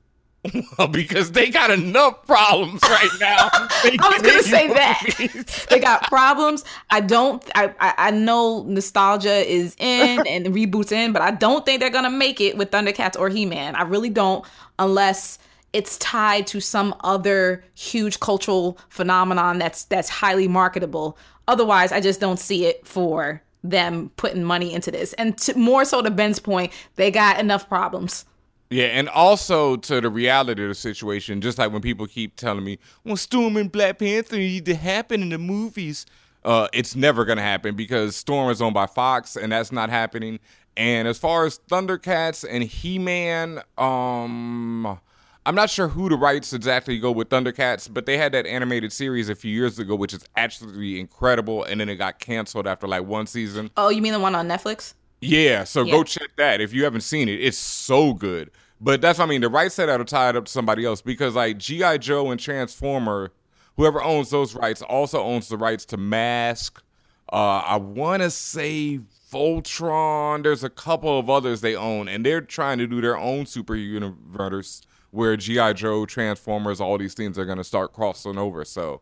Well, 0.78 0.88
because 0.88 1.32
they 1.32 1.50
got 1.50 1.70
enough 1.70 2.26
problems 2.26 2.82
right 2.82 3.08
now. 3.20 3.48
I 3.52 4.10
was 4.12 4.22
gonna 4.22 4.42
say 4.42 4.68
make 4.68 4.76
that 4.76 5.66
they 5.70 5.78
got 5.78 6.02
problems. 6.08 6.64
I 6.90 7.00
don't. 7.00 7.42
I, 7.54 7.74
I 7.80 7.94
I 7.98 8.10
know 8.10 8.64
nostalgia 8.64 9.50
is 9.50 9.74
in 9.78 10.26
and 10.26 10.46
reboots 10.46 10.92
in, 10.92 11.12
but 11.12 11.22
I 11.22 11.30
don't 11.30 11.64
think 11.64 11.80
they're 11.80 11.90
gonna 11.90 12.10
make 12.10 12.40
it 12.40 12.56
with 12.56 12.70
Thundercats 12.70 13.18
or 13.18 13.28
He 13.28 13.46
Man. 13.46 13.74
I 13.76 13.82
really 13.82 14.10
don't, 14.10 14.44
unless 14.78 15.38
it's 15.72 15.96
tied 15.98 16.46
to 16.48 16.60
some 16.60 16.94
other 17.00 17.64
huge 17.74 18.20
cultural 18.20 18.78
phenomenon 18.88 19.58
that's 19.58 19.84
that's 19.84 20.08
highly 20.08 20.48
marketable. 20.48 21.16
Otherwise, 21.48 21.92
I 21.92 22.00
just 22.00 22.20
don't 22.20 22.38
see 22.38 22.66
it 22.66 22.86
for 22.86 23.42
them 23.62 24.10
putting 24.16 24.44
money 24.44 24.72
into 24.72 24.90
this. 24.90 25.14
And 25.14 25.36
to, 25.38 25.58
more 25.58 25.84
so 25.84 26.02
to 26.02 26.10
Ben's 26.10 26.38
point, 26.38 26.72
they 26.96 27.10
got 27.10 27.40
enough 27.40 27.68
problems. 27.68 28.24
Yeah, 28.70 28.86
and 28.86 29.08
also 29.08 29.76
to 29.76 30.00
the 30.00 30.08
reality 30.08 30.62
of 30.62 30.68
the 30.68 30.74
situation, 30.74 31.40
just 31.40 31.58
like 31.58 31.70
when 31.70 31.82
people 31.82 32.06
keep 32.06 32.36
telling 32.36 32.64
me, 32.64 32.78
well, 33.04 33.16
Storm 33.16 33.56
and 33.56 33.70
Black 33.70 33.98
Panther 33.98 34.36
need 34.36 34.64
to 34.66 34.74
happen 34.74 35.22
in 35.22 35.28
the 35.28 35.38
movies. 35.38 36.06
Uh, 36.44 36.68
it's 36.72 36.96
never 36.96 37.24
going 37.24 37.38
to 37.38 37.42
happen 37.42 37.74
because 37.74 38.16
Storm 38.16 38.50
is 38.50 38.60
owned 38.60 38.74
by 38.74 38.86
Fox, 38.86 39.36
and 39.36 39.52
that's 39.52 39.72
not 39.72 39.90
happening. 39.90 40.40
And 40.76 41.06
as 41.06 41.18
far 41.18 41.46
as 41.46 41.60
Thundercats 41.70 42.44
and 42.48 42.64
He 42.64 42.98
Man, 42.98 43.62
um, 43.78 44.98
I'm 45.46 45.54
not 45.54 45.70
sure 45.70 45.88
who 45.88 46.08
the 46.08 46.16
rights 46.16 46.52
exactly 46.52 46.98
go 46.98 47.12
with 47.12 47.28
Thundercats, 47.28 47.92
but 47.92 48.06
they 48.06 48.16
had 48.16 48.32
that 48.32 48.46
animated 48.46 48.92
series 48.92 49.28
a 49.28 49.34
few 49.34 49.52
years 49.52 49.78
ago, 49.78 49.94
which 49.94 50.14
is 50.14 50.24
absolutely 50.36 50.98
incredible. 50.98 51.64
And 51.64 51.80
then 51.80 51.88
it 51.88 51.96
got 51.96 52.18
canceled 52.18 52.66
after 52.66 52.88
like 52.88 53.04
one 53.04 53.26
season. 53.26 53.70
Oh, 53.76 53.90
you 53.90 54.02
mean 54.02 54.14
the 54.14 54.20
one 54.20 54.34
on 54.34 54.48
Netflix? 54.48 54.94
Yeah, 55.24 55.64
so 55.64 55.82
Yeah. 55.84 55.92
go 55.92 56.04
check 56.04 56.30
that 56.36 56.60
if 56.60 56.72
you 56.72 56.84
haven't 56.84 57.02
seen 57.02 57.28
it. 57.28 57.40
It's 57.40 57.58
so 57.58 58.12
good. 58.14 58.50
But 58.80 59.00
that's 59.00 59.18
what 59.18 59.26
I 59.26 59.28
mean. 59.28 59.40
The 59.40 59.48
rights 59.48 59.76
to 59.76 59.86
that 59.86 60.00
are 60.00 60.04
tied 60.04 60.36
up 60.36 60.46
to 60.46 60.52
somebody 60.52 60.84
else 60.84 61.00
because 61.00 61.34
like 61.34 61.58
GI 61.58 61.98
Joe 61.98 62.30
and 62.30 62.38
Transformer, 62.40 63.32
whoever 63.76 64.02
owns 64.02 64.30
those 64.30 64.54
rights 64.54 64.82
also 64.82 65.22
owns 65.22 65.48
the 65.48 65.56
rights 65.56 65.84
to 65.86 65.96
Mask. 65.96 66.82
Uh, 67.32 67.62
I 67.64 67.76
want 67.76 68.22
to 68.22 68.30
say 68.30 69.00
Voltron. 69.32 70.42
There's 70.42 70.64
a 70.64 70.70
couple 70.70 71.18
of 71.18 71.30
others 71.30 71.60
they 71.60 71.74
own, 71.74 72.08
and 72.08 72.24
they're 72.24 72.40
trying 72.40 72.78
to 72.78 72.86
do 72.86 73.00
their 73.00 73.16
own 73.16 73.46
super 73.46 73.74
universe 73.74 74.82
where 75.10 75.36
GI 75.36 75.74
Joe, 75.74 76.04
Transformers, 76.06 76.80
all 76.80 76.98
these 76.98 77.14
things 77.14 77.38
are 77.38 77.44
going 77.44 77.58
to 77.58 77.64
start 77.64 77.92
crossing 77.92 78.36
over. 78.38 78.64
So. 78.64 79.00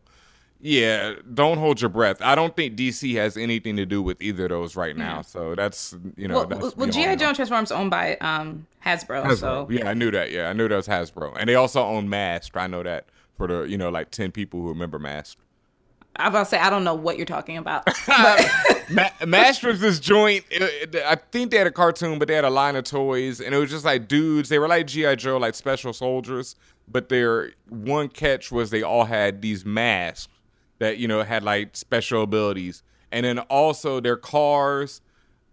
Yeah, 0.65 1.15
don't 1.33 1.57
hold 1.57 1.81
your 1.81 1.89
breath. 1.89 2.21
I 2.21 2.35
don't 2.35 2.55
think 2.55 2.77
DC 2.77 3.15
has 3.15 3.35
anything 3.35 3.75
to 3.75 3.85
do 3.85 4.01
with 4.01 4.21
either 4.21 4.45
of 4.45 4.49
those 4.51 4.77
right 4.77 4.95
now. 4.95 5.21
So 5.21 5.55
that's 5.55 5.93
you 6.15 6.29
know 6.29 6.35
Well, 6.35 6.45
that's 6.47 6.77
well 6.77 6.89
GI 6.89 7.17
Joe 7.17 7.27
and 7.27 7.35
Transformers 7.35 7.69
owned 7.69 7.91
by 7.91 8.15
um 8.21 8.65
Hasbro, 8.85 9.35
so 9.37 9.67
Yeah, 9.69 9.89
I 9.89 9.93
knew 9.93 10.09
that. 10.11 10.31
Yeah, 10.31 10.49
I 10.49 10.53
knew 10.53 10.69
that 10.69 10.75
was 10.75 10.87
Hasbro, 10.87 11.35
and 11.37 11.49
they 11.49 11.55
also 11.55 11.83
own 11.83 12.07
Mask. 12.07 12.55
I 12.55 12.67
know 12.67 12.81
that 12.81 13.07
for 13.37 13.47
the 13.47 13.63
you 13.63 13.77
know 13.77 13.89
like 13.89 14.09
ten 14.11 14.31
people 14.31 14.61
who 14.61 14.69
remember 14.69 14.99
Mask. 14.99 15.37
I 16.15 16.27
was 16.27 16.29
about 16.29 16.43
to 16.43 16.49
say 16.51 16.59
I 16.59 16.69
don't 16.69 16.85
know 16.85 16.95
what 16.95 17.17
you're 17.17 17.25
talking 17.25 17.57
about. 17.57 17.85
Ma- 18.89 19.09
Mask 19.27 19.63
was 19.63 19.81
this 19.81 19.99
joint. 19.99 20.45
it- 20.49 20.95
it- 20.95 21.03
I 21.05 21.15
think 21.15 21.51
they 21.51 21.57
had 21.57 21.67
a 21.67 21.71
cartoon, 21.71 22.19
but 22.19 22.29
they 22.29 22.35
had 22.35 22.45
a 22.45 22.49
line 22.49 22.77
of 22.77 22.85
toys, 22.85 23.41
and 23.41 23.53
it 23.53 23.57
was 23.57 23.69
just 23.69 23.83
like 23.83 24.07
dudes. 24.07 24.47
They 24.47 24.59
were 24.59 24.69
like 24.69 24.87
GI 24.87 25.17
Joe, 25.17 25.35
like 25.37 25.55
special 25.55 25.91
soldiers, 25.91 26.55
but 26.87 27.09
their 27.09 27.51
one 27.67 28.07
catch 28.07 28.49
was 28.49 28.69
they 28.69 28.81
all 28.83 29.03
had 29.03 29.41
these 29.41 29.65
masks 29.65 30.29
that 30.83 30.97
you 30.97 31.07
know 31.07 31.23
had 31.23 31.43
like 31.43 31.75
special 31.75 32.23
abilities, 32.23 32.83
and 33.11 33.25
then 33.25 33.39
also 33.39 33.99
their 33.99 34.17
cars 34.17 35.01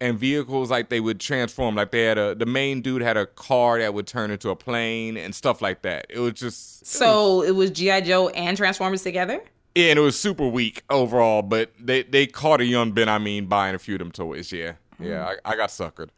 and 0.01 0.19
vehicles 0.19 0.71
like 0.71 0.89
they 0.89 1.01
would 1.01 1.21
transform. 1.21 1.75
Like 1.75 1.91
they 1.91 2.05
had 2.05 2.19
a 2.19 2.35
the 2.35 2.47
main 2.47 2.81
dude 2.81 3.03
had 3.03 3.17
a 3.17 3.27
car 3.27 3.79
that 3.79 3.95
would 3.95 4.07
turn 4.07 4.31
into 4.31 4.51
a 4.51 4.57
plane 4.57 5.17
and 5.17 5.35
stuff 5.35 5.61
like 5.63 5.83
that. 5.83 6.07
It 6.09 6.19
was 6.19 6.35
just 6.35 6.87
so 6.87 7.43
it 7.43 7.53
was 7.53 7.71
GI 7.71 8.03
Joe 8.03 8.29
and 8.31 8.57
Transformers 8.57 9.03
together. 9.03 9.41
yeah, 9.75 9.91
and 9.91 9.99
it 9.99 10.03
was 10.03 10.19
super 10.19 10.49
weak 10.49 10.83
overall, 10.91 11.43
but 11.43 11.71
they 11.79 12.03
they 12.03 12.27
caught 12.27 12.61
a 12.61 12.65
young 12.65 12.93
Ben. 12.93 13.09
I 13.09 13.19
mean, 13.19 13.47
buying 13.47 13.75
a 13.75 13.79
few 13.79 13.95
of 13.95 14.01
them 14.01 14.11
toys. 14.11 14.53
Yeah, 14.53 14.73
yeah, 14.99 15.09
mm-hmm. 15.09 15.47
I, 15.47 15.53
I 15.53 15.57
got 15.57 15.69
suckered. 15.71 16.09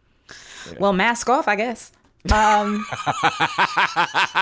Well, 0.79 0.93
mask 0.93 1.29
off, 1.29 1.49
I 1.49 1.57
guess. 1.57 1.93
Um, 2.31 2.87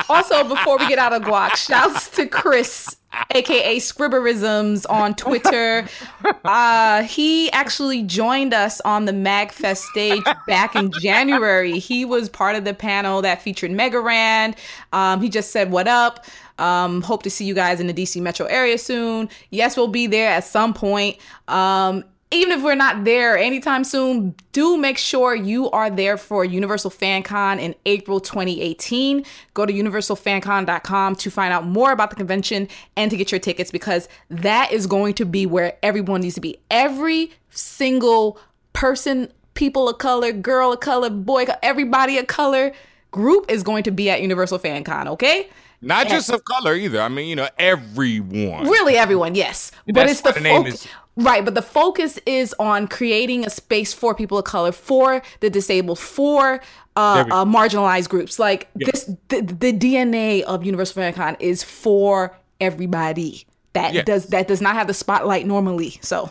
also, 0.09 0.45
before 0.45 0.77
we 0.79 0.87
get 0.89 0.99
out 0.99 1.13
of 1.13 1.23
guac, 1.23 1.57
shouts 1.57 2.11
to 2.11 2.27
Chris, 2.27 2.97
aka 3.35 3.79
Scribberisms 3.79 4.87
on 4.89 5.15
Twitter. 5.15 5.87
Uh, 6.45 7.03
he 7.03 7.51
actually 7.53 8.03
joined 8.03 8.53
us 8.53 8.81
on 8.83 9.05
the 9.05 9.13
MagFest 9.13 9.79
stage 9.91 10.23
back 10.47 10.75
in 10.75 10.91
January. 11.01 11.79
He 11.79 12.05
was 12.05 12.29
part 12.29 12.57
of 12.57 12.65
the 12.65 12.75
panel 12.75 13.23
that 13.23 13.43
featured 13.43 13.71
Megarand. 13.71 14.57
Um, 14.93 15.21
he 15.21 15.29
just 15.29 15.53
said, 15.53 15.71
"What 15.71 15.87
up?" 15.87 16.25
Um, 16.59 17.03
hope 17.03 17.23
to 17.23 17.31
see 17.31 17.45
you 17.45 17.55
guys 17.55 17.81
in 17.81 17.87
the 17.87 17.95
DC 17.95 18.21
metro 18.21 18.47
area 18.47 18.79
soon. 18.79 19.29
Yes, 19.51 19.77
we'll 19.77 19.89
be 19.89 20.07
there 20.07 20.31
at 20.31 20.45
some 20.45 20.75
point. 20.75 21.17
Um, 21.49 22.05
even 22.33 22.53
if 22.53 22.63
we're 22.63 22.77
not 22.77 23.05
there 23.05 23.37
anytime 23.37 23.83
soon, 23.83 24.35
do 24.53 24.77
make 24.77 24.97
sure 24.99 25.35
you 25.35 25.69
are 25.73 25.91
there 25.91 26.17
for 26.17 26.45
Universal 26.45 26.91
Fan 26.91 27.25
Con 27.25 27.59
in 27.59 27.75
April 27.87 28.21
2018. 28.21 29.25
Go 29.55 29.67
to 29.67 29.73
universalfancon.com 29.73 31.17
to 31.17 31.31
find 31.31 31.53
out 31.53 31.67
more 31.67 31.91
about 31.91 32.11
the 32.11 32.17
convention 32.17 32.69
and 32.97 33.11
to 33.11 33.17
get 33.17 33.33
your 33.33 33.41
tickets 33.41 33.73
because 33.73 34.09
that 34.29 34.71
is 34.71 34.87
going 34.87 35.15
to 35.15 35.25
be 35.25 35.45
where 35.45 35.77
everyone 35.83 36.21
needs 36.21 36.37
to 36.37 36.41
be. 36.41 36.59
Every 36.71 37.33
single 37.51 38.39
person, 38.73 39.33
people 39.55 39.89
of 39.89 39.99
color, 39.99 40.31
girl 40.33 40.73
of 40.73 40.81
color, 40.81 41.11
boy, 41.11 41.47
everybody 41.65 42.17
of 42.19 42.29
color 42.29 42.73
group 43.11 43.51
is 43.51 43.65
going 43.65 43.83
to 43.83 43.91
be 43.91 44.09
at 44.09 44.23
Universal 44.23 44.59
Fan 44.59 44.85
Con, 44.85 45.09
okay? 45.09 45.49
Not 45.83 46.09
just 46.09 46.31
of 46.31 46.45
color 46.45 46.75
either. 46.75 47.01
I 47.01 47.09
mean, 47.09 47.27
you 47.27 47.37
know, 47.37 47.49
everyone. 47.59 48.69
Really, 48.69 48.97
everyone, 48.97 49.35
yes. 49.35 49.73
But 49.87 49.95
That's 49.95 50.13
it's 50.13 50.35
the, 50.35 50.41
name 50.41 50.63
focus. 50.65 50.85
is- 50.85 50.91
Right, 51.17 51.45
but 51.45 51.55
the 51.55 51.63
focus 51.63 52.19
is 52.25 52.55
on 52.59 52.87
creating 52.89 53.45
a 53.45 53.51
space 53.51 53.93
for 53.93 54.15
people 54.15 54.39
of 54.39 54.45
color, 54.45 54.73
for 54.73 55.23
the 55.41 55.51
disabled, 55.51 55.99
for 55.99 56.63
uh, 56.97 57.25
uh, 57.31 57.45
marginalized 57.45 58.09
groups. 58.09 58.39
Like 58.39 58.69
this, 58.75 59.05
the, 59.29 59.43
the 59.43 59.73
DNA 59.73 60.43
of 60.43 60.65
Universal 60.65 61.03
FanCon 61.03 61.37
is 61.41 61.63
for 61.63 62.37
everybody. 62.61 63.47
That 63.73 64.07
does 64.07 64.27
that 64.27 64.49
does 64.49 64.61
not 64.61 64.75
have 64.75 64.87
the 64.87 64.95
spotlight 64.95 65.47
normally. 65.47 65.99
So 66.01 66.31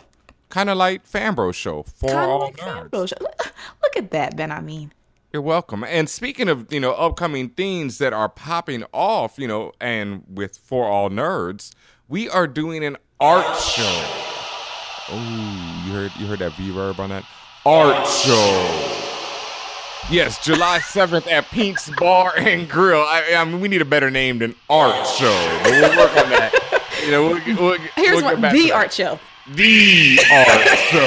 Kind 0.50 0.68
of 0.68 0.76
like 0.76 1.08
Fanbro 1.08 1.54
Show 1.54 1.84
for 1.84 2.08
kind 2.08 2.18
of 2.18 2.28
all 2.28 2.40
like 2.40 2.56
nerds. 2.56 3.08
Show. 3.08 3.16
Look, 3.20 3.54
look 3.82 3.96
at 3.96 4.10
that, 4.10 4.36
Ben. 4.36 4.50
I 4.50 4.60
mean, 4.60 4.92
You're 5.32 5.42
welcome. 5.42 5.84
And 5.84 6.08
speaking 6.10 6.48
of, 6.48 6.72
you 6.72 6.80
know, 6.80 6.92
upcoming 6.92 7.50
things 7.50 7.98
that 7.98 8.12
are 8.12 8.28
popping 8.28 8.84
off, 8.92 9.38
you 9.38 9.46
know, 9.46 9.72
and 9.80 10.24
with 10.28 10.58
For 10.58 10.86
All 10.88 11.08
Nerds, 11.08 11.72
we 12.08 12.28
are 12.28 12.48
doing 12.48 12.82
an 12.84 12.96
art 13.20 13.56
show. 13.60 14.29
Oh, 15.12 15.84
you 15.86 15.92
heard 15.92 16.12
you 16.16 16.26
heard 16.26 16.38
that 16.38 16.52
reverb 16.52 16.98
on 16.98 17.10
that 17.10 17.24
art 17.66 18.06
show. 18.06 18.96
Yes, 20.10 20.42
July 20.42 20.78
7th 20.78 21.30
at 21.30 21.46
Pink's 21.46 21.90
Bar 21.98 22.32
and 22.36 22.68
Grill. 22.68 23.00
I, 23.00 23.34
I 23.36 23.44
mean, 23.44 23.60
we 23.60 23.68
need 23.68 23.82
a 23.82 23.84
better 23.84 24.10
name 24.10 24.38
than 24.38 24.56
Art 24.68 25.06
Show, 25.06 25.60
but 25.62 25.70
we'll 25.70 25.96
work 25.96 26.16
on 26.16 26.30
that. 26.30 26.52
You 27.04 27.10
know, 27.12 27.28
we'll, 27.28 27.56
we'll, 27.56 27.78
Here's 27.96 28.22
we'll 28.22 28.36
the 28.36 28.72
art 28.72 28.92
show. 28.92 29.20
The 29.54 30.18
Art 30.32 30.78
Show. 30.78 30.98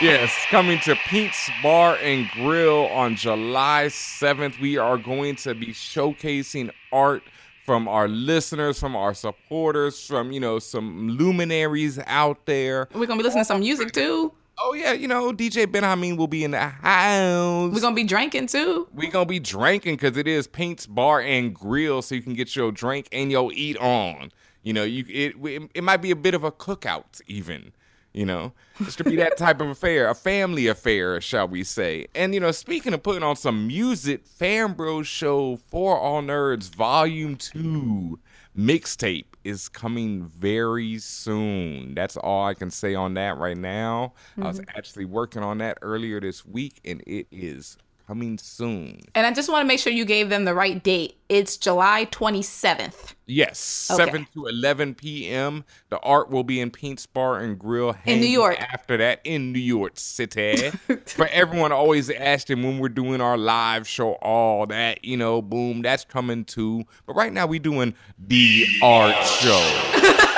yes, 0.00 0.34
coming 0.50 0.78
to 0.80 0.94
Pink's 0.94 1.50
Bar 1.62 1.96
and 2.02 2.28
Grill 2.30 2.86
on 2.86 3.16
July 3.16 3.86
7th. 3.88 4.58
We 4.60 4.78
are 4.78 4.96
going 4.96 5.36
to 5.36 5.54
be 5.54 5.68
showcasing 5.68 6.70
art 6.90 7.22
from 7.64 7.88
our 7.88 8.08
listeners, 8.08 8.78
from 8.78 8.94
our 8.94 9.14
supporters, 9.14 10.06
from, 10.06 10.32
you 10.32 10.40
know, 10.40 10.58
some 10.58 11.08
luminaries 11.08 11.98
out 12.06 12.44
there. 12.46 12.88
We're 12.94 13.06
gonna 13.06 13.18
be 13.18 13.24
listening 13.24 13.42
to 13.42 13.46
some 13.46 13.60
music 13.60 13.92
too. 13.92 14.32
Oh, 14.58 14.72
yeah, 14.74 14.92
you 14.92 15.08
know, 15.08 15.32
DJ 15.32 15.70
Ben 15.70 15.82
Hameen 15.82 16.16
will 16.16 16.28
be 16.28 16.44
in 16.44 16.52
the 16.52 16.60
house. 16.60 17.72
We're 17.72 17.80
gonna 17.80 17.96
be 17.96 18.04
drinking 18.04 18.46
too. 18.48 18.86
We're 18.92 19.10
gonna 19.10 19.26
be 19.26 19.40
drinking 19.40 19.96
because 19.96 20.16
it 20.16 20.28
is 20.28 20.46
Pink's 20.46 20.86
Bar 20.86 21.22
and 21.22 21.54
Grill, 21.54 22.02
so 22.02 22.14
you 22.14 22.22
can 22.22 22.34
get 22.34 22.54
your 22.54 22.70
drink 22.70 23.08
and 23.10 23.32
your 23.32 23.50
eat 23.52 23.78
on. 23.78 24.30
You 24.62 24.74
know, 24.74 24.84
you 24.84 25.04
it 25.08 25.34
it, 25.42 25.70
it 25.74 25.84
might 25.84 25.98
be 25.98 26.10
a 26.10 26.16
bit 26.16 26.34
of 26.34 26.44
a 26.44 26.52
cookout 26.52 27.20
even. 27.26 27.72
You 28.14 28.24
know, 28.24 28.52
it's 28.78 28.94
to 28.96 29.04
be 29.04 29.16
that 29.16 29.36
type 29.36 29.60
of 29.60 29.68
affair, 29.68 30.08
a 30.08 30.14
family 30.14 30.68
affair, 30.68 31.20
shall 31.20 31.48
we 31.48 31.64
say? 31.64 32.06
And 32.14 32.32
you 32.32 32.38
know, 32.38 32.52
speaking 32.52 32.94
of 32.94 33.02
putting 33.02 33.24
on 33.24 33.34
some 33.34 33.66
music, 33.66 34.24
Fan 34.24 34.74
Bros 34.74 35.08
Show 35.08 35.56
for 35.56 35.98
All 35.98 36.22
Nerds 36.22 36.72
Volume 36.72 37.34
Two 37.34 38.20
mixtape 38.56 39.26
is 39.42 39.68
coming 39.68 40.26
very 40.26 40.98
soon. 41.00 41.94
That's 41.94 42.16
all 42.16 42.46
I 42.46 42.54
can 42.54 42.70
say 42.70 42.94
on 42.94 43.14
that 43.14 43.36
right 43.36 43.56
now. 43.56 44.14
I 44.40 44.46
was 44.46 44.60
mm-hmm. 44.60 44.78
actually 44.78 45.06
working 45.06 45.42
on 45.42 45.58
that 45.58 45.78
earlier 45.82 46.20
this 46.20 46.46
week, 46.46 46.80
and 46.84 47.02
it 47.08 47.26
is 47.32 47.76
coming 48.06 48.38
soon. 48.38 49.00
And 49.14 49.26
I 49.26 49.32
just 49.32 49.48
want 49.48 49.62
to 49.62 49.66
make 49.66 49.78
sure 49.80 49.92
you 49.92 50.04
gave 50.04 50.28
them 50.28 50.44
the 50.44 50.54
right 50.54 50.82
date. 50.82 51.16
It's 51.28 51.56
July 51.56 52.06
27th. 52.10 53.14
Yes, 53.26 53.90
Okay. 53.92 54.04
7 54.04 54.26
to 54.34 54.46
11 54.46 54.94
p.m. 54.94 55.64
The 55.88 55.98
art 56.00 56.28
will 56.30 56.44
be 56.44 56.60
in 56.60 56.70
Pink's 56.70 57.06
Bar 57.06 57.40
and 57.40 57.58
Grill 57.58 57.96
In 58.04 58.20
New 58.20 58.26
York. 58.26 58.60
After 58.60 58.98
that, 58.98 59.20
in 59.24 59.52
New 59.52 59.58
York 59.58 59.92
City. 59.98 60.70
For 61.06 61.26
everyone 61.28 61.72
always 61.72 62.10
asking 62.10 62.62
when 62.62 62.78
we're 62.78 62.90
doing 62.90 63.20
our 63.22 63.38
live 63.38 63.88
show, 63.88 64.12
all 64.14 64.66
that, 64.66 65.04
you 65.04 65.16
know, 65.16 65.40
boom, 65.40 65.80
that's 65.82 66.04
coming 66.04 66.44
too. 66.44 66.84
But 67.06 67.14
right 67.14 67.32
now, 67.32 67.46
we're 67.46 67.60
doing 67.60 67.94
the 68.18 68.66
art 68.82 69.16
show. 69.24 70.20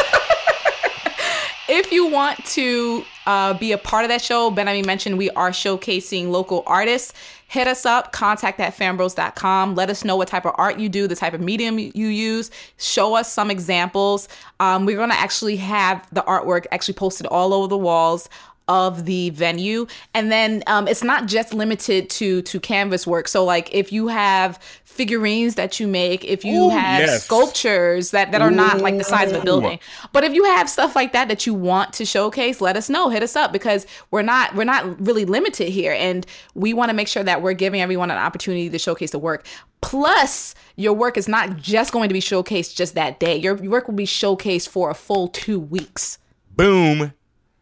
If 1.86 1.92
you 1.92 2.08
want 2.08 2.44
to 2.46 3.04
uh, 3.26 3.54
be 3.54 3.70
a 3.70 3.78
part 3.78 4.04
of 4.04 4.08
that 4.08 4.20
show, 4.20 4.50
Ben, 4.50 4.66
I 4.66 4.82
mentioned 4.82 5.18
we 5.18 5.30
are 5.30 5.50
showcasing 5.50 6.30
local 6.30 6.64
artists. 6.66 7.12
Hit 7.46 7.68
us 7.68 7.86
up, 7.86 8.10
contact 8.10 8.58
at 8.58 8.76
fanbros.com. 8.76 9.76
Let 9.76 9.88
us 9.88 10.04
know 10.04 10.16
what 10.16 10.26
type 10.26 10.46
of 10.46 10.54
art 10.58 10.80
you 10.80 10.88
do, 10.88 11.06
the 11.06 11.14
type 11.14 11.32
of 11.32 11.40
medium 11.40 11.78
you 11.78 12.08
use. 12.08 12.50
Show 12.76 13.14
us 13.14 13.32
some 13.32 13.52
examples. 13.52 14.28
Um, 14.58 14.84
we're 14.84 14.96
going 14.96 15.10
to 15.10 15.16
actually 15.16 15.54
have 15.58 16.04
the 16.12 16.22
artwork 16.22 16.66
actually 16.72 16.94
posted 16.94 17.24
all 17.26 17.54
over 17.54 17.68
the 17.68 17.78
walls 17.78 18.28
of 18.66 19.04
the 19.04 19.30
venue 19.30 19.86
and 20.12 20.32
then 20.32 20.64
um, 20.66 20.88
it's 20.88 21.04
not 21.04 21.26
just 21.26 21.54
limited 21.54 22.10
to 22.10 22.42
to 22.42 22.58
canvas 22.58 23.06
work 23.06 23.28
so 23.28 23.44
like 23.44 23.72
if 23.72 23.92
you 23.92 24.08
have 24.08 24.58
figurines 24.96 25.54
that 25.54 25.78
you 25.78 25.86
make 25.86 26.24
if 26.24 26.44
you 26.44 26.64
Ooh, 26.64 26.70
have 26.70 27.00
yes. 27.00 27.24
sculptures 27.24 28.10
that 28.10 28.32
that 28.32 28.42
are 28.42 28.50
not 28.50 28.78
like 28.78 28.98
the 28.98 29.04
size 29.04 29.30
of 29.30 29.42
a 29.42 29.44
building. 29.44 29.78
But 30.12 30.24
if 30.24 30.34
you 30.34 30.44
have 30.44 30.68
stuff 30.68 30.96
like 30.96 31.12
that 31.12 31.28
that 31.28 31.46
you 31.46 31.54
want 31.54 31.92
to 31.94 32.04
showcase 32.04 32.60
let 32.60 32.76
us 32.76 32.88
know. 32.88 33.08
Hit 33.08 33.22
us 33.22 33.36
up 33.36 33.52
because 33.52 33.86
we're 34.10 34.22
not 34.22 34.54
we're 34.54 34.64
not 34.64 35.00
really 35.00 35.24
limited 35.24 35.68
here. 35.68 35.92
And 35.92 36.26
we 36.54 36.74
want 36.74 36.90
to 36.90 36.94
make 36.94 37.08
sure 37.08 37.22
that 37.22 37.42
we're 37.42 37.52
giving 37.52 37.80
everyone 37.80 38.10
an 38.10 38.18
opportunity 38.18 38.68
to 38.70 38.78
showcase 38.78 39.10
the 39.10 39.18
work. 39.18 39.46
Plus 39.80 40.54
your 40.76 40.94
work 40.94 41.16
is 41.16 41.28
not 41.28 41.56
just 41.56 41.92
going 41.92 42.08
to 42.08 42.12
be 42.12 42.20
showcased 42.20 42.74
just 42.74 42.94
that 42.94 43.20
day. 43.20 43.36
Your 43.36 43.54
work 43.54 43.86
will 43.86 43.94
be 43.94 44.06
showcased 44.06 44.68
for 44.68 44.90
a 44.90 44.94
full 44.94 45.28
two 45.28 45.60
weeks. 45.60 46.18
Boom. 46.56 47.12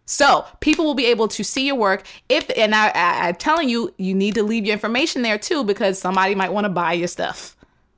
So 0.06 0.44
people 0.60 0.84
will 0.84 0.94
be 0.94 1.06
able 1.06 1.28
to 1.28 1.44
see 1.44 1.66
your 1.66 1.76
work. 1.76 2.04
If 2.28 2.50
and 2.56 2.74
I, 2.74 2.88
I, 2.88 3.28
I'm 3.28 3.34
telling 3.36 3.68
you, 3.68 3.92
you 3.96 4.14
need 4.14 4.34
to 4.34 4.42
leave 4.42 4.64
your 4.64 4.74
information 4.74 5.22
there 5.22 5.38
too 5.38 5.64
because 5.64 5.98
somebody 5.98 6.34
might 6.34 6.52
want 6.52 6.64
to 6.64 6.70
buy 6.70 6.92
your 6.92 7.08
stuff. 7.08 7.56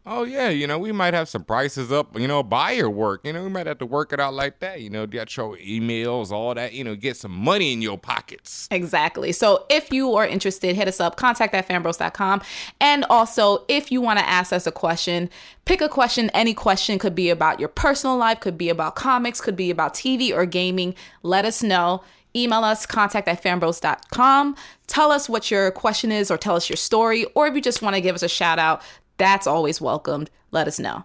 Oh 0.09 0.23
yeah, 0.23 0.51
you 0.51 0.69
know 0.69 0.79
we 0.79 0.93
might 0.93 1.15
have 1.15 1.29
some 1.29 1.43
prices 1.43 1.91
up. 1.91 2.17
You 2.17 2.29
know, 2.29 2.45
buy 2.45 2.73
your 2.73 2.89
work. 2.89 3.23
You 3.25 3.33
know, 3.33 3.43
we 3.43 3.51
might 3.51 3.67
have 3.67 3.79
to 3.79 3.87
work 3.87 4.13
it 4.13 4.21
out 4.21 4.35
like 4.35 4.61
that. 4.61 4.81
You 4.81 4.89
know, 4.89 5.05
get 5.05 5.37
your 5.37 5.57
emails, 5.57 6.31
all 6.31 6.55
that. 6.55 6.75
You 6.75 6.85
know, 6.85 6.95
get 6.95 7.17
some 7.17 7.33
money 7.33 7.73
in 7.73 7.83
your 7.83 7.99
pockets. 7.99 8.69
Exactly. 8.71 9.33
So 9.33 9.67
if 9.69 9.93
you 9.93 10.15
are 10.15 10.25
interested, 10.25 10.77
hit 10.77 10.87
us 10.87 11.01
up, 11.01 11.17
contact 11.17 11.55
at 11.55 11.69
fanbros.com. 11.69 12.41
And 12.81 13.05
also, 13.11 13.65
if 13.67 13.91
you 13.91 14.01
want 14.01 14.21
to 14.21 14.29
ask 14.29 14.53
us 14.53 14.65
a 14.65 14.73
question, 14.73 15.29
pick 15.65 15.81
a 15.81 15.89
question. 15.89 16.31
Any 16.31 16.55
question 16.55 17.01
could 17.01 17.17
be 17.17 17.29
about 17.29 17.59
your 17.59 17.69
personal 17.69 18.17
life, 18.17 18.39
could 18.39 18.57
be 18.57 18.69
about 18.69 18.95
comics, 18.95 19.41
could 19.41 19.57
be 19.57 19.71
about 19.71 19.95
TV 19.95 20.33
or 20.33 20.47
gaming. 20.47 20.95
Let 21.25 21.45
us 21.45 21.65
know. 21.65 22.05
Email 22.37 22.65
us, 22.65 22.85
contact 22.85 23.27
at 23.29 23.43
fanbros.com. 23.43 24.57
Tell 24.87 25.11
us 25.11 25.29
what 25.29 25.51
your 25.51 25.71
question 25.71 26.13
is 26.13 26.31
or 26.31 26.37
tell 26.37 26.55
us 26.55 26.69
your 26.69 26.77
story. 26.77 27.25
Or 27.35 27.47
if 27.47 27.55
you 27.55 27.63
just 27.63 27.81
want 27.81 27.97
to 27.97 28.01
give 28.03 28.15
us 28.15 28.23
a 28.23 28.29
shout 28.29 28.59
out, 28.59 28.83
that's 29.19 29.47
always 29.47 29.81
welcomed. 29.81 30.31
Let 30.51 30.69
us 30.69 30.79
know. 30.79 31.05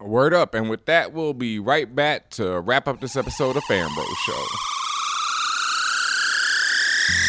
Word 0.00 0.32
up. 0.32 0.54
And 0.54 0.70
with 0.70 0.86
that, 0.86 1.12
we'll 1.12 1.34
be 1.34 1.58
right 1.58 1.92
back 1.94 2.30
to 2.30 2.60
wrap 2.60 2.88
up 2.88 3.00
this 3.00 3.16
episode 3.16 3.56
of 3.56 3.64
Fan 3.64 3.88
Bros 3.94 4.18
Show. 4.26 4.46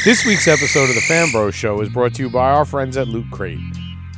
This 0.06 0.26
week's 0.26 0.48
episode 0.48 0.90
of 0.90 0.96
the 0.96 1.02
Fan 1.02 1.30
Bros 1.32 1.54
Show 1.54 1.82
is 1.82 1.90
brought 1.90 2.16
to 2.16 2.24
you 2.24 2.30
by 2.30 2.50
our 2.52 2.66
friends 2.66 2.98
at 2.98 3.08
Loot 3.08 3.26
Crate. 3.32 3.60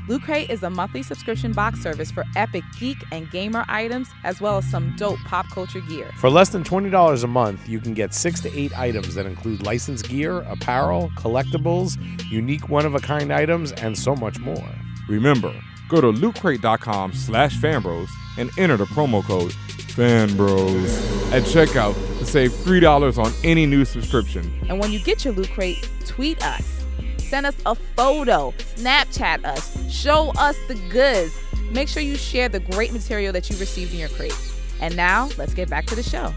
Loot 0.07 0.21
Crate 0.21 0.49
is 0.49 0.63
a 0.63 0.69
monthly 0.69 1.01
subscription 1.01 1.53
box 1.53 1.81
service 1.81 2.11
for 2.11 2.25
epic 2.35 2.63
geek 2.79 2.97
and 3.11 3.29
gamer 3.31 3.65
items, 3.69 4.09
as 4.23 4.39
well 4.41 4.57
as 4.57 4.65
some 4.69 4.93
dope 4.97 5.19
pop 5.25 5.47
culture 5.49 5.79
gear. 5.81 6.09
For 6.19 6.29
less 6.29 6.49
than 6.49 6.63
$20 6.63 7.23
a 7.23 7.27
month, 7.27 7.67
you 7.67 7.79
can 7.79 7.93
get 7.93 8.13
six 8.13 8.39
to 8.41 8.57
eight 8.57 8.77
items 8.77 9.15
that 9.15 9.25
include 9.25 9.65
licensed 9.65 10.07
gear, 10.09 10.39
apparel, 10.41 11.09
collectibles, 11.15 11.97
unique 12.29 12.69
one 12.69 12.85
of 12.85 12.95
a 12.95 12.99
kind 12.99 13.31
items, 13.31 13.71
and 13.73 13.97
so 13.97 14.15
much 14.15 14.39
more. 14.39 14.69
Remember, 15.07 15.53
go 15.89 16.01
to 16.01 16.11
lootcrate.com 16.11 17.13
slash 17.13 17.57
fanbros 17.57 18.09
and 18.37 18.49
enter 18.57 18.77
the 18.77 18.85
promo 18.85 19.23
code 19.23 19.51
fanbros 19.93 21.31
at 21.31 21.43
checkout 21.43 21.93
to 22.19 22.25
save 22.25 22.51
$3 22.51 23.23
on 23.23 23.31
any 23.43 23.65
new 23.65 23.85
subscription. 23.85 24.51
And 24.69 24.79
when 24.79 24.91
you 24.91 24.99
get 24.99 25.23
your 25.23 25.33
Loot 25.33 25.51
Crate, 25.51 25.89
tweet 26.05 26.43
us. 26.43 26.85
Send 27.17 27.45
us 27.45 27.55
a 27.65 27.75
photo, 27.75 28.51
Snapchat 28.75 29.43
us, 29.43 29.91
show 29.91 30.31
us 30.37 30.57
the 30.67 30.75
goods. 30.89 31.33
Make 31.71 31.87
sure 31.87 32.03
you 32.03 32.15
share 32.15 32.49
the 32.49 32.59
great 32.59 32.93
material 32.93 33.33
that 33.33 33.49
you 33.49 33.57
received 33.57 33.93
in 33.93 33.99
your 33.99 34.09
crate. 34.09 34.37
And 34.81 34.95
now, 34.95 35.29
let's 35.37 35.53
get 35.53 35.69
back 35.69 35.85
to 35.87 35.95
the 35.95 36.03
show. 36.03 36.33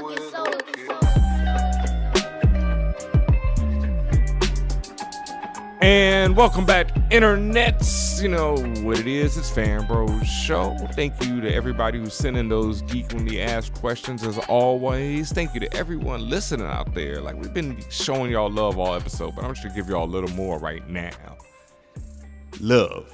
Soy 0.00 0.14
el 0.14 0.22
fuego 0.30 0.58
que. 0.72 0.88
And 5.82 6.34
welcome 6.34 6.64
back, 6.64 6.88
internets. 7.10 8.22
You 8.22 8.28
know 8.30 8.54
what 8.82 8.98
it 8.98 9.06
is. 9.06 9.36
It's 9.36 9.50
Fan 9.50 9.86
Bros 9.86 10.26
Show. 10.26 10.74
Thank 10.92 11.22
you 11.22 11.42
to 11.42 11.52
everybody 11.52 11.98
who's 11.98 12.14
sending 12.14 12.48
those 12.48 12.82
Geekquently 12.84 13.44
Asked 13.44 13.74
Questions 13.74 14.22
as 14.24 14.38
always. 14.48 15.32
Thank 15.32 15.52
you 15.52 15.60
to 15.60 15.70
everyone 15.74 16.30
listening 16.30 16.66
out 16.66 16.94
there. 16.94 17.20
Like 17.20 17.36
we've 17.36 17.52
been 17.52 17.78
showing 17.90 18.30
y'all 18.30 18.50
love 18.50 18.78
all 18.78 18.94
episode, 18.94 19.36
but 19.36 19.44
I'm 19.44 19.52
just 19.52 19.64
gonna 19.64 19.74
give 19.74 19.90
y'all 19.90 20.04
a 20.04 20.06
little 20.06 20.30
more 20.30 20.58
right 20.58 20.88
now. 20.88 21.36
Love. 22.58 23.12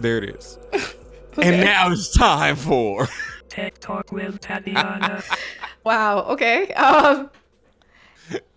There 0.00 0.18
it 0.18 0.24
is. 0.24 0.58
And 1.36 1.62
now 1.62 1.90
it's 1.90 2.16
time 2.16 2.54
for 2.54 3.08
Tech 3.48 3.78
Talk 3.80 4.12
with 4.12 4.40
Tatiana. 4.40 5.20
Wow. 5.84 6.24
Okay. 6.30 6.72
Um, 6.72 7.30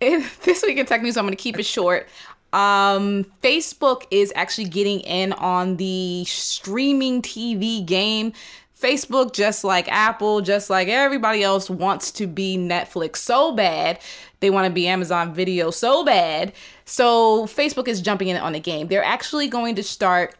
this 0.00 0.62
week 0.62 0.78
in 0.78 0.86
tech 0.86 1.02
news, 1.02 1.16
I'm 1.16 1.24
going 1.24 1.36
to 1.36 1.42
keep 1.42 1.58
it 1.58 1.66
short. 1.66 2.08
Um, 2.52 3.26
Facebook 3.42 4.04
is 4.10 4.32
actually 4.34 4.68
getting 4.68 5.00
in 5.00 5.34
on 5.34 5.76
the 5.76 6.24
streaming 6.24 7.20
TV 7.20 7.84
game. 7.84 8.32
Facebook, 8.80 9.32
just 9.32 9.64
like 9.64 9.90
Apple, 9.90 10.40
just 10.40 10.70
like 10.70 10.88
everybody 10.88 11.42
else, 11.42 11.68
wants 11.68 12.12
to 12.12 12.26
be 12.26 12.56
Netflix 12.56 13.16
so 13.16 13.52
bad. 13.52 13.98
They 14.40 14.50
want 14.50 14.66
to 14.66 14.72
be 14.72 14.86
Amazon 14.86 15.34
Video 15.34 15.70
so 15.70 16.04
bad. 16.04 16.52
So 16.84 17.46
Facebook 17.46 17.88
is 17.88 18.00
jumping 18.00 18.28
in 18.28 18.36
on 18.36 18.52
the 18.52 18.60
game. 18.60 18.86
They're 18.86 19.04
actually 19.04 19.48
going 19.48 19.74
to 19.74 19.82
start 19.82 20.36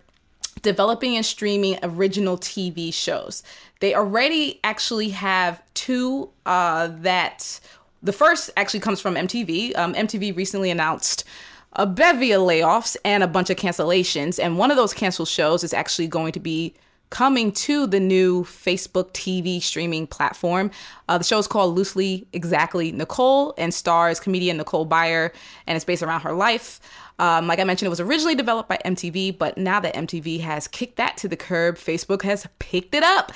developing 0.69 1.17
and 1.17 1.25
streaming 1.25 1.79
original 1.83 2.37
TV 2.37 2.93
shows. 2.93 3.43
They 3.81 3.95
already 3.95 4.61
actually 4.63 5.09
have 5.09 5.63
two 5.73 6.29
uh, 6.45 6.89
that 7.01 7.59
the 8.03 8.13
first 8.13 8.51
actually 8.59 8.81
comes 8.81 9.01
from 9.01 9.15
MTV. 9.15 9.75
Um, 9.79 9.95
MTV 9.95 10.37
recently 10.37 10.71
announced 10.71 11.25
a 11.73 11.87
bevy 11.87 12.33
of 12.33 12.43
layoffs 12.43 12.99
and 13.03 13.23
a 13.23 13.27
bunch 13.27 13.49
of 13.49 13.57
cancellations. 13.57 14.39
And 14.39 14.59
one 14.59 14.71
of 14.71 14.77
those 14.77 14.93
canceled 14.93 15.29
shows 15.29 15.65
is 15.65 15.73
actually 15.73 16.07
going 16.07 16.33
to 16.33 16.41
be 16.41 16.75
coming 17.09 17.51
to 17.51 17.87
the 17.87 17.99
new 17.99 18.45
Facebook 18.45 19.13
TV 19.13 19.63
streaming 19.63 20.07
platform. 20.07 20.71
Uh, 21.09 21.17
the 21.17 21.25
show 21.25 21.39
is 21.39 21.47
called 21.47 21.75
Loosely 21.75 22.29
Exactly 22.35 22.93
Nicole 22.93 23.55
and 23.57 23.73
stars 23.73 24.21
comedian 24.21 24.59
Nicole 24.59 24.87
Byer, 24.87 25.33
and 25.67 25.77
it's 25.77 25.87
based 25.87 26.03
around 26.03 26.21
her 26.21 26.35
life. 26.35 26.79
Um, 27.19 27.47
like 27.47 27.59
I 27.59 27.65
mentioned, 27.65 27.87
it 27.87 27.91
was 27.91 28.01
originally 28.01 28.35
developed 28.35 28.69
by 28.69 28.79
MTV, 28.85 29.39
but 29.39 29.59
now 29.59 29.81
that 29.81 29.95
MTV 29.95 30.41
has 30.41 30.69
kicked 30.69 30.97
that 30.97 31.17
to 31.19 31.29
the 31.29 31.37
curb, 31.37 31.77
Facebook 31.77 32.23
has 32.23 32.47
picked 32.59 32.95
it 32.95 33.03
up. 33.03 33.33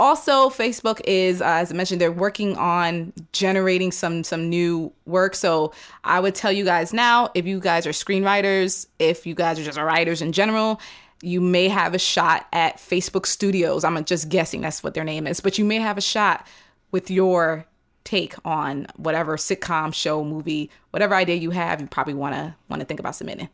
Also, 0.00 0.48
Facebook 0.48 1.00
is, 1.04 1.42
uh, 1.42 1.46
as 1.46 1.72
I 1.72 1.74
mentioned, 1.74 2.00
they're 2.00 2.12
working 2.12 2.56
on 2.56 3.12
generating 3.32 3.90
some 3.90 4.22
some 4.22 4.48
new 4.48 4.92
work. 5.06 5.34
So 5.34 5.72
I 6.04 6.20
would 6.20 6.36
tell 6.36 6.52
you 6.52 6.64
guys 6.64 6.92
now, 6.92 7.30
if 7.34 7.46
you 7.46 7.58
guys 7.58 7.84
are 7.86 7.90
screenwriters, 7.90 8.86
if 9.00 9.26
you 9.26 9.34
guys 9.34 9.58
are 9.58 9.64
just 9.64 9.78
writers 9.78 10.22
in 10.22 10.30
general, 10.30 10.80
you 11.20 11.40
may 11.40 11.66
have 11.66 11.94
a 11.94 11.98
shot 11.98 12.46
at 12.52 12.76
Facebook 12.76 13.26
Studios. 13.26 13.82
I'm 13.82 14.04
just 14.04 14.28
guessing 14.28 14.60
that's 14.60 14.84
what 14.84 14.94
their 14.94 15.04
name 15.04 15.26
is, 15.26 15.40
but 15.40 15.58
you 15.58 15.64
may 15.64 15.76
have 15.76 15.98
a 15.98 16.02
shot 16.02 16.46
with 16.92 17.10
your 17.10 17.66
take 18.08 18.34
on 18.42 18.86
whatever 18.96 19.36
sitcom, 19.36 19.92
show, 19.92 20.24
movie, 20.24 20.70
whatever 20.92 21.14
idea 21.14 21.36
you 21.36 21.50
have. 21.50 21.78
You 21.80 21.86
probably 21.86 22.14
want 22.14 22.34
to 22.34 22.54
want 22.68 22.80
to 22.80 22.86
think 22.86 23.00
about 23.00 23.14
submitting. 23.14 23.50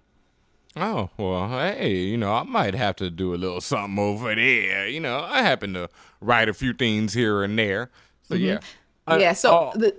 Oh, 0.76 1.10
well, 1.16 1.48
hey, 1.48 1.96
you 1.96 2.16
know, 2.16 2.32
I 2.32 2.44
might 2.44 2.74
have 2.74 2.96
to 2.96 3.10
do 3.10 3.34
a 3.34 3.36
little 3.36 3.60
something 3.60 3.98
over 3.98 4.34
there. 4.34 4.88
You 4.88 5.00
know, 5.00 5.20
I 5.20 5.42
happen 5.42 5.74
to 5.74 5.88
write 6.20 6.48
a 6.48 6.54
few 6.54 6.72
things 6.72 7.14
here 7.14 7.42
and 7.42 7.58
there. 7.58 7.90
So, 8.22 8.34
yeah. 8.34 8.60
Uh, 9.06 9.18
yeah. 9.20 9.32
So 9.32 9.72
oh, 9.74 9.78
the 9.78 9.96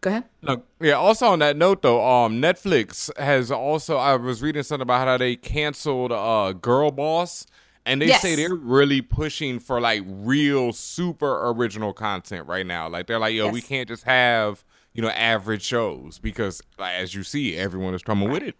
go 0.00 0.10
ahead. 0.10 0.24
no, 0.42 0.62
yeah, 0.80 0.92
also 0.92 1.26
on 1.26 1.40
that 1.40 1.56
note, 1.56 1.82
though, 1.82 2.04
um, 2.04 2.40
Netflix 2.40 3.16
has 3.18 3.50
also, 3.50 3.96
I 3.96 4.14
was 4.16 4.42
reading 4.42 4.62
something 4.62 4.82
about 4.82 5.06
how 5.06 5.16
they 5.16 5.34
canceled 5.34 6.12
uh, 6.12 6.52
Girl 6.52 6.90
Boss. 6.92 7.46
And 7.88 8.02
they 8.02 8.06
Yes. 8.06 8.22
say 8.22 8.36
they're 8.36 8.54
really 8.54 9.00
pushing 9.00 9.58
for 9.58 9.80
like 9.80 10.02
real 10.06 10.72
super 10.72 11.48
original 11.50 11.92
content 11.92 12.46
right 12.46 12.66
now. 12.66 12.88
Like 12.88 13.06
they're 13.06 13.18
like, 13.18 13.34
yo, 13.34 13.48
we 13.48 13.62
can't 13.62 13.88
just 13.88 14.04
have, 14.04 14.62
you 14.92 15.02
know, 15.02 15.08
average 15.08 15.62
shows 15.62 16.18
because 16.18 16.62
like, 16.78 16.94
as 16.94 17.14
you 17.14 17.22
see, 17.22 17.56
everyone 17.56 17.94
is 17.94 18.02
coming 18.02 18.30
with 18.30 18.42
it. 18.42 18.56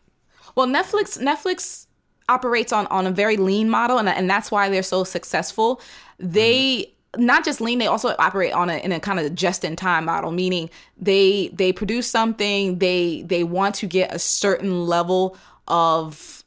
Well, 0.55 0.66
Netflix 0.66 1.22
Netflix 1.22 1.87
operates 2.29 2.72
on 2.72 2.87
on 2.89 3.07
a 3.07 3.11
very 3.11 3.37
lean 3.37 3.68
model, 3.68 3.99
and 3.99 4.09
and 4.09 4.29
that's 4.29 4.51
why 4.51 4.68
they're 4.68 4.83
so 4.83 5.05
successful. 5.05 5.81
They 6.18 6.93
mm-hmm. 7.14 7.26
not 7.26 7.45
just 7.45 7.61
lean; 7.61 7.79
they 7.79 7.87
also 7.87 8.14
operate 8.18 8.53
on 8.53 8.70
a 8.70 8.79
in 8.79 8.93
a 8.93 9.01
kind 9.01 9.20
of 9.20 9.35
just 9.35 9.64
in 9.64 9.76
time 9.76 10.07
model, 10.07 10.31
meaning 10.31 10.70
they 10.97 11.49
they 11.53 11.72
produce 11.72 12.11
something, 12.11 12.79
they 12.79 13.22
they 13.22 13.45
want 13.45 13.74
to 13.76 13.87
get 13.87 14.14
a 14.14 14.18
certain 14.18 14.87
level 14.87 15.37
of 15.68 16.38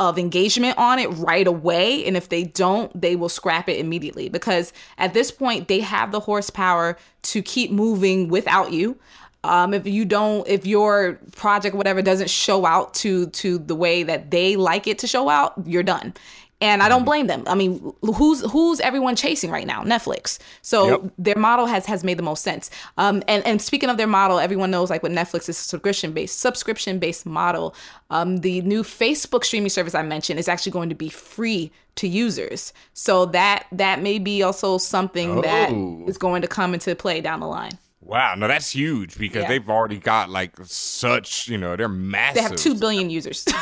of 0.00 0.18
engagement 0.18 0.76
on 0.78 0.98
it 0.98 1.08
right 1.10 1.46
away 1.46 2.04
and 2.04 2.16
if 2.16 2.28
they 2.28 2.42
don't 2.42 2.98
they 3.00 3.14
will 3.14 3.28
scrap 3.28 3.68
it 3.68 3.78
immediately. 3.78 4.28
Because 4.28 4.72
at 4.98 5.14
this 5.14 5.30
point 5.30 5.68
they 5.68 5.80
have 5.80 6.12
the 6.12 6.20
horsepower 6.20 6.98
to 7.22 7.42
keep 7.42 7.70
moving 7.70 8.28
without 8.28 8.72
you. 8.72 8.98
Um, 9.44 9.74
if 9.74 9.86
you 9.86 10.04
don't 10.04 10.46
if 10.46 10.66
your 10.66 11.18
project 11.36 11.74
whatever 11.74 12.00
doesn't 12.00 12.30
show 12.30 12.64
out 12.64 12.94
to 12.94 13.26
to 13.26 13.58
the 13.58 13.74
way 13.74 14.02
that 14.04 14.30
they 14.30 14.56
like 14.56 14.86
it 14.86 15.00
to 15.00 15.08
show 15.08 15.28
out 15.28 15.54
you're 15.66 15.82
done 15.82 16.14
and 16.62 16.82
I 16.82 16.88
don't 16.88 17.04
blame 17.04 17.26
them. 17.26 17.42
I 17.46 17.54
mean, 17.54 17.92
who's 18.02 18.40
who's 18.50 18.80
everyone 18.80 19.16
chasing 19.16 19.50
right 19.50 19.66
now? 19.66 19.82
Netflix. 19.82 20.38
So 20.62 20.88
Yep. 20.88 21.12
their 21.18 21.36
model 21.36 21.66
has 21.66 21.84
has 21.86 22.02
made 22.04 22.18
the 22.18 22.22
most 22.22 22.42
sense. 22.42 22.70
Um, 22.96 23.22
and 23.28 23.44
and 23.44 23.60
speaking 23.60 23.90
of 23.90 23.96
their 23.96 24.06
model, 24.06 24.38
everyone 24.38 24.70
knows 24.70 24.88
like 24.88 25.02
with 25.02 25.12
Netflix 25.12 25.48
is 25.48 25.58
subscription 25.58 26.12
based 26.12 26.38
subscription 26.40 26.98
based 26.98 27.26
model. 27.26 27.74
Um, 28.10 28.38
the 28.38 28.60
new 28.62 28.82
Facebook 28.82 29.44
streaming 29.44 29.68
service 29.70 29.94
I 29.94 30.02
mentioned 30.02 30.38
is 30.38 30.48
actually 30.48 30.72
going 30.72 30.88
to 30.88 30.94
be 30.94 31.08
free 31.08 31.70
to 31.96 32.06
users. 32.08 32.72
So 32.94 33.26
that 33.26 33.66
that 33.72 34.00
may 34.00 34.18
be 34.18 34.42
also 34.42 34.78
something 34.78 35.40
that 35.42 35.70
Oh. 35.70 36.04
is 36.06 36.16
going 36.16 36.42
to 36.42 36.48
come 36.48 36.72
into 36.74 36.94
play 36.94 37.20
down 37.20 37.40
the 37.40 37.46
line. 37.48 37.72
Wow, 38.00 38.34
no, 38.36 38.48
that's 38.48 38.70
huge 38.70 39.16
because 39.18 39.42
Yeah. 39.42 39.48
they've 39.48 39.68
already 39.68 39.98
got 39.98 40.30
like 40.30 40.52
such, 40.64 41.48
you 41.48 41.58
know, 41.58 41.76
they're 41.76 41.88
massive. 41.88 42.34
They 42.34 42.42
have 42.42 42.56
two 42.56 42.74
billion 42.74 43.10
users. 43.10 43.44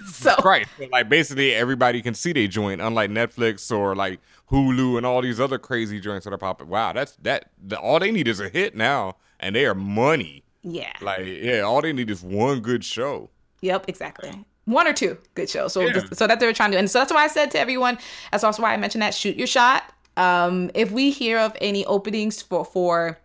so 0.06 0.34
Right. 0.44 0.66
Like 0.90 1.08
basically 1.08 1.52
everybody 1.54 2.02
can 2.02 2.14
see 2.14 2.32
they 2.32 2.46
joint, 2.48 2.80
unlike 2.80 3.10
Netflix 3.10 3.74
or 3.76 3.94
like 3.96 4.20
Hulu 4.50 4.96
and 4.96 5.06
all 5.06 5.22
these 5.22 5.38
other 5.40 5.58
crazy 5.58 6.00
joints 6.00 6.24
that 6.24 6.32
are 6.32 6.38
popping. 6.38 6.68
Wow, 6.68 6.92
that's 6.92 7.12
that 7.22 7.50
the, 7.64 7.78
all 7.78 7.98
they 8.00 8.10
need 8.10 8.26
is 8.28 8.40
a 8.40 8.48
hit 8.48 8.74
now 8.74 9.16
and 9.38 9.54
they 9.54 9.64
are 9.66 9.74
money. 9.74 10.42
yeah. 10.62 10.92
Like, 11.00 11.24
yeah, 11.26 11.60
all 11.60 11.80
they 11.80 11.92
need 11.92 12.10
is 12.10 12.22
one 12.22 12.60
good 12.60 12.84
show. 12.84 13.30
Yep, 13.62 13.86
exactly. 13.88 14.32
One 14.66 14.86
or 14.86 14.92
two 14.92 15.18
good 15.34 15.48
shows. 15.48 15.72
So, 15.72 15.80
Yeah. 15.82 16.02
so 16.12 16.26
that 16.26 16.38
they 16.40 16.46
were 16.46 16.52
trying 16.52 16.72
to, 16.72 16.78
and 16.78 16.90
so 16.90 16.98
that's 16.98 17.12
why 17.12 17.24
I 17.24 17.28
said 17.28 17.50
to 17.52 17.58
everyone. 17.60 17.98
That's 18.30 18.44
also 18.44 18.62
why 18.62 18.72
I 18.72 18.76
mentioned 18.76 19.02
that 19.02 19.14
shoot 19.14 19.36
your 19.36 19.46
shot. 19.46 19.84
Um, 20.16 20.70
if 20.74 20.90
we 20.90 21.10
hear 21.10 21.38
of 21.38 21.56
any 21.60 21.84
openings 21.86 22.42
for 22.42 22.64
for 22.64 23.18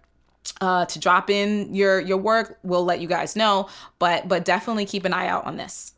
uh, 0.61 0.85
to 0.85 0.99
drop 0.99 1.29
in 1.29 1.73
your 1.73 1.99
your 1.99 2.17
work, 2.17 2.59
we'll 2.63 2.85
let 2.85 2.99
you 3.01 3.07
guys 3.07 3.35
know. 3.35 3.67
But 3.99 4.27
but 4.27 4.45
definitely 4.45 4.85
keep 4.85 5.03
an 5.05 5.11
eye 5.13 5.27
out 5.27 5.45
on 5.45 5.57
this. 5.57 5.93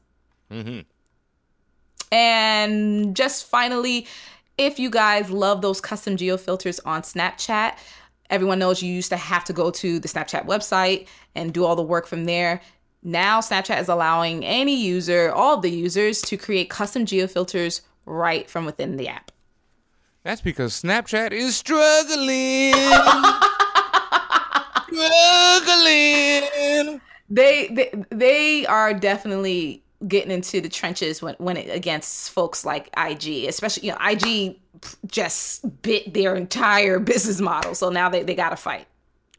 Mm-hmm. 0.52 0.82
And 2.12 3.16
just 3.16 3.46
finally, 3.48 4.08
if 4.58 4.80
you 4.80 4.90
guys 4.90 5.30
love 5.30 5.62
those 5.62 5.82
custom 5.82 6.18
geo 6.18 6.38
filters 6.38 6.80
on 6.82 7.02
Snapchat, 7.02 7.78
everyone 8.30 8.60
knows 8.60 8.82
you 8.82 8.92
used 8.92 9.10
to 9.10 9.18
have 9.18 9.44
to 9.46 9.54
go 9.54 9.72
to 9.72 10.00
the 10.00 10.08
Snapchat 10.08 10.46
website 10.46 11.08
and 11.36 11.54
do 11.54 11.66
all 11.66 11.76
the 11.76 11.84
work 11.84 12.08
from 12.08 12.26
there. 12.26 12.62
Now, 13.04 13.40
Snapchat 13.40 13.80
is 13.80 13.90
allowing 13.90 14.44
any 14.44 14.76
user, 14.76 15.32
all 15.32 15.58
the 15.60 15.70
users, 15.70 16.22
to 16.24 16.38
create 16.38 16.70
custom 16.70 17.06
geo 17.06 17.28
filters 17.28 17.82
right 18.06 18.50
from 18.50 18.66
within 18.66 18.98
the 18.98 19.08
app. 19.08 19.32
That's 20.24 20.42
because 20.42 20.82
Snapchat 20.82 21.32
is 21.32 21.56
struggling. 21.56 22.74
struggling. 25.68 27.02
They, 27.30 27.68
they 27.68 27.92
they 28.10 28.66
are 28.66 28.94
definitely 28.94 29.84
getting 30.08 30.32
into 30.32 30.62
the 30.62 30.70
trenches 30.70 31.22
when 31.22 31.36
when 31.36 31.58
it 31.58 31.74
against 31.74 32.32
folks 32.32 32.66
like 32.66 32.90
IG, 32.98 33.46
especially 33.46 33.88
you 33.88 33.94
know 33.94 33.98
IG 34.06 34.58
just 35.08 35.82
bit 35.82 36.14
their 36.14 36.36
entire 36.36 37.00
business 37.00 37.40
model, 37.42 37.76
so 37.76 37.90
now 37.90 38.10
they 38.10 38.24
they 38.24 38.36
got 38.36 38.50
to 38.50 38.56
fight. 38.58 38.88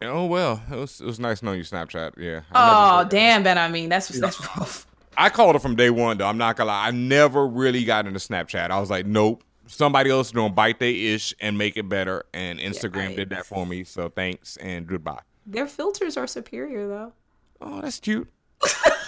Oh 0.03 0.27
well, 0.27 0.63
it 0.71 0.77
was, 0.77 1.01
it 1.01 1.07
was 1.07 1.19
nice 1.19 1.43
knowing 1.43 1.59
you, 1.59 1.65
Snapchat. 1.65 2.17
Yeah. 2.17 2.41
I 2.53 3.03
Oh 3.03 3.09
damn, 3.09 3.43
Ben! 3.43 3.59
I 3.59 3.69
mean, 3.69 3.89
that's 3.89 4.09
that's 4.09 4.41
rough. 4.57 4.87
I 5.17 5.31
called 5.31 5.57
it 5.57 5.59
from 5.63 5.75
day 5.75 5.91
one, 5.91 6.19
though. 6.19 6.27
I'm 6.27 6.39
not 6.39 6.57
gonna 6.57 6.69
lie. 6.69 6.87
I 6.87 6.91
never 6.93 7.47
really 7.47 7.85
got 7.85 8.07
into 8.07 8.21
Snapchat. 8.21 8.71
I 8.71 8.79
was 8.79 8.91
like, 8.91 9.07
nope. 9.07 9.43
Somebody 9.67 10.11
else 10.11 10.29
is 10.29 10.33
gonna 10.33 10.55
bite 10.55 10.79
their 10.79 10.95
ish 10.95 11.35
and 11.41 11.59
make 11.59 11.77
it 11.77 11.89
better. 11.89 12.25
And 12.33 12.59
Instagram 12.61 13.09
right. 13.09 13.17
did 13.17 13.31
that 13.31 13.45
for 13.45 13.67
me. 13.67 13.85
So 13.85 14.09
thanks 14.09 14.57
and 14.59 14.87
goodbye. 14.87 15.21
Their 15.45 15.67
filters 15.67 16.17
are 16.17 16.27
superior 16.27 16.87
though. 16.87 17.13
Oh, 17.61 17.81
that's 17.81 17.99
cute. 17.99 18.29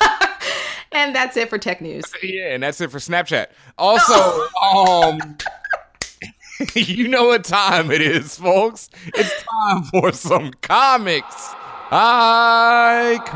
And 0.93 1.15
that's 1.15 1.37
it 1.37 1.49
for 1.49 1.59
tech 1.59 1.81
news. 1.81 2.05
Yeah, 2.23 2.55
and 2.55 2.63
that's 2.63 2.81
it 2.81 2.91
for 2.91 2.99
Snapchat. 2.99 3.47
Also, 3.79 4.47
um, 4.63 5.19
you 6.75 7.09
know 7.09 7.27
what 7.27 7.45
time 7.45 7.91
it 7.91 8.01
is, 8.01 8.37
folks. 8.37 8.91
It's 9.07 9.45
time 9.45 9.83
for 9.85 10.13
some 10.13 10.53
comics. 10.61 11.55
Icon. 11.93 13.31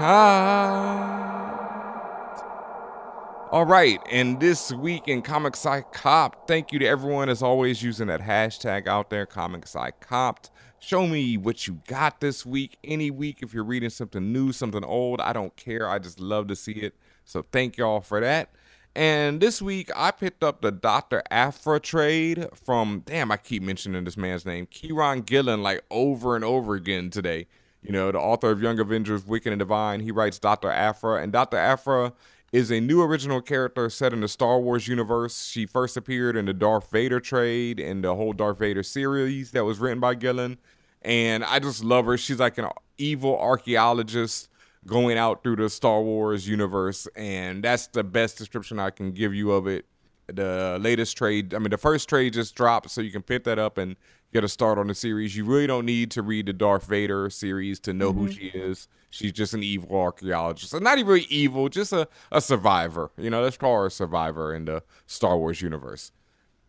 All 3.50 3.64
right, 3.64 4.00
and 4.11 4.40
this 4.40 4.72
week 4.72 5.07
in 5.07 5.22
Comics 5.22 5.64
I 5.64 5.82
Copped, 5.82 6.48
thank 6.48 6.72
you 6.72 6.78
to 6.80 6.86
everyone 6.86 7.28
as 7.28 7.40
always 7.40 7.82
using 7.82 8.09
that 8.09 8.20
hashtag 8.20 8.88
out 8.88 9.11
there, 9.11 9.26
Comics 9.26 9.76
I 9.76 9.92
Copped. 9.92 10.50
Show 10.80 11.07
me 11.07 11.36
what 11.36 11.66
you 11.66 11.80
got 11.86 12.20
this 12.20 12.44
week, 12.44 12.78
any 12.84 13.11
week. 13.11 13.38
If 13.42 13.55
you're 13.55 13.64
reading 13.64 13.90
something 13.90 14.32
new, 14.32 14.52
something 14.52 14.84
old, 14.84 15.20
I 15.20 15.32
don't 15.32 15.55
care. 15.57 15.88
I 15.88 15.98
just 15.98 16.18
love 16.20 16.48
to 16.48 16.57
see 16.57 16.72
it. 16.72 16.94
So 17.25 17.45
thank 17.53 17.77
y'all 17.77 18.01
for 18.01 18.20
that. 18.20 18.51
And 18.97 19.41
this 19.41 19.61
week 19.61 19.91
I 19.97 20.12
picked 20.12 20.45
up 20.45 20.61
the 20.61 20.70
Dr. 20.70 21.22
Aphra 21.31 21.81
trade 21.81 22.49
from, 22.55 23.03
damn, 23.05 23.33
I 23.33 23.37
keep 23.37 23.62
mentioning 23.62 24.05
this 24.05 24.16
man's 24.16 24.47
name, 24.47 24.66
Kieron 24.66 25.27
Gillen, 25.27 25.62
like 25.62 25.83
over 25.91 26.37
and 26.37 26.45
over 26.45 26.75
again 26.75 27.11
today. 27.11 27.47
You 27.83 27.93
know, 27.93 28.12
the 28.12 28.18
author 28.18 28.51
of 28.51 28.62
Young 28.62 28.79
Avengers, 28.79 29.27
Wicked 29.27 29.53
and 29.53 29.59
Divine, 29.59 30.01
he 30.01 30.11
writes 30.11 30.39
Dr. 30.39 30.70
Aphra. 30.70 31.22
And 31.22 31.33
Dr. 31.33 31.59
Aphra 31.59 32.12
is 32.53 32.70
a 32.70 32.81
new 32.81 33.03
original 33.03 33.43
character 33.43 33.91
set 33.91 34.12
in 34.12 34.20
the 34.20 34.29
Star 34.29 34.61
Wars 34.61 34.87
universe. 34.87 35.45
She 35.45 35.66
first 35.66 35.97
appeared 35.97 36.37
in 36.37 36.47
the 36.47 36.55
Darth 36.55 36.91
Vader 36.91 37.18
trade 37.18 37.81
and 37.81 38.05
the 38.05 38.14
whole 38.14 38.33
Darth 38.33 38.59
Vader 38.59 38.85
series 38.85 39.51
that 39.51 39.64
was 39.64 39.81
written 39.81 39.99
by 39.99 40.14
Gillen. 40.14 40.57
And 41.03 41.45
I 41.45 41.59
just 41.59 41.83
love 41.83 42.07
her. 42.07 42.16
She's 42.16 42.39
like 42.39 42.57
an 42.57 42.68
evil 42.97 43.37
archaeologist 43.39 44.49
going 44.87 45.18
out 45.18 45.43
through 45.43 45.57
the 45.57 45.70
Star 45.70 46.03
Wars 46.03 46.49
universe. 46.49 47.09
And 47.16 47.62
that's 47.62 47.87
the 47.89 48.05
best 48.05 48.39
description 48.39 48.78
I 48.78 48.91
can 48.91 49.12
give 49.12 49.35
you 49.35 49.53
of 49.53 49.66
it. 49.66 49.87
The 50.26 50.78
latest 50.80 51.18
trade, 51.18 51.53
I 51.53 51.59
mean, 51.59 51.70
the 51.70 51.76
first 51.76 52.09
trade 52.09 52.32
just 52.32 52.55
dropped, 52.55 52.91
so 52.91 53.03
you 53.03 53.11
can 53.11 53.22
pick 53.22 53.45
that 53.45 53.59
up 53.59 53.76
and 53.76 53.95
get 54.32 54.43
a 54.43 54.49
start 54.49 54.78
on 54.78 54.87
the 54.87 54.95
series. 54.95 55.37
You 55.37 55.45
really 55.45 55.66
don't 55.66 55.85
need 55.85 56.11
to 56.12 56.22
read 56.22 56.47
the 56.47 56.55
Darth 56.55 56.87
Vader 56.87 57.28
series 57.28 57.78
to 57.80 57.93
know 57.93 58.12
who 58.12 58.28
mm-hmm. 58.28 58.32
she 58.32 58.47
is. 58.47 58.89
She's 59.11 59.32
just 59.32 59.53
an 59.53 59.62
evil 59.62 59.97
archaeologist. 59.97 60.74
Not 60.80 60.99
even 60.99 61.09
really 61.12 61.26
evil, 61.28 61.68
just 61.68 61.93
a, 61.93 62.09
a 62.32 62.41
survivor. 62.41 63.11
You 63.18 63.30
know, 63.30 63.43
let's 63.43 63.59
call 63.59 63.80
her 63.80 63.87
a 63.87 63.91
survivor 63.91 64.55
in 64.55 64.64
the 64.64 64.82
Star 65.07 65.37
Wars 65.37 65.61
universe. 65.61 66.11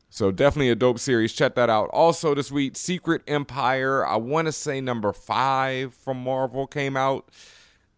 So 0.09 0.31
definitely 0.31 0.69
a 0.69 0.75
dope 0.75 0.99
series. 0.99 1.33
Check 1.33 1.55
that 1.55 1.69
out. 1.69 1.89
Also 1.91 2.35
this 2.35 2.51
week, 2.51 2.75
Secret 2.75 3.23
Empire. 3.25 4.05
I 4.05 4.17
want 4.17 4.47
to 4.47 4.51
say 4.51 4.79
number 4.79 5.11
five 5.11 5.93
from 5.93 6.23
Marvel 6.23 6.67
came 6.67 6.95
out. 6.95 7.29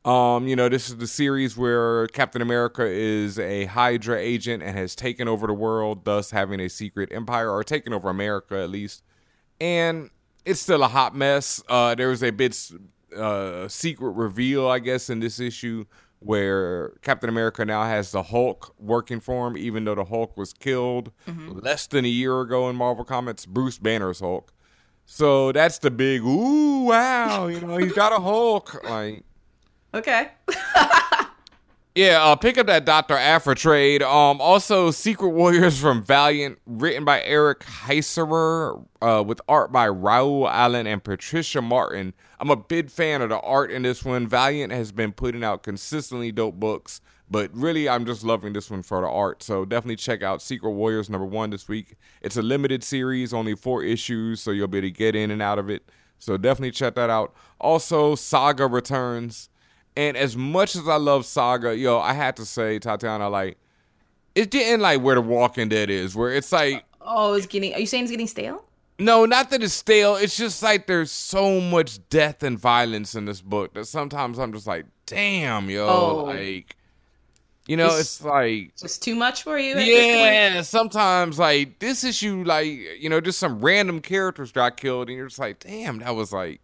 Um, 0.05 0.47
you 0.47 0.55
know, 0.55 0.69
this 0.69 0.89
is 0.89 0.97
the 0.97 1.07
series 1.07 1.57
where 1.57 2.07
Captain 2.07 2.41
America 2.41 2.85
is 2.85 3.39
a 3.39 3.65
Hydra 3.65 4.17
agent 4.17 4.63
and 4.63 4.77
has 4.77 4.95
taken 4.95 5.27
over 5.27 5.47
the 5.47 5.53
world, 5.53 6.05
thus 6.05 6.31
having 6.31 6.59
a 6.61 6.69
secret 6.69 7.11
empire 7.11 7.51
or 7.51 7.63
taken 7.63 7.93
over 7.93 8.09
America 8.09 8.61
at 8.61 8.69
least. 8.69 9.03
And 9.59 10.09
it's 10.45 10.61
still 10.61 10.83
a 10.83 10.87
hot 10.87 11.13
mess. 11.13 11.61
Uh, 11.67 11.93
there 11.95 12.07
was 12.07 12.23
a 12.23 12.31
bit 12.31 12.57
uh, 13.17 13.67
secret 13.67 14.11
reveal, 14.11 14.67
I 14.67 14.79
guess, 14.79 15.09
in 15.09 15.19
this 15.19 15.39
issue 15.41 15.85
where 16.19 16.89
Captain 17.01 17.29
America 17.29 17.65
now 17.65 17.83
has 17.83 18.11
the 18.11 18.23
Hulk 18.23 18.73
working 18.79 19.19
for 19.19 19.47
him, 19.47 19.57
even 19.57 19.83
though 19.83 19.95
the 19.95 20.05
Hulk 20.05 20.37
was 20.37 20.53
killed 20.53 21.11
less 21.49 21.85
than 21.85 22.05
a 22.05 22.09
year 22.09 22.41
ago 22.41 22.69
in 22.69 22.75
Marvel 22.75 23.03
Comics, 23.03 23.45
Bruce 23.45 23.77
Banner's 23.77 24.19
Hulk. 24.21 24.53
So 25.05 25.51
that's 25.51 25.79
the 25.79 25.91
big 25.91 26.23
ooh 26.23 26.85
wow, 26.85 27.47
you 27.47 27.59
know, 27.61 27.77
he's 27.77 27.93
got 27.93 28.13
a 28.13 28.19
Hulk. 28.19 28.83
Like 28.83 29.23
Okay. 29.93 30.29
yeah, 31.95 32.23
uh, 32.23 32.35
pick 32.35 32.57
up 32.57 32.67
that 32.67 32.85
Dr. 32.85 33.15
Aphra 33.15 33.55
trade. 33.55 34.03
Um, 34.03 34.41
also, 34.41 34.91
Secret 34.91 35.29
Warriors 35.29 35.79
from 35.81 36.03
Valiant, 36.03 36.59
written 36.65 37.05
by 37.05 37.23
Eric 37.23 37.61
Heisserer, 37.61 38.85
uh, 39.01 39.23
with 39.25 39.41
art 39.47 39.71
by 39.71 39.88
Raul 39.88 40.49
Allen 40.49 40.88
and 40.88 41.03
Patricia 41.03 41.61
Martin. 41.61 42.13
I'm 42.39 42.51
a 42.51 42.55
big 42.55 42.89
fan 42.89 43.21
of 43.21 43.29
the 43.29 43.39
art 43.39 43.71
in 43.71 43.83
this 43.83 44.03
one. 44.03 44.27
Valiant 44.27 44.73
has 44.73 44.91
been 44.91 45.13
putting 45.13 45.43
out 45.43 45.63
consistently 45.63 46.31
dope 46.31 46.55
books, 46.55 47.01
but 47.31 47.49
really, 47.53 47.89
I'm 47.89 48.05
just 48.05 48.23
loving 48.23 48.53
this 48.53 48.69
one 48.69 48.83
for 48.83 49.01
the 49.01 49.07
art. 49.07 49.41
So 49.41 49.65
definitely 49.65 49.95
check 49.95 50.21
out 50.21 50.41
Secret 50.41 50.71
Warriors 50.71 51.09
number 51.09 51.25
one 51.25 51.49
this 51.49 51.67
week. 51.67 51.95
It's 52.21 52.38
a 52.38 52.41
limited 52.41 52.83
series, 52.83 53.33
only 53.33 53.55
four 53.55 53.83
issues, 53.83 54.41
so 54.41 54.51
you'll 54.51 54.67
be 54.67 54.77
able 54.79 54.88
to 54.88 54.91
get 54.91 55.15
in 55.15 55.31
and 55.31 55.41
out 55.41 55.59
of 55.59 55.69
it. 55.69 55.89
So 56.19 56.38
definitely 56.38 56.71
check 56.71 56.95
that 56.95 57.09
out. 57.09 57.33
Also, 57.59 58.15
Saga 58.15 58.67
returns. 58.67 59.49
And 59.97 60.15
as 60.15 60.37
much 60.37 60.75
as 60.75 60.87
I 60.87 60.97
love 60.97 61.25
Saga, 61.25 61.75
yo, 61.75 61.99
I 61.99 62.13
had 62.13 62.35
to 62.37 62.45
say, 62.45 62.77
Tatiana, 62.77 63.29
like, 63.29 63.57
it's 64.35 64.47
getting 64.47 64.79
like 64.79 65.01
where 65.01 65.15
The 65.15 65.21
Walking 65.21 65.69
Dead 65.69 65.89
is, 65.89 66.15
where 66.15 66.31
it's 66.31 66.51
like, 66.51 66.83
Oh, 67.01 67.33
it's 67.33 67.47
getting. 67.47 67.73
Are 67.73 67.79
you 67.79 67.87
saying 67.87 68.03
it's 68.03 68.11
getting 68.11 68.27
stale? 68.27 68.63
no, 68.99 69.25
not 69.25 69.49
that 69.51 69.61
it's 69.63 69.73
stale. 69.73 70.15
It's 70.15 70.37
just 70.37 70.61
like 70.63 70.85
there's 70.87 71.11
so 71.11 71.59
much 71.61 71.99
death 72.09 72.43
and 72.43 72.57
violence 72.59 73.15
in 73.15 73.25
this 73.25 73.41
book 73.41 73.73
that 73.75 73.85
sometimes 73.85 74.37
I'm 74.39 74.53
just 74.53 74.67
like, 74.67 74.85
damn, 75.07 75.69
yo, 75.69 75.87
Oh. 75.87 76.23
like, 76.25 76.75
you 77.67 77.75
know, 77.77 77.85
It's- 77.87 78.01
it's 78.01 78.23
like, 78.23 78.71
It's 78.83 78.97
too 78.99 79.15
much 79.15 79.43
for 79.43 79.57
you. 79.57 79.71
At 79.71 79.77
this 79.77 79.87
point? 79.87 80.33
yeah, 80.55 80.61
sometimes 80.61 81.39
like 81.39 81.79
this 81.79 82.03
issue, 82.03 82.43
like, 82.45 82.67
you 82.99 83.09
know, 83.09 83.19
just 83.21 83.39
some 83.39 83.59
random 83.61 83.99
characters 84.01 84.51
got 84.51 84.77
killed, 84.77 85.09
and 85.09 85.17
you're 85.17 85.27
just 85.27 85.39
like, 85.39 85.59
damn, 85.59 85.99
that 85.99 86.15
was 86.15 86.31
like, 86.31 86.59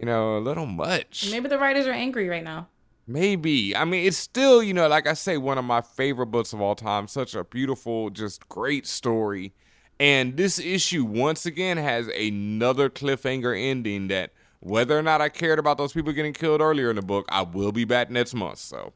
you 0.00 0.06
know, 0.06 0.38
a 0.38 0.40
little 0.40 0.64
much. 0.64 1.28
Maybe 1.30 1.48
the 1.48 1.58
writers 1.58 1.86
are 1.86 1.92
angry 1.92 2.26
right 2.26 2.42
now. 2.42 2.68
Maybe. 3.06 3.76
I 3.76 3.84
mean, 3.84 4.06
it's 4.06 4.16
still, 4.16 4.62
you 4.62 4.72
know, 4.72 4.88
like 4.88 5.06
I 5.06 5.12
say, 5.12 5.36
one 5.36 5.58
of 5.58 5.64
my 5.64 5.82
favorite 5.82 6.26
books 6.26 6.54
of 6.54 6.60
all 6.60 6.74
time. 6.74 7.06
Such 7.06 7.34
a 7.34 7.44
beautiful, 7.44 8.08
just 8.08 8.48
great 8.48 8.86
story. 8.86 9.52
And 9.98 10.38
this 10.38 10.58
issue, 10.58 11.04
once 11.04 11.44
again, 11.44 11.76
has 11.76 12.08
another 12.08 12.88
cliffhanger 12.88 13.54
ending 13.60 14.08
that, 14.08 14.32
whether 14.60 14.98
or 14.98 15.02
not 15.02 15.20
I 15.20 15.28
cared 15.28 15.58
about 15.58 15.76
those 15.76 15.92
people 15.92 16.12
getting 16.12 16.32
killed 16.32 16.62
earlier 16.62 16.88
in 16.88 16.96
the 16.96 17.02
book, 17.02 17.26
I 17.28 17.42
will 17.42 17.72
be 17.72 17.84
back 17.84 18.10
next 18.10 18.32
month. 18.32 18.58
So, 18.58 18.94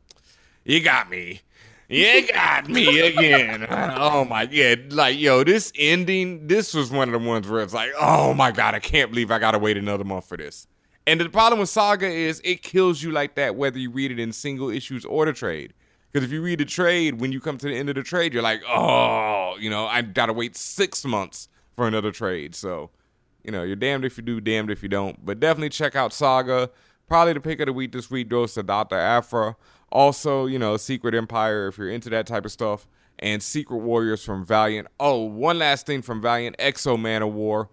you 0.65 0.81
got 0.81 1.11
me. 1.11 1.43
You 1.89 2.27
got 2.33 2.67
me 2.69 3.01
again. 3.01 3.67
oh 3.71 4.25
my, 4.25 4.47
god. 4.47 4.93
Like, 4.93 5.19
yo, 5.19 5.45
this 5.45 5.71
ending, 5.79 6.47
this 6.47 6.73
was 6.73 6.91
one 6.91 7.13
of 7.13 7.21
the 7.21 7.29
ones 7.29 7.47
where 7.47 7.63
it's 7.63 7.75
like, 7.75 7.91
oh 8.01 8.33
my 8.33 8.53
God, 8.53 8.75
I 8.75 8.79
can't 8.79 9.11
believe 9.11 9.31
I 9.31 9.39
got 9.39 9.51
to 9.51 9.59
wait 9.59 9.77
another 9.77 10.05
month 10.05 10.27
for 10.27 10.39
this. 10.39 10.67
And 11.07 11.21
the 11.21 11.29
problem 11.29 11.61
with 11.61 11.69
Saga 11.69 12.07
is 12.07 12.41
it 12.45 12.63
kills 12.63 13.03
you 13.03 13.11
like 13.11 13.35
that 13.35 13.57
whether 13.57 13.79
you 13.79 13.91
read 13.91 14.11
it 14.11 14.19
in 14.19 14.33
single 14.33 14.71
issues 14.71 15.05
or 15.05 15.27
the 15.27 15.33
trade. 15.33 15.75
Because 16.11 16.25
if 16.25 16.33
you 16.33 16.41
read 16.41 16.61
the 16.61 16.65
trade, 16.65 17.21
when 17.21 17.33
you 17.33 17.41
come 17.41 17.59
to 17.59 17.67
the 17.67 17.75
end 17.75 17.89
of 17.89 17.97
the 17.97 18.03
trade, 18.03 18.33
you're 18.33 18.43
like, 18.43 18.63
oh, 18.69 19.57
you 19.59 19.69
know, 19.69 19.87
I 19.87 20.03
gotta 20.03 20.33
wait 20.33 20.57
six 20.57 21.05
months 21.05 21.49
for 21.75 21.87
another 21.87 22.13
trade. 22.13 22.55
So, 22.55 22.91
you 23.43 23.51
know, 23.51 23.65
you're 23.65 23.77
damned 23.77 24.05
if 24.05 24.17
you 24.17 24.23
do, 24.23 24.41
damned 24.41 24.71
if 24.71 24.83
you 24.83 24.89
don't. 24.89 25.25
But 25.27 25.41
definitely 25.41 25.71
check 25.71 25.97
out 25.97 26.13
Saga. 26.13 26.71
Probably 27.09 27.33
the 27.35 27.41
pick 27.41 27.61
of 27.61 27.67
the 27.67 27.73
week 27.73 27.93
this 27.93 28.11
week 28.11 28.29
goes 28.29 28.55
to 28.55 28.63
Dr. 28.63 28.97
Aphra. 28.97 29.57
Also, 29.91 30.47
you 30.47 30.59
know, 30.59 30.77
Secret 30.77 31.15
Empire 31.15 31.69
if 31.69 31.77
you're 31.77 31.91
into 31.91 32.09
that 32.11 32.27
type 32.27 32.45
of 32.45 32.53
stuff. 32.53 32.87
And 33.19 33.43
Secret 33.43 33.79
Warriors 33.79 34.25
from 34.25 34.45
Valiant. 34.45 34.89
Oh, 34.99 35.23
one 35.23 35.59
last 35.59 35.87
thing 35.87 36.03
from 36.03 36.21
Valiant 36.21 36.57
X-O 36.59 36.97
Manowar 36.97 37.69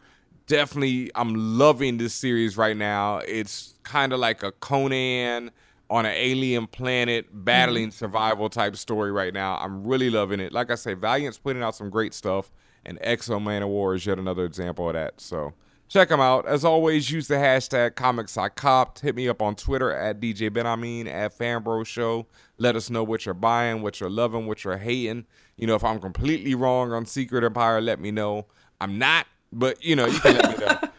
definitely 0.52 1.10
I'm 1.16 1.58
loving 1.58 1.98
this 1.98 2.14
series 2.14 2.58
right 2.58 2.76
now. 2.76 3.20
It's 3.20 3.74
kind 3.84 4.12
of 4.12 4.20
like 4.20 4.44
a 4.44 4.52
Conan 4.52 5.50
on 5.90 6.06
an 6.06 6.12
alien 6.14 6.68
planet 6.68 7.26
battling 7.32 7.88
mm-hmm. 7.88 7.98
survival 7.98 8.50
type 8.50 8.76
story 8.76 9.14
right 9.14 9.34
now. 9.34 9.58
I'm 9.62 9.86
really 9.86 10.10
loving 10.10 10.42
it. 10.42 10.52
Like 10.52 10.70
I 10.70 10.76
say, 10.76 10.94
Valiant's 10.94 11.38
putting 11.38 11.64
out 11.64 11.74
some 11.74 11.90
great 11.90 12.14
stuff, 12.14 12.52
and 12.86 12.98
X-O 13.00 13.40
Manowar 13.40 13.96
is 13.96 14.06
yet 14.06 14.20
another 14.20 14.44
example 14.44 14.90
of 14.90 14.94
that. 14.96 15.22
So 15.22 15.54
check 15.88 16.10
them 16.10 16.20
out. 16.20 16.46
As 16.46 16.66
always, 16.66 17.10
use 17.10 17.30
the 17.30 17.36
hashtag 17.36 17.96
Comics 17.96 18.36
I 18.36 18.50
Copped. 18.50 19.00
Hit 19.00 19.16
me 19.16 19.30
up 19.30 19.42
on 19.42 19.56
Twitter 19.56 19.94
at 19.94 20.20
DJ 20.20 20.52
Ben 20.52 20.66
Hameen 20.66 21.08
at 21.08 21.38
Fanbro 21.38 21.86
Show. 21.88 22.28
Let 22.58 22.76
us 22.76 22.90
know 22.90 23.06
what 23.06 23.26
you're 23.26 23.34
buying, 23.34 23.84
what 23.84 24.02
you're 24.02 24.10
loving, 24.10 24.48
what 24.48 24.66
you're 24.66 24.78
hating. 24.78 25.26
You 25.56 25.68
know, 25.68 25.76
if 25.76 25.84
I'm 25.86 26.02
completely 26.02 26.56
wrong 26.56 26.92
on 26.92 27.06
Secret 27.06 27.46
Empire, 27.46 27.80
let 27.80 28.02
me 28.02 28.12
know. 28.12 28.48
I'm 28.82 28.98
not, 28.98 29.28
but 29.52 29.84
you 29.84 29.96
know, 29.96 30.06
you 30.06 30.20
can 30.20 30.36
let 30.38 30.60
me 30.60 30.66
know. 30.66 30.80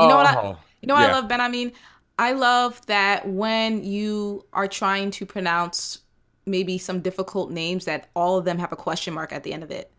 You 0.00 0.06
know 0.06 0.16
what? 0.16 0.26
I, 0.26 0.34
Oh, 0.36 0.58
you 0.80 0.86
know 0.86 0.94
what 0.94 1.00
yeah. 1.02 1.08
I 1.08 1.12
love, 1.12 1.26
Ben. 1.28 1.40
I 1.40 1.48
mean, 1.48 1.72
I 2.20 2.32
love 2.32 2.84
that 2.86 3.26
when 3.28 3.82
you 3.82 4.44
are 4.52 4.68
trying 4.68 5.10
to 5.12 5.26
pronounce 5.26 5.98
maybe 6.46 6.78
some 6.78 7.00
difficult 7.00 7.50
names, 7.50 7.84
that 7.86 8.08
all 8.14 8.38
of 8.38 8.44
them 8.44 8.58
have 8.58 8.70
a 8.70 8.76
question 8.76 9.12
mark 9.12 9.32
at 9.32 9.42
the 9.42 9.52
end 9.52 9.64
of 9.64 9.72
it. 9.72 9.90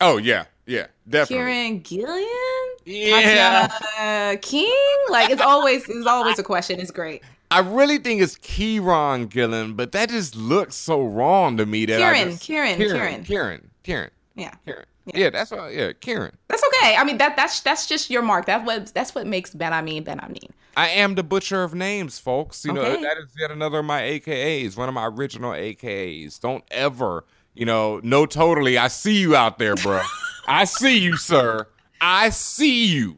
Oh 0.00 0.16
yeah, 0.16 0.44
yeah, 0.66 0.86
definitely. 1.08 1.80
Kieran 1.80 1.82
Gillian, 1.82 2.68
Yeah. 2.84 3.66
Tatiana 3.66 4.36
King. 4.40 4.96
Like 5.10 5.30
it's 5.30 5.42
always 5.42 5.88
it's 5.88 6.06
always 6.06 6.38
a 6.38 6.44
question. 6.44 6.78
It's 6.78 6.92
great. 6.92 7.22
I 7.50 7.58
really 7.60 7.98
think 7.98 8.20
it's 8.20 8.36
Kieran 8.36 9.26
Gillen, 9.26 9.74
but 9.74 9.90
that 9.92 10.10
just 10.10 10.36
looks 10.36 10.76
so 10.76 11.02
wrong 11.02 11.56
to 11.56 11.66
me. 11.66 11.84
That 11.86 11.98
Kieran, 11.98 12.30
just- 12.30 12.42
Kieran, 12.42 12.76
Kieran, 12.76 12.94
Kieran. 12.94 13.24
Kieran, 13.24 13.70
Kieran, 13.82 14.10
Yeah, 14.36 14.54
Kieran. 14.64 14.84
Yeah, 15.14 15.30
that's 15.30 15.50
what. 15.50 15.72
Yeah, 15.72 15.92
Karen. 15.92 16.36
that's 16.48 16.62
okay. 16.62 16.96
I 16.96 17.04
mean 17.04 17.18
that 17.18 17.36
that's 17.36 17.60
that's 17.60 17.86
just 17.86 18.10
your 18.10 18.22
mark. 18.22 18.46
That's 18.46 18.64
what 18.66 18.94
that's 18.94 19.14
what 19.14 19.26
makes 19.26 19.54
Ben 19.54 19.72
Hameen 19.72 20.04
Ben 20.04 20.18
Hameen. 20.18 20.50
I 20.76 20.88
am 20.88 21.14
the 21.16 21.22
butcher 21.22 21.62
of 21.64 21.74
names, 21.74 22.18
folks. 22.18 22.64
You 22.64 22.72
know 22.72 22.82
that 22.82 23.16
is 23.18 23.34
yet 23.38 23.50
another 23.50 23.80
of 23.80 23.84
my 23.84 24.00
AKAs, 24.02 24.76
one 24.76 24.88
of 24.88 24.94
my 24.94 25.06
original 25.06 25.52
AKAs. 25.52 26.38
Don't 26.40 26.64
ever, 26.70 27.24
you 27.54 27.66
know, 27.66 28.00
no, 28.02 28.26
totally. 28.26 28.78
I 28.78 28.88
see 28.88 29.18
you 29.18 29.34
out 29.34 29.58
there, 29.58 29.74
bro. 29.74 30.02
I 30.48 30.64
see 30.64 30.98
you, 30.98 31.16
sir. 31.16 31.66
I 32.00 32.30
see 32.30 32.86
you. 32.86 33.16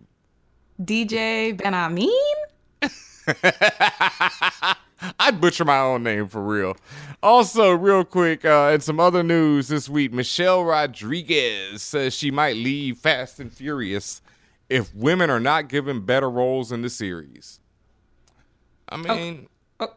DJ 0.83 1.57
Ben 1.57 1.75
Hameen. 1.75 2.11
I'd 5.21 5.41
butcher 5.41 5.65
my 5.65 5.79
own 5.79 6.03
name 6.03 6.29
for 6.29 6.43
real. 6.43 6.77
Also, 7.23 7.73
real 7.73 8.03
quick, 8.05 8.45
uh, 8.47 8.71
in 8.75 8.81
some 8.81 8.99
other 8.99 9.23
news 9.23 9.69
this 9.69 9.89
week, 9.89 10.13
Michelle 10.13 10.65
Rodriguez 10.65 11.83
says 11.83 12.15
she 12.15 12.31
might 12.31 12.57
leave 12.57 12.97
Fast 12.99 13.41
and 13.41 13.53
Furious 13.53 14.23
if 14.71 14.95
women 14.95 15.29
are 15.29 15.41
not 15.41 15.69
given 15.69 16.01
better 16.01 16.31
roles 16.31 16.73
in 16.73 16.81
the 16.83 16.89
series. 16.89 17.61
I 18.89 18.97
mean, 18.97 19.49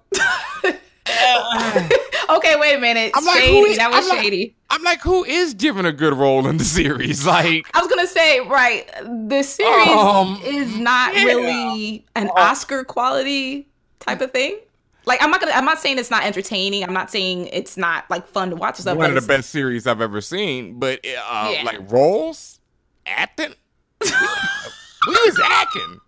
Okay, 2.30 2.56
wait 2.58 2.76
a 2.76 2.80
minute. 2.80 3.12
I'm 3.16 3.26
like, 3.26 3.38
shady. 3.40 3.52
who 3.54 3.66
is, 3.66 3.78
that 3.78 3.92
was 3.92 4.10
I'm 4.10 4.18
like- 4.18 4.56
I'm 4.70 4.82
like, 4.84 5.02
who 5.02 5.24
is 5.24 5.54
given 5.54 5.86
a 5.86 5.92
good 5.92 6.14
role 6.14 6.48
in 6.48 6.58
the 6.58 6.64
series? 6.64 7.26
Like, 7.34 7.68
I 7.74 7.80
was 7.82 7.88
gonna 7.90 8.08
say, 8.08 8.40
right, 8.42 8.90
the 9.30 9.44
series 9.44 9.88
Um, 9.88 10.40
is 10.44 10.78
not 10.78 11.14
yeah. 11.16 11.24
really 11.26 12.06
an 12.16 12.30
Oscar 12.36 12.84
quality 12.84 13.68
type 14.00 14.22
of 14.22 14.32
thing. 14.32 14.58
Like, 15.06 15.22
I'm 15.22 15.30
not 15.32 15.40
gonna. 15.42 15.52
I'm 15.54 15.66
not 15.66 15.80
saying 15.80 15.98
it's 16.00 16.12
not 16.12 16.24
entertaining. 16.24 16.84
I'm 16.84 16.94
not 16.94 17.12
saying 17.12 17.48
it's 17.52 17.76
not 17.78 18.10
like 18.10 18.28
fun 18.28 18.50
to 18.52 18.56
watch 18.56 18.78
stuff. 18.78 18.98
one 18.98 19.10
of 19.16 19.22
the 19.22 19.28
best 19.28 19.50
series 19.50 19.86
I've 19.86 20.02
ever 20.02 20.22
seen. 20.22 20.80
But 20.80 21.00
uh, 21.06 21.52
Yeah. 21.54 21.64
like 21.64 21.92
roles, 21.92 22.60
acting, 23.06 23.54
we 24.02 25.14
is 25.14 25.40
acting. 25.44 26.00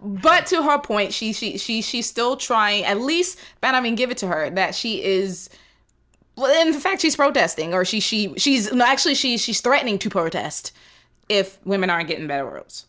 But 0.00 0.46
to 0.46 0.62
her 0.62 0.78
point, 0.78 1.12
she 1.12 1.32
she 1.32 1.58
she 1.58 1.82
she's 1.82 2.06
still 2.06 2.36
trying. 2.36 2.84
At 2.84 3.00
least, 3.00 3.38
but 3.60 3.74
I 3.74 3.80
mean, 3.80 3.94
give 3.94 4.10
it 4.10 4.16
to 4.18 4.26
her 4.26 4.50
that 4.50 4.74
she 4.74 5.02
is 5.04 5.48
Well, 6.36 6.66
in 6.66 6.72
fact, 6.72 7.02
she's 7.02 7.16
protesting, 7.16 7.74
or 7.74 7.84
she 7.84 8.00
she 8.00 8.34
she's 8.38 8.72
no, 8.72 8.84
actually 8.84 9.14
she 9.14 9.36
she's 9.38 9.60
threatening 9.60 9.98
to 10.00 10.10
protest 10.10 10.72
if 11.28 11.58
women 11.64 11.90
aren't 11.90 12.08
getting 12.08 12.26
better 12.26 12.44
roles. 12.46 12.86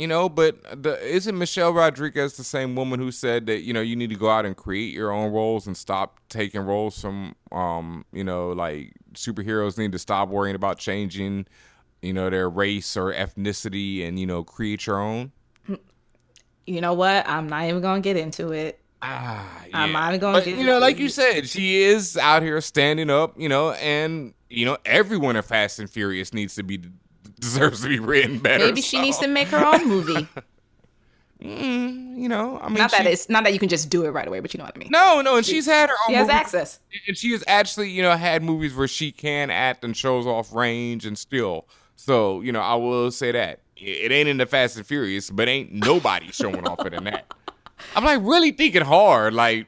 You 0.00 0.06
know, 0.06 0.30
but 0.30 0.82
the, 0.82 0.98
isn't 1.06 1.36
Michelle 1.36 1.74
Rodriguez 1.74 2.38
the 2.38 2.42
same 2.42 2.74
woman 2.74 2.98
who 2.98 3.12
said 3.12 3.44
that 3.44 3.64
you 3.64 3.74
know 3.74 3.82
you 3.82 3.94
need 3.96 4.08
to 4.08 4.16
go 4.16 4.30
out 4.30 4.46
and 4.46 4.56
create 4.56 4.94
your 4.94 5.12
own 5.12 5.30
roles 5.30 5.66
and 5.66 5.76
stop 5.76 6.18
taking 6.30 6.62
roles 6.62 6.98
from 6.98 7.34
um 7.52 8.06
you 8.10 8.24
know 8.24 8.48
like 8.48 8.94
superheroes 9.12 9.76
need 9.76 9.92
to 9.92 9.98
stop 9.98 10.30
worrying 10.30 10.56
about 10.56 10.78
changing 10.78 11.46
you 12.00 12.14
know 12.14 12.30
their 12.30 12.48
race 12.48 12.96
or 12.96 13.12
ethnicity 13.12 14.08
and 14.08 14.18
you 14.18 14.24
know 14.24 14.42
create 14.42 14.86
your 14.86 14.98
own. 14.98 15.32
You 16.66 16.80
know 16.80 16.94
what? 16.94 17.28
I'm 17.28 17.46
not 17.46 17.64
even 17.64 17.82
gonna 17.82 18.00
get 18.00 18.16
into 18.16 18.52
it. 18.52 18.80
Ah, 19.02 19.64
I'm 19.74 19.90
yeah. 19.90 20.00
not 20.00 20.20
gonna 20.20 20.38
But, 20.38 20.46
you 20.46 20.64
know, 20.64 20.78
like 20.78 20.98
you 20.98 21.10
said, 21.10 21.46
she 21.46 21.82
is 21.82 22.16
out 22.16 22.42
here 22.42 22.62
standing 22.62 23.10
up. 23.10 23.38
You 23.38 23.50
know, 23.50 23.72
and 23.72 24.32
you 24.48 24.64
know 24.64 24.78
everyone 24.86 25.36
in 25.36 25.42
Fast 25.42 25.78
and 25.78 25.90
Furious 25.90 26.32
needs 26.32 26.54
to 26.54 26.62
be 26.62 26.80
deserves 27.40 27.82
to 27.82 27.88
be 27.88 27.98
written 27.98 28.38
better. 28.38 28.64
Maybe 28.64 28.82
she 28.82 28.98
so, 28.98 29.02
needs 29.02 29.18
to 29.18 29.28
make 29.28 29.48
her 29.48 29.64
own 29.64 29.88
movie. 29.88 30.28
Mm, 31.42 32.18
you 32.18 32.28
know, 32.28 32.58
I 32.60 32.68
mean, 32.68 32.76
not 32.76 32.90
that 32.90 33.06
she- 33.06 33.12
it's 33.12 33.30
not 33.30 33.44
that 33.44 33.54
you 33.54 33.58
can 33.58 33.70
just 33.70 33.88
do 33.88 34.04
it 34.04 34.10
right 34.10 34.28
away, 34.28 34.40
but 34.40 34.52
you 34.52 34.58
know 34.58 34.64
what 34.64 34.76
I 34.76 34.78
mean. 34.78 34.90
No, 34.90 35.22
no, 35.22 35.36
and 35.36 35.46
she's 35.46 35.64
had 35.64 35.88
her 35.88 35.94
own. 36.06 36.10
She 36.10 36.14
has 36.14 36.26
movies, 36.26 36.38
access. 36.38 36.80
and 37.08 37.16
she 37.16 37.32
has 37.32 37.42
actually, 37.46 37.88
you 37.90 38.02
know, 38.02 38.14
had 38.14 38.42
movies 38.42 38.74
where 38.74 38.86
she 38.86 39.10
can 39.10 39.48
act 39.48 39.82
and 39.82 39.96
shows 39.96 40.26
off 40.26 40.52
range 40.52 41.06
and 41.06 41.16
still. 41.16 41.66
So, 41.96 42.42
you 42.42 42.52
know, 42.52 42.60
I 42.60 42.74
will 42.74 43.10
say 43.10 43.32
that 43.32 43.60
it 43.76 44.12
ain't 44.12 44.28
in 44.28 44.36
the 44.36 44.44
Fast 44.44 44.76
and 44.76 44.86
Furious, 44.86 45.30
but 45.30 45.48
ain't 45.48 45.72
nobody 45.72 46.30
showing 46.30 46.68
off 46.68 46.84
it 46.84 46.92
in 46.92 47.04
that. 47.04 47.32
I'm 47.96 48.04
like 48.04 48.20
really 48.22 48.52
thinking 48.52 48.82
hard, 48.82 49.32
like 49.32 49.66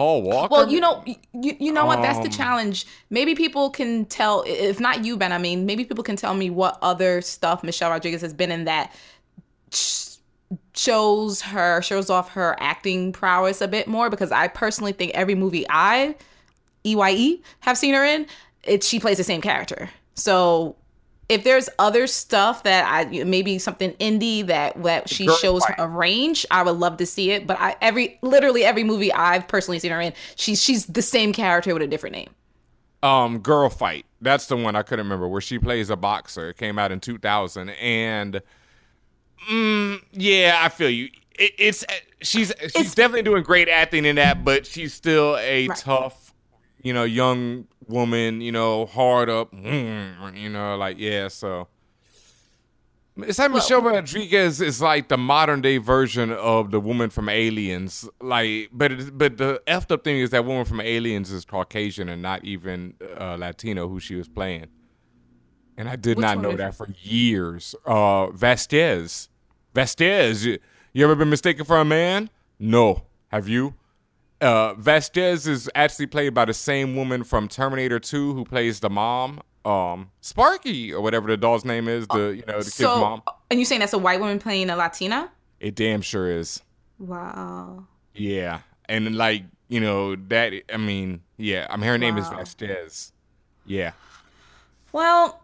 Paul 0.00 0.22
Walker. 0.22 0.50
Well, 0.50 0.72
you 0.72 0.80
know, 0.80 1.04
you, 1.04 1.54
you 1.60 1.72
know 1.72 1.84
what? 1.84 2.00
That's 2.00 2.20
the 2.20 2.24
Um, 2.24 2.30
challenge. 2.30 2.86
Maybe 3.10 3.34
people 3.34 3.68
can 3.68 4.06
tell, 4.06 4.42
if 4.46 4.80
not 4.80 5.04
you, 5.04 5.18
Ben. 5.18 5.30
I 5.30 5.36
mean, 5.36 5.66
maybe 5.66 5.84
people 5.84 6.02
can 6.02 6.16
tell 6.16 6.32
me 6.32 6.48
what 6.48 6.78
other 6.80 7.20
stuff 7.20 7.62
Michelle 7.62 7.90
Rodriguez 7.90 8.22
has 8.22 8.32
been 8.32 8.50
in 8.50 8.64
that 8.64 8.94
shows 10.74 11.42
her 11.42 11.82
shows 11.82 12.08
off 12.08 12.30
her 12.30 12.56
acting 12.60 13.12
prowess 13.12 13.60
a 13.60 13.68
bit 13.68 13.86
more. 13.88 14.08
Because 14.08 14.32
I 14.32 14.48
personally 14.48 14.92
think 14.92 15.12
every 15.12 15.34
movie 15.34 15.66
I 15.68 16.14
EYE 16.86 17.40
have 17.60 17.76
seen 17.76 17.92
her 17.92 18.02
in, 18.02 18.26
it 18.62 18.82
she 18.82 19.00
plays 19.00 19.18
the 19.18 19.24
same 19.24 19.42
character. 19.42 19.90
So 20.14 20.76
if 21.30 21.44
there's 21.44 21.70
other 21.78 22.06
stuff 22.08 22.64
that 22.64 22.84
I 22.86 23.24
maybe 23.24 23.58
something 23.58 23.92
indie 23.94 24.46
that 24.46 24.82
that 24.82 25.08
she 25.08 25.30
shows 25.30 25.66
fight. 25.66 25.76
a 25.78 25.88
range, 25.88 26.46
I 26.50 26.62
would 26.62 26.76
love 26.76 26.98
to 26.98 27.06
see 27.06 27.30
it. 27.32 27.46
But 27.46 27.58
I 27.60 27.76
every 27.80 28.18
literally 28.22 28.64
every 28.64 28.84
movie 28.84 29.12
I've 29.12 29.48
personally 29.48 29.78
seen 29.78 29.92
her 29.92 30.00
in, 30.00 30.12
she's 30.36 30.62
she's 30.62 30.86
the 30.86 31.02
same 31.02 31.32
character 31.32 31.72
with 31.74 31.82
a 31.82 31.88
different 31.88 32.16
name. 32.16 32.30
um, 33.02 33.38
Girl 33.38 33.68
Fight. 33.70 34.06
That's 34.20 34.46
the 34.46 34.56
one 34.56 34.76
I 34.76 34.82
couldn't 34.82 35.06
remember 35.06 35.28
where 35.28 35.40
she 35.40 35.58
plays 35.58 35.88
a 35.90 35.96
boxer. 35.96 36.50
It 36.50 36.56
came 36.56 36.78
out 36.78 36.92
in 36.92 37.00
2000, 37.00 37.70
and 37.70 38.42
mm, 39.50 40.02
yeah, 40.12 40.60
I 40.62 40.68
feel 40.68 40.90
you. 40.90 41.08
It, 41.38 41.52
it's 41.58 41.84
she's 42.22 42.52
she's 42.68 42.94
definitely 42.94 43.22
doing 43.22 43.42
great 43.42 43.68
acting 43.68 44.04
in 44.04 44.16
that, 44.16 44.44
but 44.44 44.66
she's 44.66 44.92
still 44.94 45.36
a 45.38 45.68
Right. 45.68 45.84
tough, 45.84 46.29
you 46.82 46.92
know, 46.92 47.04
young 47.04 47.66
woman. 47.86 48.40
You 48.40 48.52
know, 48.52 48.86
hard 48.86 49.28
up. 49.30 49.52
You 49.54 50.48
know, 50.48 50.76
like 50.76 50.98
yeah. 50.98 51.28
So 51.28 51.68
it's 53.16 53.38
like 53.38 53.50
Michelle 53.50 53.82
Rodriguez 53.82 54.60
is 54.60 54.80
like 54.80 55.08
the 55.08 55.18
modern 55.18 55.60
day 55.60 55.78
version 55.78 56.32
of 56.32 56.70
the 56.70 56.80
woman 56.80 57.10
from 57.10 57.28
Aliens. 57.28 58.08
Like, 58.20 58.70
but 58.72 58.92
it, 58.92 59.18
but 59.18 59.36
the 59.36 59.62
effed 59.66 59.90
up 59.90 60.04
thing 60.04 60.18
is 60.18 60.30
that 60.30 60.44
woman 60.44 60.64
from 60.64 60.80
Aliens 60.80 61.30
is 61.30 61.44
Caucasian 61.44 62.08
and 62.08 62.22
not 62.22 62.44
even 62.44 62.94
uh, 63.18 63.36
Latino 63.36 63.88
who 63.88 64.00
she 64.00 64.14
was 64.14 64.28
playing. 64.28 64.66
And 65.76 65.88
I 65.88 65.96
did 65.96 66.18
not 66.18 66.40
know 66.40 66.56
that 66.56 66.74
for 66.74 66.88
years. 67.02 67.74
Uh, 67.86 68.30
Vasquez, 68.30 69.28
Vasquez. 69.74 70.44
You, 70.44 70.58
you 70.92 71.04
ever 71.04 71.14
been 71.14 71.30
mistaken 71.30 71.64
for 71.64 71.78
a 71.78 71.84
man? 71.84 72.28
No. 72.58 73.04
Have 73.28 73.48
you? 73.48 73.74
Uh, 74.40 74.74
Vasquez 74.74 75.46
is 75.46 75.68
actually 75.74 76.06
played 76.06 76.32
by 76.34 76.44
the 76.46 76.54
same 76.54 76.96
woman 76.96 77.24
from 77.24 77.46
Terminator 77.48 77.98
2 78.00 78.32
who 78.32 78.44
plays 78.44 78.80
the 78.80 78.88
mom, 78.88 79.40
um, 79.66 80.10
Sparky 80.22 80.92
or 80.92 81.02
whatever 81.02 81.28
the 81.28 81.36
doll's 81.36 81.64
name 81.64 81.88
is. 81.88 82.06
The 82.08 82.36
you 82.36 82.42
know 82.46 82.58
the 82.58 82.64
kid's 82.64 82.74
So, 82.74 83.00
mom. 83.00 83.22
and 83.50 83.58
you 83.60 83.66
saying 83.66 83.80
that's 83.80 83.92
a 83.92 83.98
white 83.98 84.18
woman 84.20 84.38
playing 84.38 84.70
a 84.70 84.76
Latina? 84.76 85.30
It 85.60 85.74
damn 85.74 86.00
sure 86.00 86.30
is. 86.30 86.62
Wow. 86.98 87.84
Yeah, 88.14 88.60
and 88.88 89.14
like 89.16 89.44
you 89.68 89.80
know 89.80 90.16
that. 90.16 90.52
I 90.72 90.76
mean, 90.78 91.20
yeah. 91.36 91.66
I 91.68 91.76
mean, 91.76 91.86
her 91.86 91.98
name 91.98 92.16
is. 92.16 92.26
Vasquez. 92.28 93.12
Yeah, 93.66 93.92
Well, 94.92 95.40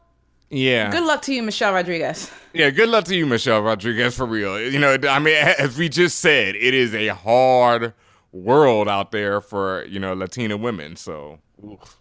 yeah, 0.51 0.91
good 0.91 1.05
luck 1.05 1.23
to 1.23 1.35
you, 1.35 1.43
Michelle 1.43 1.73
Rodriguez. 1.75 2.31
yeah. 2.55 2.71
Good 2.71 2.89
luck 2.89 3.05
to 3.05 3.15
you, 3.15 3.27
Michelle 3.27 3.61
Rodriguez. 3.63 4.17
For 4.17 4.25
real, 4.27 4.59
you 4.61 4.79
know. 4.79 4.97
I 5.09 5.19
mean, 5.19 5.35
as 5.59 5.77
we 5.77 5.89
just 5.91 6.19
said, 6.19 6.57
it 6.57 6.73
is 6.75 6.95
a 6.95 7.09
hard 7.09 7.93
world 8.37 8.89
out 8.89 9.13
there 9.13 9.41
for 9.41 9.85
you 9.87 9.99
know 10.01 10.15
Latina 10.15 10.57
women. 10.57 10.97
So, 10.97 11.39
oof. 11.65 11.97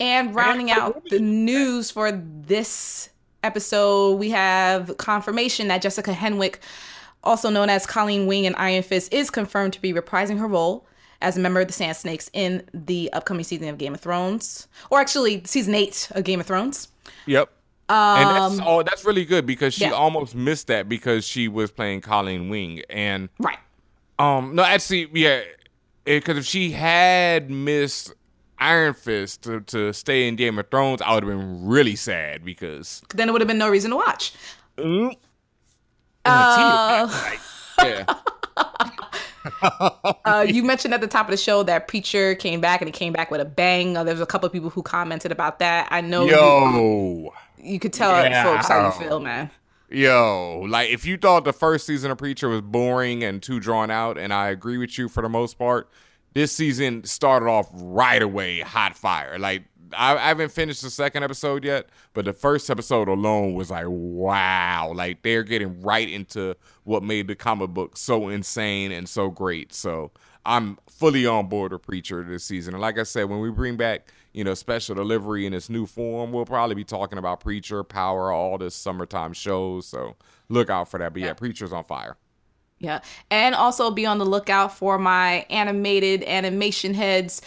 And 0.00 0.34
rounding 0.34 0.70
out 0.70 1.04
the 1.08 1.20
news 1.20 1.90
for 1.90 2.10
this 2.12 3.10
episode, 3.42 4.16
we 4.18 4.30
have 4.30 4.96
confirmation 4.98 5.68
that 5.68 5.82
Jessica 5.82 6.12
Henwick, 6.12 6.56
also 7.22 7.48
known 7.48 7.70
as 7.70 7.86
Colleen 7.86 8.26
Wing 8.26 8.44
in 8.44 8.54
Iron 8.56 8.82
Fist, 8.82 9.12
is 9.12 9.30
confirmed 9.30 9.72
to 9.74 9.80
be 9.80 9.92
reprising 9.92 10.38
her 10.38 10.48
role 10.48 10.86
as 11.22 11.36
a 11.36 11.40
member 11.40 11.60
of 11.60 11.68
the 11.68 11.72
Sand 11.72 11.96
Snakes 11.96 12.28
in 12.32 12.64
the 12.74 13.10
upcoming 13.12 13.44
season 13.44 13.68
of 13.68 13.78
Game 13.78 13.94
of 13.94 14.00
Thrones, 14.00 14.66
or 14.90 15.00
actually 15.00 15.42
season 15.44 15.74
eight 15.74 16.08
of 16.10 16.24
Game 16.24 16.40
of 16.40 16.46
Thrones. 16.46 16.88
Yep. 17.26 17.50
and 17.88 18.28
that's 18.58 18.66
oh, 18.66 18.82
that's 18.82 19.04
really 19.04 19.24
good 19.24 19.46
because 19.46 19.74
she 19.74 19.84
Um, 19.84 19.90
yeah. 19.92 19.96
almost 19.96 20.34
missed 20.34 20.66
that 20.66 20.88
because 20.88 21.24
she 21.24 21.48
was 21.48 21.70
playing 21.70 22.00
Colleen 22.00 22.48
Wing 22.48 22.82
and 22.90 23.28
Right. 23.38 23.58
Um 24.18 24.54
no 24.54 24.62
actually 24.62 25.08
yeah 25.12 25.42
because 26.04 26.38
if 26.38 26.44
she 26.44 26.70
had 26.70 27.50
missed 27.50 28.12
Iron 28.58 28.94
Fist 28.94 29.42
to, 29.42 29.60
to 29.62 29.92
stay 29.92 30.28
in 30.28 30.36
Game 30.36 30.58
of 30.58 30.70
Thrones 30.70 31.02
I 31.02 31.14
would 31.14 31.24
have 31.24 31.32
been 31.32 31.66
really 31.66 31.96
sad 31.96 32.44
because 32.44 33.02
Then 33.14 33.28
it 33.28 33.32
would 33.32 33.40
have 33.40 33.48
been 33.48 33.58
no 33.58 33.68
reason 33.68 33.90
to 33.90 33.96
watch. 33.96 34.32
Mm. 34.76 35.16
Uh, 36.24 37.36
yeah 37.82 38.04
uh, 40.24 40.46
you 40.48 40.62
mentioned 40.62 40.94
at 40.94 41.00
the 41.00 41.06
top 41.06 41.26
of 41.26 41.30
the 41.30 41.36
show 41.36 41.62
that 41.64 41.88
Preacher 41.88 42.34
came 42.34 42.60
back 42.60 42.80
and 42.80 42.88
he 42.88 42.92
came 42.92 43.12
back 43.12 43.30
with 43.30 43.40
a 43.40 43.44
bang. 43.44 43.96
Uh, 43.96 44.04
there 44.04 44.14
was 44.14 44.20
a 44.20 44.26
couple 44.26 44.46
of 44.46 44.52
people 44.52 44.70
who 44.70 44.82
commented 44.82 45.32
about 45.32 45.58
that. 45.58 45.88
I 45.90 46.00
know 46.00 46.24
you, 46.24 46.30
yo 46.30 47.32
you 47.58 47.78
could 47.78 47.92
tell 47.92 48.10
Yeah. 48.10 48.42
folks 48.42 48.68
how 48.68 48.86
you 48.86 48.92
feel, 48.92 49.20
man. 49.20 49.50
Yo, 49.94 50.66
like 50.68 50.90
if 50.90 51.06
you 51.06 51.16
thought 51.16 51.44
the 51.44 51.52
first 51.52 51.86
season 51.86 52.10
of 52.10 52.18
Preacher 52.18 52.48
was 52.48 52.62
boring 52.62 53.22
and 53.22 53.40
too 53.40 53.60
drawn 53.60 53.92
out, 53.92 54.18
and 54.18 54.32
I 54.32 54.48
agree 54.48 54.76
with 54.76 54.98
you 54.98 55.08
for 55.08 55.22
the 55.22 55.28
most 55.28 55.56
part, 55.56 55.88
this 56.32 56.50
season 56.50 57.04
started 57.04 57.46
off 57.46 57.68
right 57.72 58.20
away 58.20 58.58
hot 58.58 58.96
fire. 58.96 59.38
Like 59.38 59.62
I, 59.96 60.16
I 60.16 60.28
haven't 60.28 60.50
finished 60.50 60.82
the 60.82 60.90
second 60.90 61.22
episode 61.22 61.64
yet, 61.64 61.90
but 62.12 62.24
the 62.24 62.32
first 62.32 62.70
episode 62.70 63.06
alone 63.06 63.54
was 63.54 63.70
like, 63.70 63.86
wow, 63.86 64.92
like 64.92 65.22
they're 65.22 65.44
getting 65.44 65.80
right 65.80 66.08
into 66.08 66.56
what 66.82 67.04
made 67.04 67.28
the 67.28 67.36
comic 67.36 67.70
book 67.70 67.96
so 67.96 68.30
insane 68.30 68.90
and 68.90 69.08
so 69.08 69.30
great. 69.30 69.72
So 69.72 70.10
I'm 70.44 70.76
fully 70.90 71.24
on 71.24 71.48
board 71.48 71.70
with 71.70 71.82
Preacher 71.82 72.24
this 72.24 72.42
season. 72.42 72.74
And 72.74 72.80
like 72.80 72.98
I 72.98 73.04
said, 73.04 73.30
when 73.30 73.38
we 73.38 73.50
bring 73.50 73.76
back, 73.76 74.08
you 74.34 74.42
know, 74.42 74.52
special 74.54 74.94
delivery 74.94 75.46
in 75.46 75.54
its 75.54 75.70
new 75.70 75.86
form, 75.86 76.32
we'll 76.32 76.44
probably 76.44 76.74
be 76.74 76.84
talking 76.84 77.18
about 77.18 77.40
Preacher, 77.40 77.84
Power, 77.84 78.32
all 78.32 78.58
this 78.58 78.74
summertime 78.74 79.32
shows. 79.32 79.86
So 79.86 80.16
look 80.48 80.68
out 80.68 80.90
for 80.90 80.98
that. 80.98 81.12
But 81.14 81.22
yeah, 81.22 81.32
Preacher's 81.32 81.72
on 81.72 81.84
fire. 81.84 82.16
Yeah. 82.80 83.00
And 83.30 83.54
also 83.54 83.90
be 83.92 84.04
on 84.04 84.18
the 84.18 84.26
lookout 84.26 84.76
for 84.76 84.98
my 84.98 85.46
animated 85.48 86.24
animation 86.24 86.94
heads. 86.94 87.40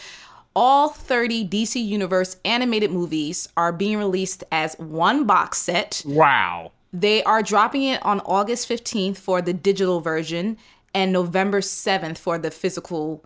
All 0.55 0.89
30 0.89 1.47
DC 1.49 1.85
Universe 1.85 2.37
animated 2.45 2.91
movies 2.91 3.49
are 3.57 3.73
being 3.73 3.97
released 3.97 4.43
as 4.51 4.73
one 4.79 5.25
box 5.25 5.59
set. 5.59 6.01
Wow. 6.05 6.71
They 6.93 7.21
are 7.23 7.43
dropping 7.43 7.83
it 7.83 8.03
on 8.03 8.21
August 8.21 8.67
15th 8.67 9.17
for 9.17 9.41
the 9.41 9.53
digital 9.53 9.99
version 9.99 10.57
and 10.95 11.11
November 11.11 11.59
7th 11.59 12.17
for 12.17 12.39
the 12.39 12.49
physical 12.49 13.23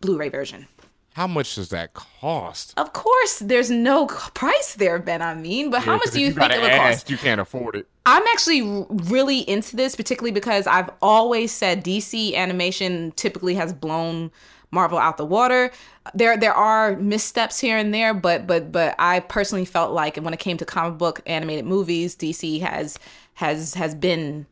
Blu 0.00 0.18
ray 0.18 0.28
version. 0.28 0.68
How 1.14 1.26
much 1.26 1.56
does 1.56 1.70
that 1.70 1.92
cost? 1.92 2.72
Of 2.76 2.92
course, 2.92 3.40
there's 3.40 3.70
no 3.70 4.06
price 4.06 4.74
there, 4.74 4.98
Ben. 4.98 5.22
I 5.22 5.34
mean, 5.34 5.70
but 5.70 5.82
how 5.82 5.96
much 5.96 6.12
do 6.12 6.20
you, 6.20 6.32
think 6.32 6.52
it 6.52 6.60
would 6.60 6.70
cost? 6.70 7.10
You 7.10 7.16
can't 7.16 7.40
afford 7.40 7.74
it. 7.74 7.88
I'm 8.06 8.22
actually 8.28 8.86
really 8.88 9.40
into 9.40 9.74
this, 9.76 9.96
particularly 9.96 10.30
because 10.30 10.66
I've 10.66 10.90
always 11.02 11.50
said 11.52 11.84
DC 11.84 12.34
animation 12.34 13.12
typically 13.16 13.54
has 13.56 13.72
blown 13.72 14.30
Marvel 14.70 14.98
out 14.98 15.16
the 15.16 15.26
water. 15.26 15.72
There 16.14 16.36
there 16.36 16.54
are 16.54 16.96
missteps 16.96 17.58
here 17.58 17.76
and 17.76 17.92
there, 17.92 18.14
but 18.14 18.46
but 18.46 18.70
but 18.70 18.94
I 18.98 19.20
personally 19.20 19.64
felt 19.64 19.92
like 19.92 20.16
when 20.16 20.32
it 20.32 20.40
came 20.40 20.56
to 20.58 20.64
comic 20.64 20.96
book 20.96 21.20
animated 21.26 21.64
movies, 21.64 22.14
DC 22.14 22.60
has 22.60 22.98
has 23.34 23.74
has 23.74 23.94
been 23.94 24.46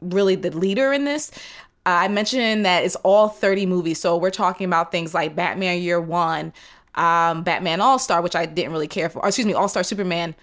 really 0.00 0.36
the 0.36 0.50
leader 0.50 0.92
in 0.92 1.04
this. 1.04 1.30
I 1.88 2.08
mentioned 2.08 2.64
that 2.64 2.84
it's 2.84 2.96
all 2.96 3.28
30 3.28 3.66
movies, 3.66 4.00
so 4.00 4.16
we're 4.16 4.30
talking 4.30 4.66
about 4.66 4.90
things 4.92 5.14
like 5.14 5.34
Batman 5.34 5.80
Year 5.80 6.00
One, 6.00 6.52
um, 6.94 7.42
Batman 7.42 7.80
All 7.80 7.98
Star, 7.98 8.22
which 8.22 8.36
I 8.36 8.46
didn't 8.46 8.72
really 8.72 8.88
care 8.88 9.08
for. 9.08 9.20
Or, 9.20 9.28
excuse 9.28 9.46
me, 9.46 9.54
All 9.54 9.68
Star 9.68 9.82
Superman, 9.82 10.34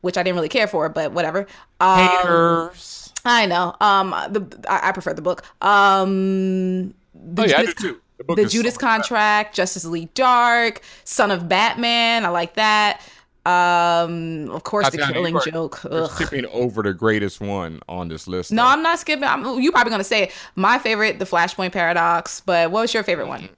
which 0.00 0.16
I 0.16 0.22
didn't 0.22 0.36
really 0.36 0.48
care 0.48 0.66
for, 0.66 0.88
but 0.88 1.12
whatever. 1.12 1.46
Um, 1.80 1.98
Haters. 2.08 3.12
I 3.24 3.46
know. 3.46 3.74
Um, 3.80 4.10
the 4.30 4.64
I, 4.68 4.88
I 4.88 4.92
prefer 4.92 5.14
the 5.14 5.22
book. 5.22 5.44
Um, 5.62 6.94
the 7.14 7.42
Oh, 7.42 7.46
yeah, 7.46 7.58
I 7.58 7.60
do 7.60 7.66
Judas, 7.66 7.74
too. 7.74 8.00
The 8.18 8.24
book 8.24 8.36
the 8.36 8.42
so 8.44 8.48
Judas 8.48 8.76
Contract, 8.78 9.54
Justice 9.54 9.84
League 9.84 10.12
Dark, 10.14 10.82
Son 11.04 11.30
of 11.30 11.48
Batman. 11.48 12.24
I 12.24 12.28
like 12.28 12.54
that. 12.54 13.00
Um, 13.46 14.50
of 14.50 14.64
course, 14.64 14.88
the 14.90 14.98
Killing 14.98 15.36
are- 15.36 15.40
Joke. 15.44 15.84
Ugh. 15.84 16.10
skipping 16.10 16.46
over 16.46 16.82
the 16.82 16.94
greatest 16.94 17.40
one 17.40 17.80
on 17.88 18.08
this 18.08 18.26
list. 18.26 18.50
No, 18.52 18.62
though. 18.62 18.68
I'm 18.70 18.82
not 18.82 18.98
skipping. 18.98 19.24
I'm, 19.24 19.60
you 19.60 19.70
probably 19.70 19.90
gonna 19.90 20.04
say 20.04 20.24
it. 20.24 20.32
my 20.56 20.78
favorite, 20.78 21.18
the 21.18 21.24
Flashpoint 21.26 21.72
Paradox. 21.72 22.40
But 22.40 22.70
what 22.70 22.80
was 22.82 22.94
your 22.94 23.02
favorite 23.02 23.28
one? 23.28 23.48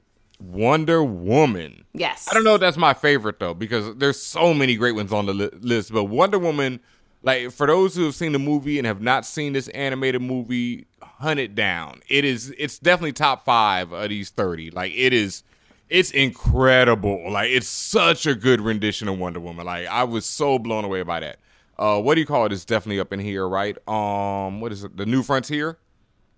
Wonder 0.41 1.03
Woman. 1.03 1.84
Yes. 1.95 2.28
I 2.30 2.34
don't 2.34 2.45
know 2.45 2.57
if 2.57 2.61
that's 2.61 2.76
my 2.76 2.95
favorite 2.95 3.39
though, 3.39 3.55
because 3.55 3.95
there's 3.97 4.20
so 4.20 4.53
many 4.53 4.76
great 4.76 4.95
ones 4.95 5.12
on 5.12 5.26
the 5.26 5.34
li- 5.34 5.51
list. 5.61 5.93
But 5.93 6.05
Wonder 6.05 6.39
Woman, 6.39 6.80
like 7.22 7.51
for 7.53 7.66
those 7.66 7.95
who 7.95 8.05
have 8.05 8.14
seen 8.14 8.32
the 8.32 8.39
movie 8.39 8.78
and 8.78 8.87
have 8.87 9.01
not 9.01 9.24
seen 9.24 9.53
this 9.55 9.68
animated 9.68 10.20
movie, 10.20 10.87
hunt 11.01 11.41
it 11.41 11.55
down. 11.55 12.01
It 12.09 12.24
is. 12.24 12.53
It's 12.59 12.78
definitely 12.78 13.12
top 13.12 13.45
five 13.45 13.93
of 13.93 14.09
these 14.11 14.30
thirty. 14.30 14.70
Like 14.70 14.93
it 14.95 15.12
is. 15.12 15.43
It's 15.89 16.11
incredible. 16.11 17.30
Like 17.30 17.51
it's 17.51 17.68
such 17.68 18.26
a 18.26 18.34
good 18.34 18.61
rendition 18.61 19.09
of 19.09 19.18
Wonder 19.18 19.41
Woman. 19.41 19.66
Like 19.66 19.87
I 19.87 20.05
was 20.05 20.26
so 20.26 20.59
blown 20.59 20.84
away 20.84 21.03
by 21.03 21.20
that. 21.20 21.39
Uh, 21.78 22.01
what 22.01 22.14
do 22.14 22.20
you 22.20 22.26
call 22.26 22.47
it? 22.47 22.53
It's 22.53 22.64
definitely 22.64 23.01
up 23.01 23.12
in 23.12 23.20
here, 23.20 23.47
right? 23.49 23.76
Um, 23.89 24.61
what 24.61 24.72
is 24.72 24.82
it? 24.84 24.97
The 24.97 25.07
New 25.07 25.22
Frontier. 25.22 25.78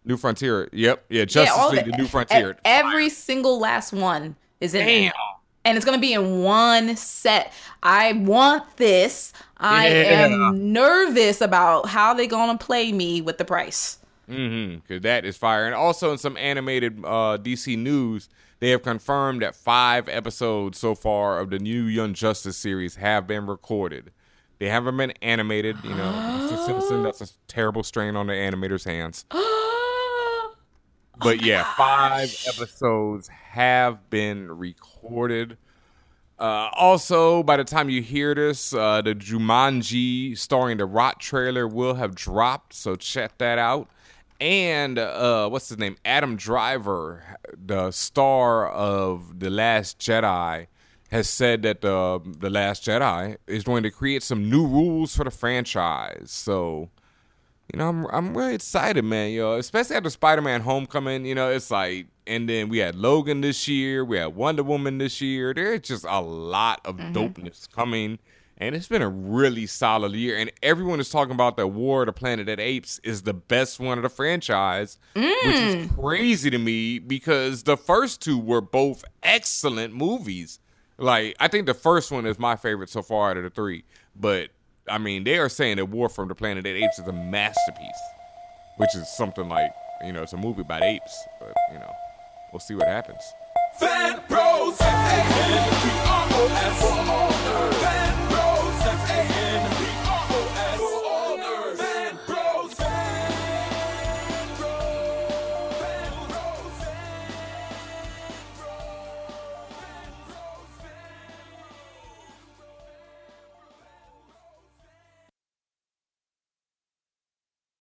New 0.04 0.16
Frontier. 0.16 0.68
Yep. 0.72 1.04
Yeah. 1.08 1.24
Justice 1.24 1.56
all 1.56 1.70
League. 1.70 1.84
the- 1.84 1.90
The 1.92 1.96
New 1.98 2.06
Frontier. 2.06 2.56
Every 2.64 3.08
single 3.08 3.58
last 3.58 3.92
one 3.92 4.36
is 4.60 4.74
in 4.74 4.84
there. 4.84 5.12
And 5.64 5.76
it's 5.76 5.84
gonna 5.84 5.98
be 5.98 6.12
in 6.14 6.42
one 6.42 6.96
set. 6.96 7.52
I 7.82 8.12
want 8.14 8.76
this. 8.78 9.32
I 9.58 9.88
Yeah. 9.88 10.26
am 10.26 10.72
nervous 10.72 11.40
about 11.40 11.86
how 11.88 12.14
they're 12.14 12.26
gonna 12.26 12.56
play 12.58 12.90
me 12.92 13.20
with 13.20 13.38
the 13.38 13.44
price. 13.44 13.98
Mm-hmm. 14.28 14.76
Because 14.76 15.02
that 15.02 15.24
is 15.24 15.36
fire. 15.36 15.66
And 15.66 15.74
also 15.74 16.12
in 16.12 16.18
some 16.18 16.36
animated 16.36 16.98
uh, 17.04 17.38
DC 17.40 17.76
news, 17.78 18.28
they 18.60 18.70
have 18.70 18.82
confirmed 18.82 19.42
that 19.42 19.54
five 19.54 20.08
episodes 20.08 20.78
so 20.78 20.94
far 20.94 21.38
of 21.38 21.50
the 21.50 21.58
new 21.58 21.84
Young 21.84 22.14
Justice 22.14 22.56
series 22.56 22.96
have 22.96 23.26
been 23.26 23.46
recorded. 23.46 24.10
They 24.58 24.68
haven't 24.68 24.96
been 24.96 25.12
animated. 25.22 25.76
You 25.84 25.90
know, 25.90 26.12
Mr. 26.50 26.66
Simpson, 26.66 27.02
that's 27.02 27.20
a 27.20 27.28
terrible 27.46 27.82
strain 27.82 28.16
on 28.16 28.26
the 28.26 28.34
animator's 28.34 28.84
hands. 28.84 29.24
But 31.20 31.42
yeah, 31.42 31.64
five 31.76 32.32
episodes 32.46 33.26
have 33.26 34.08
been 34.08 34.56
recorded. 34.56 35.56
Uh, 36.38 36.70
also, 36.74 37.42
by 37.42 37.56
the 37.56 37.64
time 37.64 37.90
you 37.90 38.00
hear 38.02 38.34
this, 38.34 38.72
uh, 38.72 39.02
the 39.02 39.14
Jumanji 39.14 40.38
starring 40.38 40.78
the 40.78 40.86
Rock 40.86 41.18
trailer 41.18 41.66
will 41.66 41.94
have 41.94 42.14
dropped, 42.14 42.72
so 42.72 42.94
check 42.94 43.36
that 43.38 43.58
out. 43.58 43.88
And 44.40 44.98
uh, 44.98 45.48
what's 45.48 45.68
his 45.68 45.78
name? 45.78 45.96
Adam 46.04 46.36
Driver, 46.36 47.38
the 47.56 47.90
star 47.90 48.68
of 48.68 49.40
The 49.40 49.50
Last 49.50 49.98
Jedi, 49.98 50.68
has 51.10 51.28
said 51.28 51.62
that 51.62 51.80
the 51.80 52.20
The 52.38 52.50
Last 52.50 52.84
Jedi 52.84 53.36
is 53.46 53.64
going 53.64 53.82
to 53.82 53.90
create 53.90 54.22
some 54.22 54.48
new 54.48 54.66
rules 54.66 55.16
for 55.16 55.24
the 55.24 55.30
franchise. 55.30 56.30
So, 56.30 56.88
you 57.72 57.78
know, 57.78 57.88
I'm 57.88 58.06
I'm 58.06 58.36
really 58.36 58.54
excited, 58.54 59.04
man. 59.04 59.32
Yo, 59.32 59.56
especially 59.58 59.96
after 59.96 60.10
Spider-Man: 60.10 60.60
Homecoming. 60.60 61.26
You 61.26 61.34
know, 61.34 61.50
it's 61.50 61.70
like, 61.70 62.06
and 62.26 62.48
then 62.48 62.68
we 62.68 62.78
had 62.78 62.94
Logan 62.94 63.40
this 63.40 63.66
year, 63.66 64.04
we 64.04 64.18
had 64.18 64.36
Wonder 64.36 64.62
Woman 64.62 64.98
this 64.98 65.20
year. 65.20 65.52
There's 65.52 65.80
just 65.80 66.04
a 66.08 66.20
lot 66.20 66.80
of 66.84 66.96
dopeness 66.96 67.68
coming, 67.70 68.18
and 68.58 68.74
it's 68.74 68.88
been 68.88 69.02
a 69.02 69.08
really 69.08 69.66
solid 69.66 70.12
year. 70.12 70.36
And 70.36 70.50
everyone 70.62 71.00
is 71.00 71.08
talking 71.08 71.32
about 71.32 71.56
that 71.56 71.68
War 71.68 72.02
of 72.02 72.06
the 72.06 72.12
Planet 72.12 72.48
of 72.48 72.56
the 72.56 72.62
Apes 72.62 73.00
is 73.04 73.22
the 73.22 73.32
best 73.32 73.78
one 73.78 73.98
of 73.98 74.02
the 74.02 74.08
franchise, 74.08 74.98
which 75.14 75.24
is 75.24 75.86
mm. 75.86 75.96
crazy 75.96 76.50
to 76.50 76.58
me 76.58 76.98
because 76.98 77.62
the 77.62 77.76
first 77.76 78.20
two 78.20 78.38
were 78.38 78.60
both 78.60 79.04
excellent 79.22 79.94
movies. 79.94 80.58
Like, 80.98 81.36
I 81.38 81.46
think 81.46 81.66
the 81.66 81.74
first 81.74 82.10
one 82.10 82.26
is 82.26 82.38
my 82.38 82.56
favorite 82.56 82.90
so 82.90 83.02
far 83.02 83.30
out 83.30 83.36
of 83.36 83.44
the 83.44 83.50
three, 83.50 83.84
but 84.16 84.50
I 84.90 84.98
mean, 84.98 85.22
they 85.22 85.38
are 85.38 85.48
saying 85.48 85.76
that 85.76 85.86
War 85.86 86.08
from 86.08 86.26
the 86.28 86.34
Planet 86.34 86.58
of 86.58 86.64
the 86.64 86.84
Apes 86.84 86.98
is 86.98 87.06
a 87.06 87.12
masterpiece, 87.12 88.00
which 88.78 88.96
is 88.96 89.08
something 89.16 89.48
like, 89.48 89.70
you 90.04 90.12
know, 90.12 90.22
it's 90.22 90.32
a 90.32 90.36
movie 90.36 90.62
about 90.62 90.82
apes, 90.82 91.24
but, 91.38 91.54
you 91.72 91.78
know, 91.78 91.92
we'll 92.52 92.58
see 92.60 92.74
what 92.74 92.88
happens. 92.88 93.20
Fan 93.78 94.20
Bros. 94.28 94.76
F-A-N-B-R-O-S. 94.80 95.58